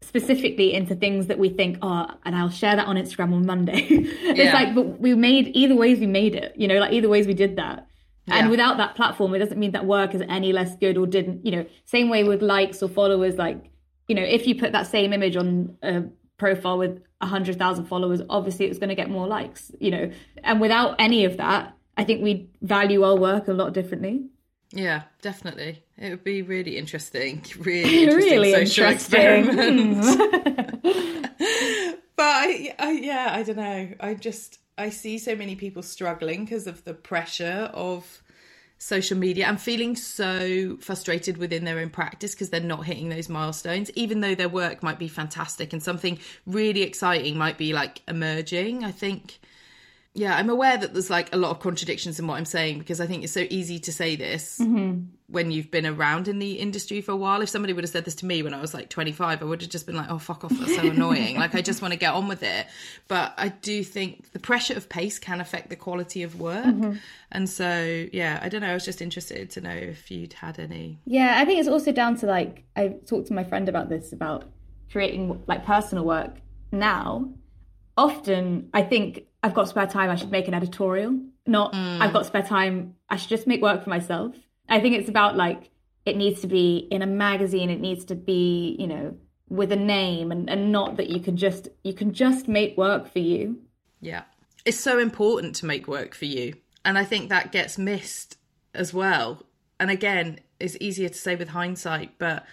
specifically 0.00 0.74
into 0.74 0.96
things 0.96 1.28
that 1.28 1.38
we 1.38 1.48
think, 1.48 1.78
oh, 1.80 2.08
and 2.24 2.34
I'll 2.34 2.50
share 2.50 2.74
that 2.74 2.86
on 2.86 2.96
Instagram 2.96 3.32
on 3.32 3.46
Monday. 3.46 3.86
it's 3.88 4.38
yeah. 4.38 4.52
like, 4.52 4.74
but 4.74 5.00
we 5.00 5.14
made 5.14 5.52
either 5.54 5.76
ways 5.76 6.00
we 6.00 6.08
made 6.08 6.34
it, 6.34 6.52
you 6.56 6.66
know, 6.66 6.78
like 6.78 6.92
either 6.92 7.08
ways 7.08 7.28
we 7.28 7.34
did 7.34 7.56
that. 7.56 7.86
Yeah. 8.26 8.38
And 8.38 8.50
without 8.50 8.76
that 8.78 8.96
platform, 8.96 9.34
it 9.34 9.38
doesn't 9.38 9.58
mean 9.58 9.72
that 9.72 9.86
work 9.86 10.14
is 10.14 10.22
any 10.28 10.52
less 10.52 10.74
good 10.76 10.98
or 10.98 11.06
didn't, 11.06 11.46
you 11.46 11.52
know, 11.52 11.66
same 11.84 12.08
way 12.08 12.24
with 12.24 12.42
likes 12.42 12.82
or 12.82 12.88
followers. 12.88 13.36
Like, 13.36 13.70
you 14.08 14.16
know, 14.16 14.22
if 14.22 14.48
you 14.48 14.56
put 14.56 14.72
that 14.72 14.88
same 14.88 15.12
image 15.12 15.36
on 15.36 15.76
a 15.82 16.04
profile 16.38 16.78
with 16.78 17.00
a 17.20 17.26
hundred 17.26 17.58
thousand 17.58 17.86
followers, 17.86 18.20
obviously 18.28 18.66
it's 18.66 18.78
going 18.80 18.88
to 18.88 18.96
get 18.96 19.08
more 19.08 19.28
likes, 19.28 19.70
you 19.78 19.92
know, 19.92 20.10
and 20.42 20.60
without 20.60 20.96
any 20.98 21.24
of 21.24 21.36
that, 21.36 21.76
I 21.96 22.04
think 22.04 22.22
we 22.22 22.50
value 22.60 23.02
our 23.02 23.16
work 23.16 23.48
a 23.48 23.52
lot 23.52 23.72
differently. 23.74 24.26
Yeah, 24.70 25.02
definitely. 25.20 25.82
It 25.98 26.10
would 26.10 26.24
be 26.24 26.42
really 26.42 26.78
interesting, 26.78 27.44
really 27.58 28.04
interesting 28.04 28.40
really 28.40 28.66
social 28.66 28.86
interesting. 28.86 30.00
but 32.16 32.24
I, 32.24 32.74
I, 32.78 32.90
yeah, 32.92 33.28
I 33.32 33.42
don't 33.42 33.56
know. 33.56 33.88
I 34.00 34.14
just 34.14 34.58
I 34.78 34.88
see 34.90 35.18
so 35.18 35.36
many 35.36 35.54
people 35.54 35.82
struggling 35.82 36.44
because 36.44 36.66
of 36.66 36.84
the 36.84 36.94
pressure 36.94 37.70
of 37.74 38.22
social 38.78 39.16
media 39.16 39.46
and 39.46 39.60
feeling 39.60 39.94
so 39.94 40.76
frustrated 40.80 41.36
within 41.36 41.64
their 41.64 41.78
own 41.78 41.88
practice 41.88 42.34
because 42.34 42.50
they're 42.50 42.60
not 42.60 42.84
hitting 42.84 43.10
those 43.10 43.28
milestones 43.28 43.92
even 43.94 44.20
though 44.20 44.34
their 44.34 44.48
work 44.48 44.82
might 44.82 44.98
be 44.98 45.06
fantastic 45.06 45.72
and 45.72 45.80
something 45.80 46.18
really 46.46 46.82
exciting 46.82 47.38
might 47.38 47.56
be 47.56 47.72
like 47.72 48.02
emerging 48.08 48.82
i 48.82 48.90
think 48.90 49.38
yeah, 50.14 50.36
I'm 50.36 50.50
aware 50.50 50.76
that 50.76 50.92
there's 50.92 51.08
like 51.08 51.34
a 51.34 51.38
lot 51.38 51.52
of 51.52 51.60
contradictions 51.60 52.18
in 52.18 52.26
what 52.26 52.36
I'm 52.36 52.44
saying 52.44 52.78
because 52.78 53.00
I 53.00 53.06
think 53.06 53.24
it's 53.24 53.32
so 53.32 53.46
easy 53.48 53.78
to 53.78 53.92
say 53.92 54.14
this 54.14 54.58
mm-hmm. 54.58 55.04
when 55.28 55.50
you've 55.50 55.70
been 55.70 55.86
around 55.86 56.28
in 56.28 56.38
the 56.38 56.58
industry 56.58 57.00
for 57.00 57.12
a 57.12 57.16
while. 57.16 57.40
If 57.40 57.48
somebody 57.48 57.72
would 57.72 57.82
have 57.82 57.90
said 57.90 58.04
this 58.04 58.16
to 58.16 58.26
me 58.26 58.42
when 58.42 58.52
I 58.52 58.60
was 58.60 58.74
like 58.74 58.90
25, 58.90 59.40
I 59.40 59.44
would 59.44 59.62
have 59.62 59.70
just 59.70 59.86
been 59.86 59.96
like, 59.96 60.10
oh, 60.10 60.18
fuck 60.18 60.44
off, 60.44 60.52
that's 60.52 60.76
so 60.76 60.82
annoying. 60.82 61.38
like, 61.38 61.54
I 61.54 61.62
just 61.62 61.80
want 61.80 61.92
to 61.92 61.98
get 61.98 62.12
on 62.12 62.28
with 62.28 62.42
it. 62.42 62.66
But 63.08 63.32
I 63.38 63.48
do 63.48 63.82
think 63.82 64.32
the 64.32 64.38
pressure 64.38 64.74
of 64.76 64.90
pace 64.90 65.18
can 65.18 65.40
affect 65.40 65.70
the 65.70 65.76
quality 65.76 66.22
of 66.24 66.38
work. 66.38 66.66
Mm-hmm. 66.66 66.96
And 67.30 67.48
so, 67.48 68.06
yeah, 68.12 68.38
I 68.42 68.50
don't 68.50 68.60
know. 68.60 68.70
I 68.70 68.74
was 68.74 68.84
just 68.84 69.00
interested 69.00 69.48
to 69.52 69.62
know 69.62 69.70
if 69.70 70.10
you'd 70.10 70.34
had 70.34 70.58
any. 70.58 71.00
Yeah, 71.06 71.36
I 71.38 71.46
think 71.46 71.58
it's 71.58 71.68
also 71.68 71.90
down 71.90 72.16
to 72.16 72.26
like, 72.26 72.64
I 72.76 72.96
talked 73.06 73.28
to 73.28 73.32
my 73.32 73.44
friend 73.44 73.66
about 73.66 73.88
this, 73.88 74.12
about 74.12 74.44
creating 74.90 75.42
like 75.46 75.64
personal 75.64 76.04
work 76.04 76.36
now. 76.70 77.30
Often, 77.96 78.70
I 78.74 78.82
think 78.82 79.26
I've 79.42 79.54
got 79.54 79.68
spare 79.68 79.86
time, 79.86 80.10
I 80.10 80.14
should 80.14 80.30
make 80.30 80.48
an 80.48 80.54
editorial. 80.54 81.18
Not 81.46 81.72
mm. 81.72 82.00
I've 82.00 82.12
got 82.12 82.26
spare 82.26 82.42
time, 82.42 82.94
I 83.08 83.16
should 83.16 83.28
just 83.28 83.46
make 83.46 83.60
work 83.60 83.82
for 83.82 83.90
myself. 83.90 84.36
I 84.68 84.80
think 84.80 84.96
it's 84.96 85.08
about 85.08 85.36
like 85.36 85.70
it 86.06 86.16
needs 86.16 86.40
to 86.42 86.46
be 86.46 86.88
in 86.90 87.02
a 87.02 87.06
magazine, 87.06 87.70
it 87.70 87.80
needs 87.80 88.04
to 88.06 88.14
be, 88.14 88.76
you 88.78 88.86
know, 88.86 89.16
with 89.48 89.72
a 89.72 89.76
name 89.76 90.32
and, 90.32 90.48
and 90.48 90.72
not 90.72 90.96
that 90.96 91.10
you 91.10 91.20
can 91.20 91.36
just 91.36 91.68
you 91.82 91.92
can 91.92 92.12
just 92.12 92.48
make 92.48 92.76
work 92.76 93.12
for 93.12 93.18
you. 93.18 93.58
Yeah. 94.00 94.22
It's 94.64 94.78
so 94.78 94.98
important 94.98 95.56
to 95.56 95.66
make 95.66 95.88
work 95.88 96.14
for 96.14 96.24
you. 96.24 96.54
And 96.84 96.96
I 96.96 97.04
think 97.04 97.28
that 97.28 97.52
gets 97.52 97.78
missed 97.78 98.38
as 98.74 98.94
well. 98.94 99.42
And 99.80 99.90
again, 99.90 100.40
it's 100.60 100.76
easier 100.80 101.08
to 101.08 101.14
say 101.14 101.34
with 101.34 101.48
hindsight, 101.48 102.18
but 102.18 102.44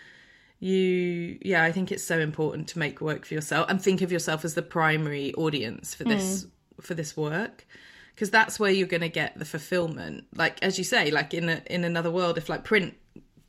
you 0.59 1.37
yeah, 1.43 1.63
I 1.63 1.71
think 1.71 1.91
it's 1.91 2.03
so 2.03 2.19
important 2.19 2.67
to 2.69 2.79
make 2.79 2.99
work 2.99 3.25
for 3.25 3.35
yourself 3.35 3.67
and 3.69 3.79
think 3.81 4.01
of 4.01 4.11
yourself 4.11 4.43
as 4.43 4.55
the 4.55 4.63
primary 4.63 5.33
audience 5.35 5.93
for 5.93 6.03
this 6.03 6.45
mm 6.45 6.51
for 6.81 6.93
this 6.93 7.15
work 7.15 7.65
because 8.13 8.29
that's 8.29 8.59
where 8.59 8.71
you're 8.71 8.87
going 8.87 9.01
to 9.01 9.09
get 9.09 9.37
the 9.37 9.45
fulfillment 9.45 10.25
like 10.35 10.61
as 10.61 10.77
you 10.77 10.83
say 10.83 11.11
like 11.11 11.33
in 11.33 11.49
a, 11.49 11.61
in 11.67 11.83
another 11.83 12.11
world 12.11 12.37
if 12.37 12.49
like 12.49 12.63
print 12.63 12.95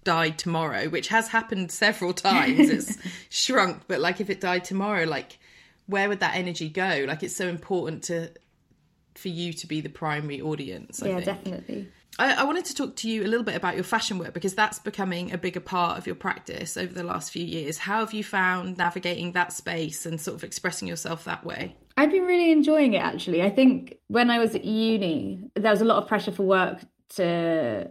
died 0.04 0.38
tomorrow 0.38 0.88
which 0.88 1.08
has 1.08 1.28
happened 1.28 1.70
several 1.70 2.12
times 2.12 2.70
it's 2.70 2.98
shrunk 3.28 3.82
but 3.88 4.00
like 4.00 4.20
if 4.20 4.30
it 4.30 4.40
died 4.40 4.64
tomorrow 4.64 5.04
like 5.04 5.38
where 5.86 6.08
would 6.08 6.20
that 6.20 6.36
energy 6.36 6.68
go 6.68 7.04
like 7.06 7.22
it's 7.22 7.36
so 7.36 7.48
important 7.48 8.04
to 8.04 8.30
for 9.14 9.28
you 9.28 9.52
to 9.52 9.66
be 9.66 9.80
the 9.80 9.88
primary 9.88 10.40
audience 10.40 11.02
I 11.02 11.08
yeah 11.08 11.14
think. 11.20 11.26
definitely 11.26 11.88
I, 12.18 12.42
I, 12.42 12.44
wanted 12.44 12.64
to 12.66 12.74
talk 12.74 12.96
to 12.96 13.08
you 13.08 13.22
a 13.24 13.28
little 13.28 13.44
bit 13.44 13.54
about 13.54 13.76
your 13.76 13.84
fashion 13.84 14.18
work 14.18 14.34
because 14.34 14.54
that's 14.54 14.78
becoming 14.78 15.32
a 15.32 15.38
bigger 15.38 15.60
part 15.60 15.96
of 15.96 16.06
your 16.06 16.16
practice 16.16 16.76
over 16.76 16.92
the 16.92 17.04
last 17.04 17.30
few 17.30 17.44
years. 17.44 17.78
How 17.78 18.00
have 18.00 18.12
you 18.12 18.24
found 18.24 18.76
navigating 18.76 19.32
that 19.32 19.52
space 19.52 20.04
and 20.04 20.20
sort 20.20 20.36
of 20.36 20.44
expressing 20.44 20.88
yourself 20.88 21.24
that 21.24 21.44
way? 21.44 21.76
I've 22.00 22.10
been 22.10 22.24
really 22.24 22.50
enjoying 22.50 22.94
it 22.94 23.02
actually. 23.02 23.42
I 23.42 23.50
think 23.50 23.98
when 24.08 24.30
I 24.30 24.38
was 24.38 24.54
at 24.54 24.64
uni, 24.64 25.50
there 25.54 25.70
was 25.70 25.82
a 25.82 25.84
lot 25.84 26.02
of 26.02 26.08
pressure 26.08 26.32
for 26.32 26.44
work 26.44 26.78
to 27.16 27.90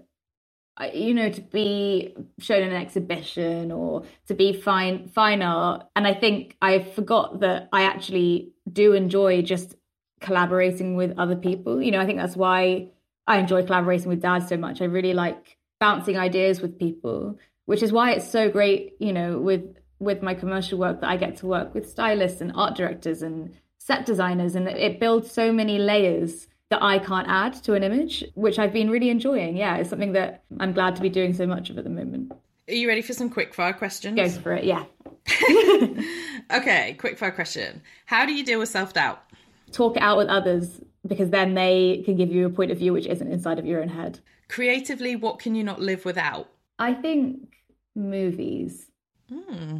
uh, 0.81 0.87
you 0.91 1.13
know 1.13 1.29
to 1.29 1.41
be 1.41 2.15
shown 2.39 2.63
in 2.63 2.69
an 2.69 2.81
exhibition 2.81 3.71
or 3.71 4.01
to 4.25 4.33
be 4.33 4.51
fine 4.51 5.09
fine 5.09 5.43
art. 5.43 5.85
And 5.95 6.07
i 6.07 6.15
think 6.15 6.57
i 6.59 6.79
forgot 6.79 7.41
that 7.41 7.69
i 7.71 7.83
actually 7.83 8.51
do 8.73 8.93
enjoy 8.93 9.43
just 9.43 9.75
collaborating 10.21 10.95
with 10.95 11.13
other 11.19 11.35
people. 11.35 11.79
You 11.79 11.91
know 11.91 12.01
i 12.01 12.07
think 12.07 12.17
that's 12.17 12.35
why 12.35 12.87
i 13.27 13.37
enjoy 13.37 13.63
collaborating 13.63 14.09
with 14.09 14.23
dad 14.23 14.39
so 14.39 14.57
much. 14.57 14.81
I 14.81 14.85
really 14.85 15.13
like 15.13 15.57
bouncing 15.79 16.17
ideas 16.17 16.61
with 16.61 16.79
people 16.79 17.37
which 17.67 17.83
is 17.83 17.91
why 17.91 18.13
it's 18.13 18.27
so 18.27 18.49
great 18.49 18.95
you 18.99 19.13
know 19.13 19.37
with 19.37 19.65
with 19.99 20.23
my 20.23 20.33
commercial 20.33 20.79
work 20.79 20.99
that 20.99 21.09
i 21.09 21.15
get 21.15 21.37
to 21.37 21.45
work 21.45 21.73
with 21.73 21.89
stylists 21.89 22.41
and 22.41 22.51
art 22.55 22.75
directors 22.75 23.21
and 23.21 23.53
set 23.89 24.05
designers 24.05 24.53
and 24.53 24.67
it 24.67 24.99
builds 24.99 25.31
so 25.31 25.51
many 25.51 25.79
layers 25.79 26.47
that 26.69 26.83
I 26.83 26.99
can't 26.99 27.27
add 27.27 27.55
to 27.63 27.73
an 27.73 27.83
image, 27.83 28.23
which 28.35 28.59
I've 28.59 28.71
been 28.71 28.91
really 28.91 29.09
enjoying. 29.09 29.57
Yeah, 29.57 29.77
it's 29.77 29.89
something 29.89 30.13
that 30.13 30.43
I'm 30.59 30.73
glad 30.73 30.95
to 30.97 31.01
be 31.01 31.09
doing 31.09 31.33
so 31.33 31.47
much 31.47 31.71
of 31.71 31.77
at 31.79 31.85
the 31.85 31.89
moment. 31.89 32.31
Are 32.67 32.73
you 32.73 32.87
ready 32.87 33.01
for 33.01 33.13
some 33.13 33.31
quick 33.31 33.51
fire 33.51 33.73
questions? 33.73 34.15
Go 34.15 34.29
for 34.29 34.53
it, 34.53 34.63
yeah. 34.63 34.83
okay, 36.53 36.95
quick 36.99 37.17
fire 37.17 37.31
question. 37.31 37.81
How 38.05 38.27
do 38.27 38.33
you 38.33 38.45
deal 38.45 38.59
with 38.59 38.69
self 38.69 38.93
doubt? 38.93 39.23
Talk 39.71 39.97
it 39.97 40.03
out 40.03 40.17
with 40.17 40.27
others 40.27 40.79
because 41.07 41.31
then 41.31 41.55
they 41.55 42.03
can 42.05 42.15
give 42.15 42.31
you 42.31 42.45
a 42.45 42.49
point 42.51 42.69
of 42.69 42.77
view 42.77 42.93
which 42.93 43.07
isn't 43.07 43.31
inside 43.31 43.57
of 43.57 43.65
your 43.65 43.81
own 43.81 43.89
head. 43.89 44.19
Creatively, 44.49 45.15
what 45.15 45.39
can 45.39 45.55
you 45.55 45.63
not 45.63 45.81
live 45.81 46.05
without? 46.05 46.47
I 46.77 46.93
think 46.93 47.55
movies. 47.95 48.85
Hmm. 49.33 49.79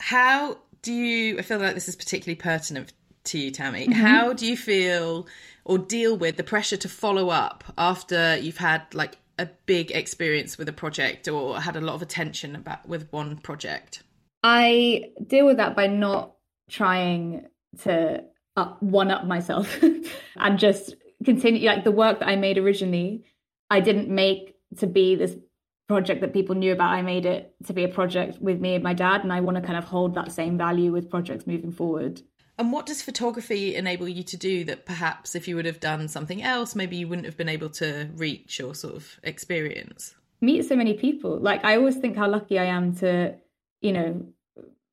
How 0.00 0.58
do 0.84 0.92
you? 0.92 1.38
I 1.38 1.42
feel 1.42 1.58
like 1.58 1.74
this 1.74 1.88
is 1.88 1.96
particularly 1.96 2.36
pertinent 2.36 2.92
to 3.24 3.38
you, 3.38 3.50
Tami. 3.50 3.84
Mm-hmm. 3.86 3.92
How 3.92 4.32
do 4.32 4.46
you 4.46 4.56
feel 4.56 5.26
or 5.64 5.78
deal 5.78 6.16
with 6.16 6.36
the 6.36 6.44
pressure 6.44 6.76
to 6.76 6.88
follow 6.88 7.30
up 7.30 7.64
after 7.76 8.36
you've 8.36 8.58
had 8.58 8.82
like 8.94 9.16
a 9.38 9.46
big 9.66 9.90
experience 9.90 10.56
with 10.58 10.68
a 10.68 10.72
project 10.72 11.26
or 11.26 11.58
had 11.58 11.74
a 11.74 11.80
lot 11.80 11.94
of 11.94 12.02
attention 12.02 12.54
about 12.54 12.86
with 12.86 13.08
one 13.10 13.38
project? 13.38 14.02
I 14.42 15.10
deal 15.26 15.46
with 15.46 15.56
that 15.56 15.74
by 15.74 15.86
not 15.86 16.34
trying 16.68 17.46
to 17.82 18.22
up, 18.56 18.82
one 18.82 19.10
up 19.10 19.24
myself 19.24 19.82
and 20.36 20.58
just 20.58 20.94
continue 21.24 21.66
like 21.66 21.84
the 21.84 21.90
work 21.90 22.20
that 22.20 22.28
I 22.28 22.36
made 22.36 22.58
originally. 22.58 23.24
I 23.70 23.80
didn't 23.80 24.08
make 24.08 24.54
to 24.78 24.86
be 24.86 25.14
this 25.14 25.34
project 25.88 26.20
that 26.22 26.32
people 26.32 26.54
knew 26.54 26.72
about. 26.72 26.92
I 26.92 27.02
made 27.02 27.26
it 27.26 27.54
to 27.66 27.72
be 27.72 27.84
a 27.84 27.88
project 27.88 28.40
with 28.40 28.60
me 28.60 28.74
and 28.74 28.82
my 28.82 28.94
dad, 28.94 29.22
and 29.22 29.32
I 29.32 29.40
want 29.40 29.56
to 29.56 29.62
kind 29.62 29.76
of 29.76 29.84
hold 29.84 30.14
that 30.14 30.32
same 30.32 30.56
value 30.56 30.92
with 30.92 31.10
projects 31.10 31.46
moving 31.46 31.72
forward. 31.72 32.22
And 32.56 32.72
what 32.72 32.86
does 32.86 33.02
photography 33.02 33.74
enable 33.74 34.08
you 34.08 34.22
to 34.22 34.36
do 34.36 34.64
that 34.64 34.86
perhaps 34.86 35.34
if 35.34 35.48
you 35.48 35.56
would 35.56 35.66
have 35.66 35.80
done 35.80 36.06
something 36.06 36.42
else, 36.42 36.76
maybe 36.76 36.96
you 36.96 37.08
wouldn't 37.08 37.26
have 37.26 37.36
been 37.36 37.48
able 37.48 37.68
to 37.70 38.08
reach 38.14 38.60
or 38.60 38.74
sort 38.74 38.94
of 38.94 39.18
experience? 39.24 40.14
Meet 40.40 40.66
so 40.66 40.76
many 40.76 40.94
people. 40.94 41.38
Like, 41.38 41.64
I 41.64 41.76
always 41.76 41.96
think 41.96 42.16
how 42.16 42.28
lucky 42.28 42.58
I 42.58 42.66
am 42.66 42.94
to, 42.96 43.34
you 43.80 43.92
know, 43.92 44.26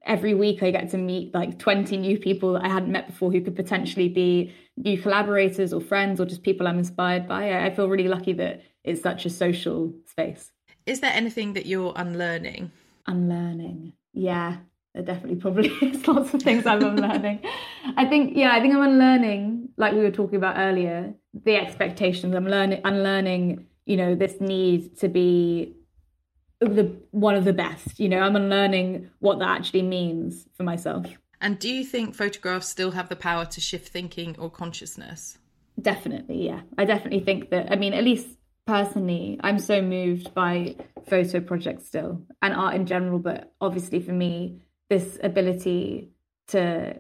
every 0.04 0.34
week 0.34 0.64
I 0.64 0.72
get 0.72 0.90
to 0.92 0.98
meet 0.98 1.36
like 1.36 1.60
20 1.60 1.98
new 1.98 2.18
people 2.18 2.54
that 2.54 2.66
I 2.66 2.70
hadn't 2.70 2.92
met 2.92 3.06
before 3.06 3.32
who 3.32 3.42
could 3.42 3.56
potentially 3.56 4.10
be 4.10 4.56
new 4.76 5.00
collaborators 5.00 5.72
or 5.72 5.82
friends 5.82 6.20
or 6.20 6.26
just 6.26 6.42
people 6.42 6.68
I'm 6.68 6.80
inspired 6.80 7.28
by. 7.28 7.64
I 7.64 7.70
feel 7.70 7.88
really 7.88 8.08
lucky 8.08 8.34
that 8.34 8.64
it's 8.84 9.04
such 9.04 9.28
a 9.28 9.30
social 9.30 9.94
space. 10.08 10.52
Is 10.86 11.00
there 11.00 11.12
anything 11.14 11.54
that 11.54 11.66
you're 11.66 11.94
unlearning? 11.96 12.72
Unlearning. 13.08 13.94
Yeah, 14.14 14.58
there 14.94 15.04
definitely 15.04 15.38
probably 15.38 15.68
is 15.82 16.08
lots 16.08 16.34
of 16.34 16.42
things 16.42 16.66
I'm 16.66 16.84
unlearning. 16.84 17.42
I 17.98 18.06
think, 18.06 18.36
yeah, 18.36 18.54
I 18.54 18.60
think 18.60 18.74
I'm 18.74 18.82
unlearning, 18.82 19.70
like 19.78 19.94
we 19.94 20.00
were 20.00 20.12
talking 20.12 20.36
about 20.36 20.58
earlier, 20.58 21.14
the 21.34 21.56
expectations. 21.56 22.36
I'm 22.36 22.48
learning, 22.48 22.82
unlearning, 22.84 23.68
you 23.86 23.98
know, 23.98 24.16
this 24.16 24.42
need 24.42 24.98
to 25.00 25.08
be 25.08 25.76
the 26.60 26.96
one 27.12 27.36
of 27.36 27.46
the 27.46 27.54
best. 27.54 28.00
You 28.00 28.10
know, 28.10 28.20
I'm 28.20 28.36
unlearning 28.36 29.10
what 29.20 29.40
that 29.40 29.50
actually 29.50 29.84
means 29.84 30.48
for 30.54 30.64
myself. 30.64 31.06
And 31.40 31.58
do 31.58 31.70
you 31.70 31.84
think 31.84 32.14
photographs 32.14 32.68
still 32.70 32.92
have 32.92 33.10
the 33.10 33.16
power 33.16 33.46
to 33.46 33.62
shift 33.62 33.90
thinking 33.90 34.36
or 34.38 34.50
consciousness? 34.50 35.40
Definitely, 35.82 36.46
yeah. 36.46 36.62
I 36.78 36.86
definitely 36.86 37.22
think 37.22 37.50
that. 37.50 37.72
I 37.72 37.76
mean, 37.76 37.94
at 37.94 38.04
least 38.04 38.28
personally, 38.66 39.40
I'm 39.44 39.60
so 39.60 39.82
moved 39.82 40.34
by 40.34 40.76
photo 41.08 41.40
projects 41.40 41.88
still 41.88 42.22
and 42.42 42.54
art 42.54 42.76
in 42.76 42.86
general. 42.86 43.20
But 43.20 43.54
obviously, 43.60 44.00
for 44.00 44.14
me, 44.14 44.62
this 44.90 45.18
ability 45.24 46.12
to 46.48 47.00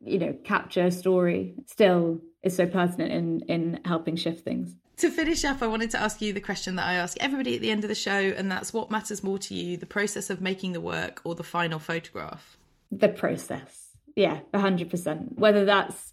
you 0.00 0.18
know 0.18 0.36
capture 0.44 0.86
a 0.86 0.90
story 0.90 1.54
still 1.66 2.20
is 2.42 2.56
so 2.56 2.66
pertinent 2.66 3.12
in 3.12 3.40
in 3.48 3.80
helping 3.84 4.16
shift 4.16 4.44
things. 4.44 4.74
To 4.98 5.10
finish 5.10 5.44
up 5.44 5.62
i 5.62 5.66
wanted 5.66 5.90
to 5.92 6.00
ask 6.00 6.20
you 6.20 6.32
the 6.32 6.40
question 6.40 6.76
that 6.76 6.86
i 6.86 6.94
ask 6.94 7.16
everybody 7.18 7.56
at 7.56 7.60
the 7.60 7.70
end 7.70 7.82
of 7.82 7.88
the 7.88 7.94
show 7.94 8.10
and 8.10 8.52
that's 8.52 8.72
what 8.72 8.90
matters 8.90 9.24
more 9.24 9.38
to 9.38 9.54
you 9.54 9.76
the 9.76 9.86
process 9.86 10.30
of 10.30 10.40
making 10.40 10.72
the 10.72 10.80
work 10.80 11.20
or 11.24 11.34
the 11.34 11.42
final 11.42 11.80
photograph? 11.80 12.56
The 12.92 13.08
process. 13.08 13.96
Yeah 14.14 14.40
100% 14.54 15.38
whether 15.38 15.64
that's 15.64 16.12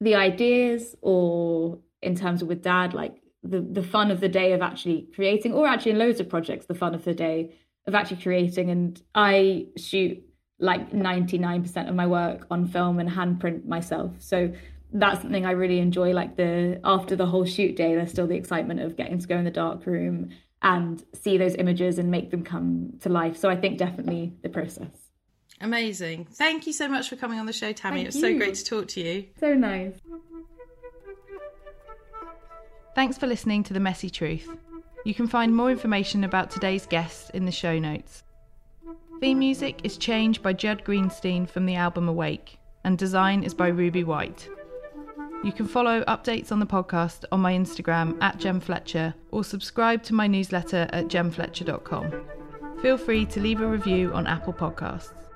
the 0.00 0.14
ideas 0.14 0.94
or 1.00 1.78
in 2.02 2.14
terms 2.14 2.42
of 2.42 2.48
with 2.48 2.62
dad 2.62 2.94
like 2.94 3.16
the 3.48 3.60
the 3.60 3.82
fun 3.82 4.10
of 4.10 4.20
the 4.20 4.28
day 4.28 4.52
of 4.52 4.62
actually 4.62 5.08
creating 5.14 5.52
or 5.52 5.66
actually 5.66 5.92
in 5.92 5.98
loads 5.98 6.20
of 6.20 6.28
projects 6.28 6.66
the 6.66 6.74
fun 6.74 6.94
of 6.94 7.04
the 7.04 7.14
day 7.14 7.54
of 7.86 7.94
actually 7.94 8.20
creating 8.20 8.70
and 8.70 9.02
i 9.14 9.66
shoot 9.76 10.22
like 10.60 10.90
99% 10.90 11.88
of 11.88 11.94
my 11.94 12.06
work 12.06 12.46
on 12.50 12.66
film 12.66 12.98
and 12.98 13.08
handprint 13.08 13.66
myself. 13.66 14.12
So 14.18 14.52
that's 14.92 15.22
something 15.22 15.46
I 15.46 15.52
really 15.52 15.78
enjoy. 15.78 16.12
Like 16.12 16.36
the 16.36 16.80
after 16.84 17.14
the 17.14 17.26
whole 17.26 17.44
shoot 17.44 17.76
day, 17.76 17.94
there's 17.94 18.10
still 18.10 18.26
the 18.26 18.36
excitement 18.36 18.80
of 18.80 18.96
getting 18.96 19.18
to 19.18 19.26
go 19.26 19.36
in 19.36 19.44
the 19.44 19.50
dark 19.50 19.86
room 19.86 20.30
and 20.60 21.02
see 21.14 21.38
those 21.38 21.54
images 21.54 21.98
and 21.98 22.10
make 22.10 22.30
them 22.30 22.42
come 22.42 22.94
to 23.00 23.08
life. 23.08 23.36
So 23.36 23.48
I 23.48 23.56
think 23.56 23.78
definitely 23.78 24.34
the 24.42 24.48
process. 24.48 24.90
Amazing. 25.60 26.26
Thank 26.32 26.66
you 26.66 26.72
so 26.72 26.88
much 26.88 27.08
for 27.08 27.16
coming 27.16 27.38
on 27.38 27.46
the 27.46 27.52
show, 27.52 27.72
Tami. 27.72 27.90
Thank 27.90 27.98
it 28.00 28.06
was 28.06 28.16
you. 28.16 28.20
so 28.20 28.36
great 28.36 28.54
to 28.54 28.64
talk 28.64 28.88
to 28.88 29.00
you. 29.00 29.26
So 29.38 29.54
nice. 29.54 29.94
Thanks 32.98 33.16
for 33.16 33.28
listening 33.28 33.62
to 33.62 33.72
The 33.72 33.78
Messy 33.78 34.10
Truth. 34.10 34.50
You 35.04 35.14
can 35.14 35.28
find 35.28 35.54
more 35.54 35.70
information 35.70 36.24
about 36.24 36.50
today's 36.50 36.84
guests 36.84 37.30
in 37.30 37.44
the 37.44 37.52
show 37.52 37.78
notes. 37.78 38.24
Theme 39.20 39.38
music 39.38 39.78
is 39.84 39.96
Change 39.96 40.42
by 40.42 40.52
Judd 40.52 40.82
Greenstein 40.84 41.48
from 41.48 41.64
the 41.64 41.76
album 41.76 42.08
Awake, 42.08 42.58
and 42.82 42.98
design 42.98 43.44
is 43.44 43.54
by 43.54 43.68
Ruby 43.68 44.02
White. 44.02 44.48
You 45.44 45.52
can 45.52 45.68
follow 45.68 46.02
updates 46.08 46.50
on 46.50 46.58
the 46.58 46.66
podcast 46.66 47.24
on 47.30 47.38
my 47.38 47.52
Instagram 47.52 48.20
at 48.20 48.38
Gem 48.38 48.58
Fletcher 48.58 49.14
or 49.30 49.44
subscribe 49.44 50.02
to 50.02 50.14
my 50.14 50.26
newsletter 50.26 50.88
at 50.92 51.06
gemfletcher.com. 51.06 52.24
Feel 52.82 52.98
free 52.98 53.24
to 53.26 53.38
leave 53.38 53.60
a 53.60 53.68
review 53.68 54.12
on 54.12 54.26
Apple 54.26 54.52
Podcasts. 54.52 55.27